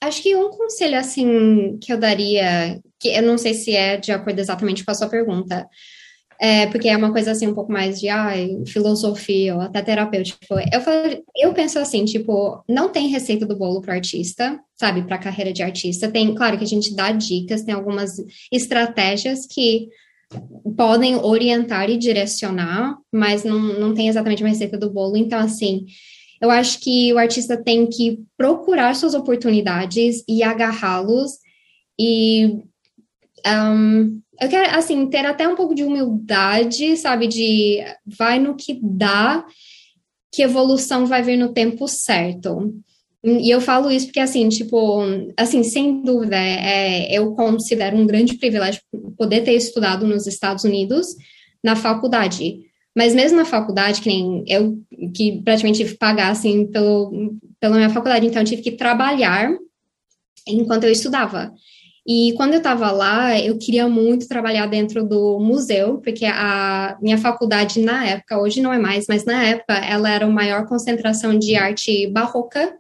acho 0.01 0.23
que 0.23 0.37
um 0.37 0.51
conselho 0.51 0.97
assim 0.97 1.77
que 1.83 1.93
eu 1.93 1.99
daria, 1.99 2.81
que 3.01 3.09
eu 3.09 3.23
não 3.25 3.37
sei 3.37 3.55
se 3.55 3.75
é 3.75 3.97
de 3.97 4.13
acordo 4.13 4.39
exatamente 4.39 4.85
com 4.85 4.93
a 4.93 4.95
sua 4.95 5.09
pergunta, 5.09 5.69
é, 6.41 6.67
porque 6.67 6.89
é 6.89 6.97
uma 6.97 7.13
coisa 7.13 7.33
assim 7.33 7.49
um 7.49 7.55
pouco 7.55 7.73
mais 7.73 7.99
de 7.99 8.09
ai, 8.09 8.63
filosofia 8.67 9.57
ou 9.57 9.61
até 9.61 9.83
terapêutico. 9.83 10.39
Eu, 10.51 10.81
eu 11.37 11.53
penso 11.53 11.79
assim, 11.79 12.05
tipo, 12.05 12.63
não 12.69 12.89
tem 12.91 13.09
receita 13.09 13.45
do 13.45 13.57
bolo 13.57 13.81
para 13.81 13.95
artista, 13.95 14.59
sabe, 14.77 15.03
para 15.03 15.19
carreira 15.19 15.53
de 15.53 15.63
artista. 15.63 16.09
Tem, 16.09 16.33
claro 16.35 16.57
que 16.57 16.65
a 16.65 16.69
gente 16.69 16.95
dá 16.95 17.11
dicas, 17.11 17.63
tem 17.63 17.75
algumas 17.75 18.17
estratégias 18.53 19.47
que 19.47 19.89
podem 20.77 21.17
orientar 21.17 21.91
e 21.91 21.97
direcionar, 21.97 22.97
mas 23.13 23.43
não, 23.43 23.59
não 23.59 23.95
tem 23.95 24.09
exatamente 24.09 24.43
uma 24.43 24.51
receita 24.51 24.79
do 24.79 24.91
bolo. 24.91 25.17
Então, 25.17 25.41
assim, 25.41 25.87
eu 26.41 26.51
acho 26.51 26.81
que 26.81 27.13
o 27.13 27.19
artista 27.19 27.57
tem 27.57 27.87
que 27.89 28.21
procurar 28.37 28.95
suas 28.95 29.15
oportunidades 29.15 30.23
e 30.29 30.43
agarrá-los 30.43 31.33
e 31.99 32.63
um, 33.47 34.21
eu 34.41 34.49
quero, 34.49 34.77
assim, 34.77 35.09
ter 35.09 35.27
até 35.27 35.47
um 35.47 35.57
pouco 35.57 35.75
de 35.75 35.85
humildade, 35.85 36.97
sabe? 36.97 37.27
De 37.27 37.79
vai 38.07 38.39
no 38.39 38.55
que 38.55 38.79
dá, 38.83 39.45
que 40.33 40.43
evolução 40.43 41.07
vai 41.07 41.23
vir 41.23 41.37
no 41.37 41.53
tempo 41.53 41.89
certo. 41.89 42.73
E 43.25 43.51
eu 43.51 43.61
falo 43.61 43.91
isso 43.91 44.07
porque, 44.07 44.21
assim, 44.21 44.49
tipo, 44.49 45.03
assim, 45.37 45.63
sem 45.65 46.03
dúvida, 46.03 46.37
é, 46.37 47.13
eu 47.13 47.35
considero 47.35 47.97
um 47.97 48.07
grande 48.07 48.35
privilégio 48.35 48.81
poder 49.17 49.43
ter 49.43 49.55
estudado 49.55 50.07
nos 50.07 50.27
Estados 50.27 50.65
Unidos 50.65 51.17
na 51.63 51.75
faculdade. 51.75 52.61
Mas 52.97 53.15
mesmo 53.15 53.39
na 53.39 53.45
faculdade, 53.45 54.01
que 54.01 54.09
nem 54.09 54.45
eu, 54.47 54.79
que 55.15 55.43
praticamente 55.43 55.79
tive 55.79 55.93
que 55.93 55.99
pagar, 55.99 56.31
assim, 56.31 56.67
pelo, 56.67 57.37
pela 57.61 57.77
minha 57.77 57.91
faculdade, 57.91 58.27
então 58.27 58.43
eu 58.43 58.47
tive 58.47 58.63
que 58.63 58.73
trabalhar 58.73 59.51
enquanto 60.47 60.85
eu 60.85 60.93
estudava. 60.93 61.53
E 62.11 62.33
quando 62.39 62.55
eu 62.55 62.59
estava 62.59 62.91
lá, 62.91 63.39
eu 63.39 63.59
queria 63.59 63.87
muito 63.87 64.27
trabalhar 64.27 64.65
dentro 64.65 65.07
do 65.07 65.39
museu, 65.39 65.99
porque 65.99 66.25
a 66.25 66.97
minha 67.03 67.19
faculdade 67.19 67.81
na 67.81 68.07
época, 68.07 68.41
hoje 68.41 68.63
não 68.63 68.73
é 68.73 68.79
mais, 68.79 69.05
mas 69.07 69.27
na 69.27 69.45
época 69.45 69.75
ela 69.75 70.09
era 70.11 70.25
a 70.25 70.31
maior 70.31 70.67
concentração 70.67 71.39
de 71.39 71.55
arte 71.55 72.07
barroca 72.07 72.75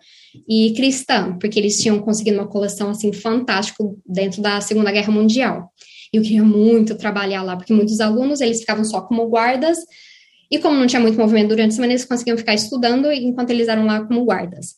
e 0.48 0.72
cristã, 0.74 1.36
porque 1.38 1.58
eles 1.58 1.78
tinham 1.78 1.98
conseguido 1.98 2.38
uma 2.38 2.48
coleção 2.48 2.88
assim 2.88 3.12
fantástica 3.12 3.84
dentro 4.06 4.40
da 4.40 4.62
Segunda 4.62 4.90
Guerra 4.90 5.12
Mundial. 5.12 5.70
Eu 6.10 6.22
queria 6.22 6.42
muito 6.42 6.94
trabalhar 6.94 7.42
lá, 7.42 7.54
porque 7.54 7.74
muitos 7.74 8.00
alunos 8.00 8.40
eles 8.40 8.60
ficavam 8.60 8.82
só 8.82 9.02
como 9.02 9.28
guardas 9.28 9.76
e 10.50 10.58
como 10.58 10.78
não 10.78 10.86
tinha 10.86 11.00
muito 11.00 11.18
movimento 11.18 11.48
durante 11.48 11.72
a 11.72 11.74
semana, 11.74 11.92
eles 11.92 12.06
conseguiam 12.06 12.38
ficar 12.38 12.54
estudando 12.54 13.12
enquanto 13.12 13.50
eles 13.50 13.68
eram 13.68 13.84
lá 13.84 14.02
como 14.06 14.24
guardas. 14.24 14.76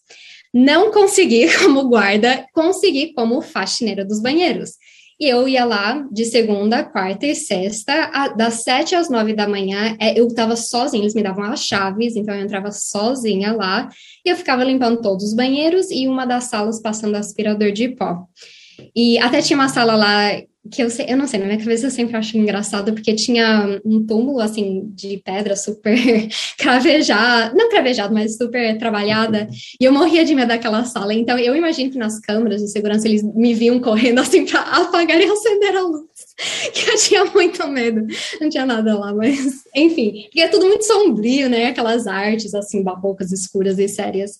Não 0.53 0.91
consegui 0.91 1.47
como 1.59 1.89
guarda, 1.89 2.47
consegui 2.53 3.13
como 3.15 3.41
faxineira 3.41 4.05
dos 4.05 4.21
banheiros. 4.21 4.73
E 5.21 5.29
eu 5.29 5.47
ia 5.47 5.67
lá 5.67 6.03
de 6.11 6.25
segunda, 6.25 6.83
quarta 6.83 7.27
e 7.27 7.35
sexta, 7.35 8.11
a, 8.11 8.29
das 8.29 8.63
sete 8.63 8.95
às 8.95 9.11
nove 9.11 9.35
da 9.35 9.47
manhã, 9.47 9.95
é, 10.01 10.19
eu 10.19 10.27
estava 10.27 10.57
sozinha, 10.57 11.03
eles 11.03 11.15
me 11.15 11.23
davam 11.23 11.45
as 11.45 11.63
chaves, 11.63 12.17
então 12.17 12.35
eu 12.35 12.41
entrava 12.43 12.73
sozinha 12.73 13.53
lá, 13.53 13.91
e 14.25 14.31
eu 14.31 14.37
ficava 14.37 14.65
limpando 14.65 15.03
todos 15.03 15.27
os 15.27 15.35
banheiros 15.35 15.91
e 15.91 16.09
uma 16.09 16.25
das 16.25 16.45
salas 16.45 16.81
passando 16.81 17.17
aspirador 17.17 17.71
de 17.71 17.91
pó. 17.91 18.27
E 18.97 19.19
até 19.19 19.43
tinha 19.43 19.59
uma 19.59 19.69
sala 19.69 19.95
lá 19.95 20.41
que 20.69 20.83
eu 20.83 20.91
sei, 20.91 21.07
eu 21.09 21.17
não 21.17 21.27
sei, 21.27 21.41
na 21.41 21.47
minha 21.47 21.59
cabeça 21.59 21.87
eu 21.87 21.91
sempre 21.91 22.17
acho 22.17 22.37
engraçado, 22.37 22.93
porque 22.93 23.15
tinha 23.15 23.81
um 23.83 24.05
túmulo, 24.05 24.41
assim, 24.41 24.91
de 24.95 25.17
pedra 25.25 25.57
super 25.57 25.97
cravejada, 26.59 27.55
não 27.57 27.71
cravejado, 27.71 28.13
mas 28.13 28.37
super 28.37 28.77
trabalhada, 28.77 29.49
e 29.81 29.85
eu 29.85 29.93
morria 29.93 30.23
de 30.23 30.35
medo 30.35 30.49
daquela 30.49 30.85
sala, 30.85 31.15
então 31.15 31.39
eu 31.39 31.57
imagino 31.57 31.91
que 31.91 31.99
nas 31.99 32.21
câmeras 32.21 32.61
de 32.61 32.69
segurança 32.69 33.09
eles 33.09 33.23
me 33.23 33.55
viam 33.55 33.81
correndo, 33.81 34.21
assim, 34.21 34.45
para 34.45 34.61
apagar 34.61 35.19
e 35.19 35.25
acender 35.25 35.75
a 35.77 35.81
luz, 35.81 36.05
que 36.75 36.91
eu 36.91 36.97
tinha 36.99 37.25
muito 37.25 37.67
medo, 37.67 38.07
não 38.39 38.51
tinha 38.51 38.67
nada 38.67 38.99
lá, 38.99 39.15
mas, 39.15 39.63
enfim, 39.75 40.25
porque 40.25 40.43
é 40.43 40.49
tudo 40.49 40.67
muito 40.67 40.85
sombrio, 40.85 41.49
né, 41.49 41.69
aquelas 41.69 42.07
artes, 42.07 42.55
assim, 42.55 42.83
barrocas, 42.83 43.33
escuras 43.33 43.79
e 43.79 43.89
sérias, 43.89 44.39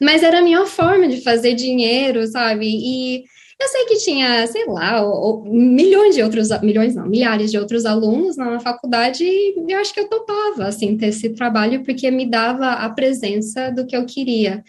mas 0.00 0.22
era 0.22 0.38
a 0.38 0.42
minha 0.42 0.64
forma 0.64 1.08
de 1.08 1.22
fazer 1.22 1.54
dinheiro, 1.54 2.24
sabe, 2.28 2.68
e 2.68 3.24
eu 3.58 3.68
sei 3.68 3.84
que 3.86 3.96
tinha, 3.96 4.46
sei 4.46 4.66
lá, 4.66 5.02
milhões 5.44 6.14
de 6.14 6.22
outros, 6.22 6.48
milhões 6.60 6.94
não, 6.94 7.06
milhares 7.06 7.50
de 7.50 7.58
outros 7.58 7.86
alunos 7.86 8.36
na 8.36 8.60
faculdade 8.60 9.24
e 9.24 9.64
eu 9.66 9.78
acho 9.78 9.94
que 9.94 10.00
eu 10.00 10.08
topava, 10.08 10.66
assim, 10.66 10.96
ter 10.96 11.06
esse 11.06 11.30
trabalho 11.30 11.82
porque 11.82 12.10
me 12.10 12.28
dava 12.28 12.72
a 12.72 12.90
presença 12.90 13.70
do 13.70 13.86
que 13.86 13.96
eu 13.96 14.04
queria. 14.04 14.62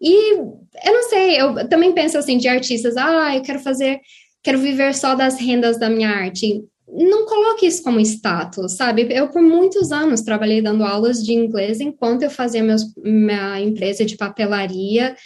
E 0.00 0.34
eu 0.34 0.92
não 0.92 1.02
sei, 1.08 1.40
eu 1.40 1.68
também 1.68 1.92
penso 1.92 2.18
assim 2.18 2.36
de 2.36 2.48
artistas, 2.48 2.96
ah, 2.98 3.34
eu 3.34 3.42
quero 3.42 3.60
fazer, 3.60 3.98
quero 4.42 4.58
viver 4.58 4.94
só 4.94 5.14
das 5.14 5.40
rendas 5.40 5.78
da 5.78 5.88
minha 5.88 6.10
arte. 6.10 6.62
Não 6.86 7.26
coloque 7.26 7.66
isso 7.66 7.82
como 7.82 7.98
status, 8.00 8.76
sabe? 8.76 9.08
Eu, 9.10 9.28
por 9.28 9.42
muitos 9.42 9.90
anos, 9.90 10.22
trabalhei 10.22 10.60
dando 10.62 10.84
aulas 10.84 11.24
de 11.24 11.32
inglês 11.32 11.80
enquanto 11.80 12.22
eu 12.22 12.30
fazia 12.30 12.62
meus, 12.62 12.82
minha 12.96 13.60
empresa 13.60 14.04
de 14.04 14.16
papelaria 14.16 15.16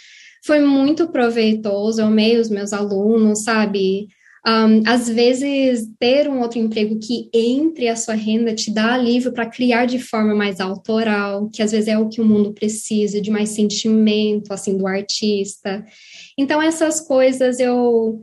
foi 0.45 0.59
muito 0.59 1.07
proveitoso, 1.07 2.01
eu 2.01 2.07
amei 2.07 2.37
os 2.37 2.49
meus 2.49 2.73
alunos, 2.73 3.43
sabe? 3.43 4.07
Um, 4.45 4.83
às 4.85 5.07
vezes, 5.07 5.87
ter 5.97 6.27
um 6.27 6.41
outro 6.41 6.59
emprego 6.59 6.99
que 6.99 7.29
entre 7.33 7.87
a 7.87 7.95
sua 7.95 8.13
renda 8.13 8.53
te 8.53 8.69
dá 8.69 8.93
alívio 8.93 9.31
para 9.31 9.49
criar 9.49 9.85
de 9.85 9.99
forma 9.99 10.35
mais 10.35 10.59
autoral, 10.59 11.49
que 11.49 11.63
às 11.63 11.71
vezes 11.71 11.87
é 11.87 11.97
o 11.97 12.09
que 12.09 12.19
o 12.19 12.25
mundo 12.25 12.51
precisa, 12.51 13.21
de 13.21 13.31
mais 13.31 13.49
sentimento, 13.49 14.51
assim, 14.51 14.77
do 14.77 14.85
artista. 14.85 15.85
Então, 16.37 16.61
essas 16.61 16.99
coisas 16.99 17.59
eu... 17.59 18.19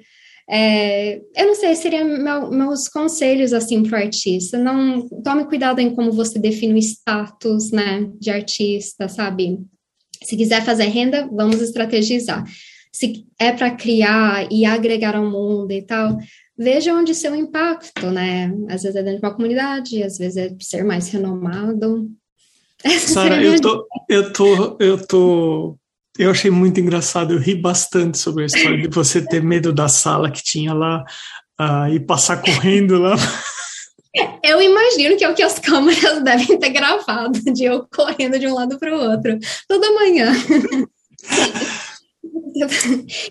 É, 0.53 1.23
eu 1.37 1.47
não 1.47 1.55
sei, 1.55 1.75
seriam 1.77 2.05
meu, 2.05 2.51
meus 2.51 2.89
conselhos, 2.89 3.53
assim, 3.53 3.83
para 3.85 3.99
o 3.99 4.03
artista. 4.03 4.59
Não, 4.59 5.09
tome 5.23 5.47
cuidado 5.47 5.79
em 5.79 5.95
como 5.95 6.13
você 6.13 6.39
define 6.39 6.75
o 6.75 6.79
status, 6.79 7.71
né, 7.71 8.11
de 8.19 8.31
artista, 8.31 9.09
sabe? 9.09 9.61
Se 10.23 10.37
quiser 10.37 10.65
fazer 10.65 10.85
renda, 10.85 11.29
vamos 11.33 11.61
estrategizar. 11.61 12.45
Se 12.93 13.25
é 13.39 13.53
para 13.53 13.71
criar 13.71 14.47
e 14.51 14.65
agregar 14.65 15.17
ao 15.17 15.25
mundo 15.25 15.71
e 15.71 15.83
tal, 15.83 16.19
veja 16.59 16.95
onde 16.95 17.15
seu 17.15 17.35
impacto, 17.35 18.11
né? 18.11 18.53
Às 18.69 18.83
vezes 18.83 18.97
é 18.97 19.03
dentro 19.03 19.21
de 19.21 19.27
uma 19.27 19.35
comunidade, 19.35 20.03
às 20.03 20.19
vezes 20.19 20.37
é 20.37 20.55
ser 20.61 20.85
mais 20.85 21.09
renomado. 21.09 22.11
Sara, 22.99 23.43
eu 23.43 23.61
tô, 23.61 23.87
eu 24.09 24.33
tô, 24.33 24.77
eu 24.81 25.07
tô, 25.07 25.79
eu 26.19 26.31
achei 26.31 26.51
muito 26.51 26.81
engraçado, 26.81 27.33
eu 27.33 27.39
ri 27.39 27.55
bastante 27.55 28.19
sobre 28.19 28.43
a 28.43 28.47
história 28.47 28.77
de 28.77 28.95
você 28.95 29.25
ter 29.25 29.43
medo 29.43 29.73
da 29.73 29.89
sala 29.89 30.31
que 30.31 30.43
tinha 30.43 30.75
lá 30.75 31.05
uh, 31.61 31.93
e 31.93 32.01
passar 32.01 32.43
correndo 32.43 32.99
lá. 32.99 33.17
Eu 34.43 34.61
imagino 34.61 35.17
que 35.17 35.25
é 35.25 35.29
o 35.29 35.35
que 35.35 35.43
as 35.43 35.59
câmeras 35.61 36.23
devem 36.23 36.59
ter 36.59 36.71
gravado, 36.71 37.39
de 37.53 37.65
eu 37.65 37.87
correndo 37.95 38.39
de 38.39 38.47
um 38.47 38.55
lado 38.55 38.79
para 38.79 38.95
o 38.95 39.11
outro, 39.11 39.39
toda 39.69 39.93
manhã. 39.93 40.33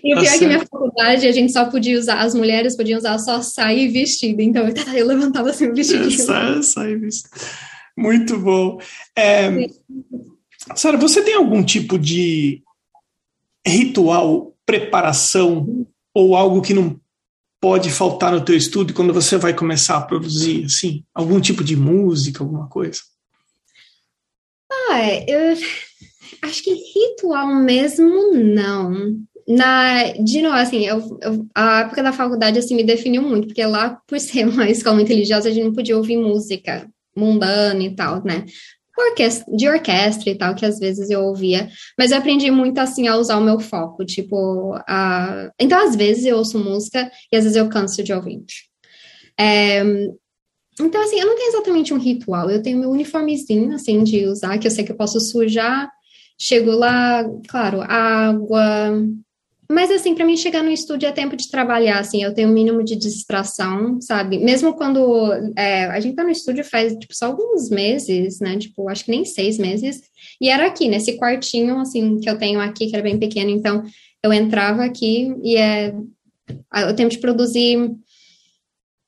E 0.02 0.14
o 0.14 0.18
pior 0.18 0.34
é 0.34 0.38
que 0.38 0.46
minha 0.46 0.60
faculdade, 0.60 1.26
a 1.26 1.32
gente 1.32 1.52
só 1.52 1.66
podia 1.66 1.98
usar, 1.98 2.20
as 2.20 2.34
mulheres 2.34 2.76
podiam 2.76 2.98
usar 2.98 3.18
só 3.18 3.40
sair 3.42 3.88
vestida, 3.88 4.42
então 4.42 4.66
eu, 4.66 4.74
eu 4.94 5.06
levantava 5.06 5.50
assim 5.50 5.68
o 5.68 5.74
vestido. 5.74 6.08
É, 6.08 6.62
sai, 6.62 6.96
vestida. 6.96 7.36
Muito 7.96 8.38
bom. 8.38 8.80
É, 9.16 9.68
Sara, 10.74 10.96
você 10.96 11.22
tem 11.22 11.34
algum 11.34 11.62
tipo 11.62 11.98
de 11.98 12.62
ritual, 13.66 14.54
preparação, 14.64 15.86
ou 16.14 16.34
algo 16.34 16.62
que 16.62 16.74
não 16.74 16.98
pode 17.60 17.90
faltar 17.90 18.32
no 18.32 18.44
teu 18.44 18.56
estúdio 18.56 18.94
quando 18.94 19.12
você 19.12 19.36
vai 19.36 19.54
começar 19.54 19.98
a 19.98 20.02
produzir, 20.02 20.64
assim, 20.64 21.04
algum 21.14 21.40
tipo 21.40 21.62
de 21.62 21.76
música, 21.76 22.42
alguma 22.42 22.68
coisa? 22.68 23.00
Ah, 24.70 24.98
é, 24.98 25.24
eu 25.28 25.56
acho 26.42 26.62
que 26.62 26.72
ritual 26.72 27.54
mesmo 27.54 28.32
não. 28.34 29.20
Na, 29.46 30.12
de 30.12 30.40
novo, 30.42 30.56
assim, 30.56 30.86
eu, 30.86 31.18
eu, 31.20 31.46
a 31.54 31.80
época 31.80 32.02
da 32.02 32.12
faculdade, 32.12 32.58
assim, 32.58 32.74
me 32.74 32.84
definiu 32.84 33.20
muito, 33.20 33.48
porque 33.48 33.64
lá, 33.64 34.00
por 34.06 34.18
ser 34.18 34.46
uma 34.46 34.68
escola 34.70 34.96
muito 34.96 35.08
religiosa, 35.08 35.48
a 35.48 35.52
gente 35.52 35.64
não 35.64 35.72
podia 35.72 35.96
ouvir 35.96 36.16
música 36.16 36.88
mundana 37.16 37.82
e 37.82 37.94
tal, 37.94 38.24
né? 38.24 38.44
Orquestra, 39.00 39.56
de 39.56 39.68
orquestra 39.68 40.30
e 40.30 40.34
tal, 40.36 40.54
que 40.54 40.66
às 40.66 40.78
vezes 40.78 41.10
eu 41.10 41.22
ouvia, 41.22 41.68
mas 41.98 42.10
eu 42.10 42.18
aprendi 42.18 42.50
muito 42.50 42.78
assim 42.78 43.08
a 43.08 43.16
usar 43.16 43.36
o 43.38 43.44
meu 43.44 43.58
foco, 43.58 44.04
tipo, 44.04 44.74
a... 44.86 45.50
então 45.58 45.78
às 45.78 45.96
vezes 45.96 46.24
eu 46.24 46.36
ouço 46.36 46.58
música 46.58 47.10
e 47.32 47.36
às 47.36 47.44
vezes 47.44 47.56
eu 47.56 47.68
canso 47.68 48.02
de 48.02 48.12
ouvir. 48.12 48.44
É... 49.38 49.82
Então, 50.80 51.02
assim, 51.02 51.20
eu 51.20 51.26
não 51.26 51.36
tenho 51.36 51.48
exatamente 51.48 51.92
um 51.92 51.98
ritual, 51.98 52.50
eu 52.50 52.62
tenho 52.62 52.78
meu 52.78 52.90
uniformezinho, 52.90 53.74
assim, 53.74 54.02
de 54.02 54.26
usar, 54.26 54.56
que 54.58 54.66
eu 54.66 54.70
sei 54.70 54.84
que 54.84 54.92
eu 54.92 54.96
posso 54.96 55.20
sujar, 55.20 55.90
chego 56.40 56.70
lá, 56.70 57.22
claro, 57.48 57.82
água, 57.82 58.94
mas, 59.70 59.88
assim, 59.88 60.16
para 60.16 60.26
mim 60.26 60.36
chegar 60.36 60.64
no 60.64 60.70
estúdio 60.72 61.08
é 61.08 61.12
tempo 61.12 61.36
de 61.36 61.48
trabalhar, 61.48 62.00
assim, 62.00 62.20
eu 62.20 62.34
tenho 62.34 62.48
um 62.48 62.52
mínimo 62.52 62.82
de 62.82 62.96
distração, 62.96 64.00
sabe? 64.00 64.36
Mesmo 64.38 64.74
quando 64.74 65.32
é, 65.56 65.84
a 65.84 66.00
gente 66.00 66.16
tá 66.16 66.24
no 66.24 66.30
estúdio 66.30 66.64
faz, 66.64 66.92
tipo, 66.96 67.14
só 67.14 67.26
alguns 67.26 67.70
meses, 67.70 68.40
né? 68.40 68.58
Tipo, 68.58 68.88
acho 68.88 69.04
que 69.04 69.12
nem 69.12 69.24
seis 69.24 69.58
meses. 69.58 70.02
E 70.40 70.48
era 70.48 70.66
aqui, 70.66 70.88
nesse 70.88 71.16
quartinho, 71.16 71.78
assim, 71.78 72.18
que 72.18 72.28
eu 72.28 72.36
tenho 72.36 72.60
aqui, 72.60 72.88
que 72.88 72.96
era 72.96 73.02
bem 73.04 73.16
pequeno. 73.16 73.48
Então, 73.48 73.84
eu 74.24 74.32
entrava 74.32 74.84
aqui 74.84 75.32
e 75.40 75.56
é 75.56 75.94
o 76.90 76.94
tempo 76.96 77.10
de 77.10 77.18
produzir... 77.18 77.92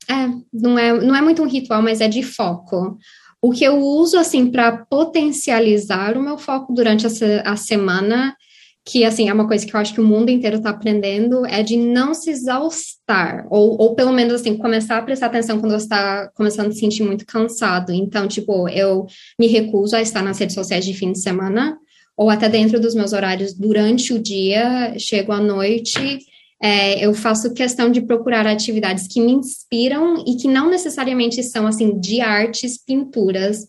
É, 0.09 0.29
não 0.53 0.79
é, 0.79 0.93
não 0.93 1.17
é 1.17 1.21
muito 1.21 1.43
um 1.43 1.49
ritual, 1.49 1.83
mas 1.83 2.01
é 2.01 2.07
de 2.07 2.23
foco. 2.23 2.99
O 3.43 3.51
que 3.51 3.65
eu 3.65 3.81
uso, 3.81 4.17
assim, 4.17 4.49
para 4.49 4.87
potencializar 4.87 6.17
o 6.17 6.23
meu 6.23 6.39
foco 6.39 6.73
durante 6.73 7.05
a, 7.05 7.11
a 7.51 7.57
semana 7.57 8.37
que 8.85 9.05
assim 9.05 9.29
é 9.29 9.33
uma 9.33 9.47
coisa 9.47 9.65
que 9.65 9.75
eu 9.75 9.81
acho 9.81 9.95
que 9.95 10.01
o 10.01 10.05
mundo 10.05 10.31
inteiro 10.31 10.57
está 10.57 10.71
aprendendo 10.71 11.47
é 11.47 11.63
de 11.63 11.77
não 11.77 12.15
se 12.15 12.31
exaustar 12.31 13.47
ou, 13.49 13.81
ou 13.81 13.95
pelo 13.95 14.13
menos 14.13 14.35
assim 14.35 14.57
começar 14.57 14.99
a 14.99 15.03
prestar 15.03 15.27
atenção 15.27 15.61
quando 15.61 15.73
você 15.73 15.85
está 15.85 16.29
começando 16.35 16.69
a 16.69 16.73
se 16.73 16.81
sentir 16.81 17.05
muito 17.05 17.25
cansado. 17.25 17.93
Então 17.93 18.27
tipo 18.27 18.69
eu 18.69 19.07
me 19.39 19.47
recuso 19.47 19.95
a 19.95 20.03
estar 20.03 20.23
nas 20.23 20.39
redes 20.39 20.55
sociais 20.55 20.85
de 20.85 20.95
fim 20.95 21.13
de 21.13 21.21
semana 21.21 21.77
ou 22.17 22.29
até 22.29 22.49
dentro 22.49 22.81
dos 22.81 22.95
meus 22.95 23.13
horários 23.13 23.55
durante 23.55 24.13
o 24.13 24.19
dia 24.19 24.95
chego 24.99 25.33
à 25.33 25.41
noite 25.41 26.19
é, 26.63 27.05
eu 27.05 27.13
faço 27.13 27.53
questão 27.53 27.91
de 27.91 28.01
procurar 28.01 28.47
atividades 28.47 29.09
que 29.09 29.21
me 29.21 29.33
inspiram 29.33 30.23
e 30.25 30.37
que 30.37 30.47
não 30.47 30.71
necessariamente 30.71 31.43
são 31.43 31.67
assim 31.67 31.99
de 31.99 32.21
artes 32.21 32.79
pinturas 32.79 33.67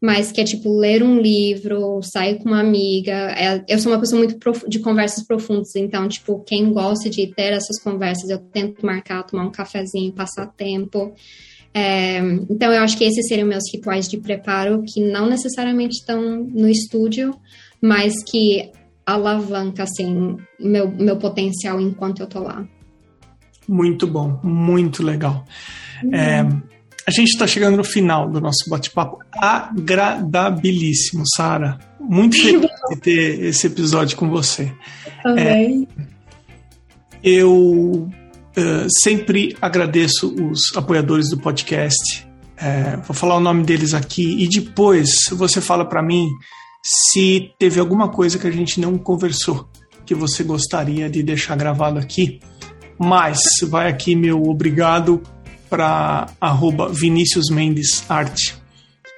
mas 0.00 0.30
que 0.30 0.40
é 0.40 0.44
tipo 0.44 0.78
ler 0.78 1.02
um 1.02 1.18
livro, 1.18 2.00
sair 2.02 2.38
com 2.38 2.50
uma 2.50 2.60
amiga. 2.60 3.12
É, 3.12 3.64
eu 3.68 3.78
sou 3.78 3.92
uma 3.92 3.98
pessoa 3.98 4.22
muito 4.22 4.38
de 4.68 4.78
conversas 4.80 5.26
profundas, 5.26 5.74
então, 5.74 6.06
tipo, 6.08 6.40
quem 6.44 6.72
gosta 6.72 7.08
de 7.08 7.26
ter 7.28 7.52
essas 7.52 7.80
conversas, 7.82 8.28
eu 8.28 8.38
tento 8.38 8.84
marcar, 8.84 9.22
tomar 9.22 9.44
um 9.44 9.50
cafezinho, 9.50 10.12
passar 10.12 10.46
tempo. 10.48 11.12
É, 11.72 12.18
então, 12.48 12.72
eu 12.72 12.82
acho 12.82 12.96
que 12.96 13.04
esses 13.04 13.26
seriam 13.26 13.48
meus 13.48 13.64
rituais 13.72 14.08
de 14.08 14.18
preparo, 14.18 14.82
que 14.82 15.00
não 15.00 15.28
necessariamente 15.28 15.98
estão 15.98 16.44
no 16.44 16.68
estúdio, 16.68 17.34
mas 17.80 18.22
que 18.22 18.70
alavanca, 19.04 19.84
assim, 19.84 20.36
meu, 20.58 20.90
meu 20.90 21.16
potencial 21.16 21.80
enquanto 21.80 22.20
eu 22.20 22.26
tô 22.26 22.40
lá. 22.40 22.66
Muito 23.68 24.06
bom, 24.06 24.40
muito 24.42 25.02
legal. 25.02 25.44
Uhum. 26.02 26.14
É, 26.14 26.48
a 27.06 27.10
gente 27.12 27.28
está 27.28 27.46
chegando 27.46 27.76
no 27.76 27.84
final 27.84 28.28
do 28.28 28.40
nosso 28.40 28.68
bate-papo 28.68 29.18
agradabilíssimo, 29.32 31.22
Sara. 31.36 31.78
Muito 32.00 32.36
feliz 32.36 32.68
de 32.90 32.96
ter 32.96 33.44
esse 33.44 33.68
episódio 33.68 34.16
com 34.16 34.28
você. 34.28 34.72
Também. 35.22 35.86
É, 35.96 36.06
eu 37.22 38.08
uh, 38.08 38.88
sempre 39.04 39.56
agradeço 39.62 40.34
os 40.34 40.76
apoiadores 40.76 41.30
do 41.30 41.38
podcast. 41.38 42.26
É, 42.56 42.96
vou 42.96 43.14
falar 43.14 43.36
o 43.36 43.40
nome 43.40 43.62
deles 43.62 43.94
aqui 43.94 44.42
e 44.42 44.48
depois 44.48 45.10
você 45.30 45.60
fala 45.60 45.84
para 45.84 46.02
mim 46.02 46.26
se 46.82 47.52
teve 47.58 47.78
alguma 47.78 48.08
coisa 48.08 48.38
que 48.38 48.46
a 48.46 48.50
gente 48.50 48.80
não 48.80 48.98
conversou 48.98 49.68
que 50.04 50.14
você 50.14 50.42
gostaria 50.42 51.10
de 51.10 51.22
deixar 51.22 51.56
gravado 51.56 51.98
aqui. 51.98 52.40
Mas 52.98 53.38
vai 53.68 53.88
aqui 53.88 54.16
meu 54.16 54.42
obrigado 54.42 55.22
para 55.68 56.26
arroba 56.40 56.88
Vinícius 56.88 57.50
Mendes 57.50 58.04
Arte, 58.08 58.54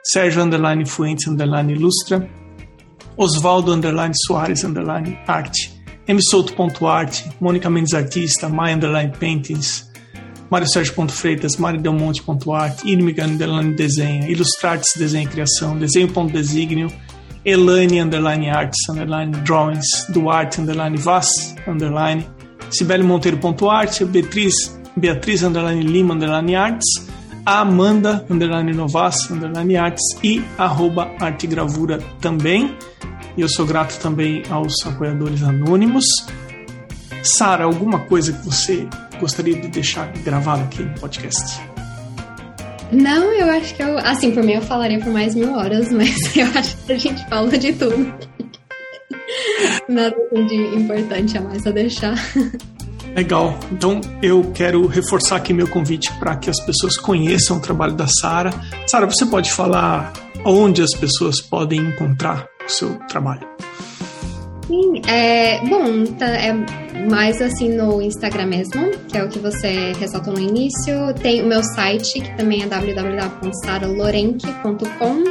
Sérgio 0.05 0.43
Underline 0.43 0.87
Fuentes 0.87 1.27
Underline 1.27 1.73
Ilustra, 1.73 2.29
Osvaldo 3.17 3.73
Underline 3.73 4.15
Soares 4.15 4.65
Underline 4.65 5.19
Arte, 5.27 5.71
msouto.arte, 6.09 7.25
Mônica 7.41 7.69
Mendes 7.69 7.95
Artista, 7.95 8.49
My 8.49 8.73
Underline 8.73 9.13
Paintings, 9.19 9.89
Mário 10.51 10.67
Sérgio 10.67 10.95
Freitas, 11.09 11.57
Mário 11.57 11.81
Delmonte.arte, 11.81 12.89
Irmiga 12.89 13.25
Underline 13.25 13.75
Desenha, 13.75 14.31
Ilustrartes 14.31 14.95
Desenho 14.97 15.29
e 15.29 15.33
Criação, 15.33 15.77
Desenho.designio, 15.77 16.91
Elane 17.45 18.01
Underline 18.01 18.49
Arts 18.51 18.89
Underline 18.89 19.33
Drawings, 19.43 20.07
Duarte 20.09 20.61
Underline 20.61 20.97
Vaz 20.97 21.55
Underline, 21.67 22.27
Sibeli 22.71 23.03
Monteiro.arte, 23.03 24.05
Beatriz 24.05 24.78
Beatriz 24.99 25.43
Underline 25.43 25.83
Lima 25.83 26.15
Underline 26.15 26.55
Arts, 26.55 26.87
Amanda 27.45 28.25
Underline 28.29 28.73
Novas 28.73 29.31
Underline 29.31 29.77
Arts 29.77 30.03
e 30.23 30.43
arroba 30.59 31.11
Arte 31.21 31.47
Gravura 31.47 31.99
também. 32.21 32.77
E 33.37 33.41
eu 33.41 33.49
sou 33.49 33.65
grato 33.65 33.99
também 34.01 34.43
aos 34.51 34.75
apoiadores 34.85 35.43
anônimos. 35.43 36.05
Sara, 37.23 37.65
alguma 37.65 38.01
coisa 38.01 38.33
que 38.33 38.45
você 38.45 38.89
gostaria 39.21 39.61
de 39.61 39.69
deixar 39.69 40.13
gravado 40.25 40.63
aqui 40.63 40.83
no 40.83 40.95
podcast? 40.99 41.61
Não, 42.91 43.33
eu 43.35 43.51
acho 43.51 43.75
que 43.75 43.83
eu. 43.83 43.99
Assim, 43.99 44.31
por 44.31 44.43
mim 44.43 44.53
eu 44.53 44.63
falaria 44.63 44.99
por 44.99 45.13
mais 45.13 45.35
mil 45.35 45.53
horas, 45.53 45.91
mas 45.93 46.37
eu 46.37 46.47
acho 46.55 46.77
que 46.79 46.93
a 46.93 46.99
gente 46.99 47.29
fala 47.29 47.57
de 47.57 47.73
tudo. 47.73 48.15
Nada 49.89 50.17
de 50.33 50.57
importante 50.77 51.37
a 51.37 51.41
mais 51.41 51.67
a 51.67 51.71
deixar. 51.71 52.17
Legal. 53.19 53.59
Então 53.73 54.01
eu 54.23 54.53
quero 54.55 54.87
reforçar 54.87 55.35
aqui 55.35 55.53
meu 55.53 55.67
convite 55.67 56.13
para 56.21 56.37
que 56.37 56.49
as 56.49 56.65
pessoas 56.65 56.97
conheçam 56.97 57.57
o 57.57 57.61
trabalho 57.61 57.95
da 57.95 58.07
Sara. 58.07 58.55
Sara, 58.87 59.07
você 59.07 59.27
pode 59.27 59.51
falar 59.51 60.13
onde 60.45 60.83
as 60.83 60.95
pessoas 60.95 61.41
podem 61.41 61.81
encontrar 61.81 62.47
o 62.65 62.71
seu 62.71 62.95
trabalho? 63.09 63.45
Sim, 64.69 65.03
é, 65.09 65.59
bom, 65.67 66.05
tá, 66.17 66.27
é 66.27 66.53
mais 67.11 67.43
assim 67.43 67.71
no 67.71 68.01
Instagram 68.01 68.47
mesmo, 68.47 68.93
que 69.09 69.19
é 69.19 69.25
o 69.25 69.29
que 69.29 69.41
você 69.41 69.95
ressaltou 69.99 70.35
no 70.35 70.41
início. 70.41 71.13
Tem 71.21 71.43
o 71.43 71.47
meu 71.47 71.65
site, 71.65 72.21
que 72.21 72.37
também 72.37 72.63
é 72.63 72.69
www.saralorenque.com. 72.69 75.25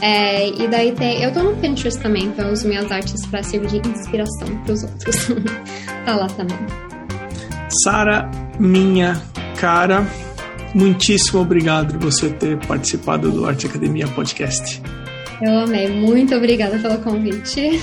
É, 0.00 0.48
e 0.48 0.66
daí 0.66 0.92
tem. 0.92 1.22
Eu 1.22 1.30
tô 1.30 1.42
no 1.42 1.54
Pinterest 1.56 2.00
também, 2.00 2.24
então 2.24 2.46
eu 2.46 2.54
uso 2.54 2.66
minhas 2.66 2.90
artes 2.90 3.26
para 3.26 3.42
servir 3.42 3.82
de 3.82 3.90
inspiração 3.90 4.48
para 4.64 4.72
os 4.72 4.82
outros. 4.82 5.28
tá 6.06 6.16
lá 6.16 6.26
também. 6.28 6.87
Sara, 7.82 8.30
minha 8.58 9.20
cara, 9.58 10.06
muitíssimo 10.74 11.40
obrigado 11.40 11.98
por 11.98 12.10
você 12.10 12.30
ter 12.30 12.58
participado 12.66 13.30
do 13.30 13.46
Arte 13.46 13.66
Academia 13.66 14.06
Podcast. 14.08 14.82
Eu 15.40 15.60
amei, 15.60 15.88
muito 15.88 16.34
obrigada 16.34 16.78
pelo 16.78 16.98
convite. 16.98 17.80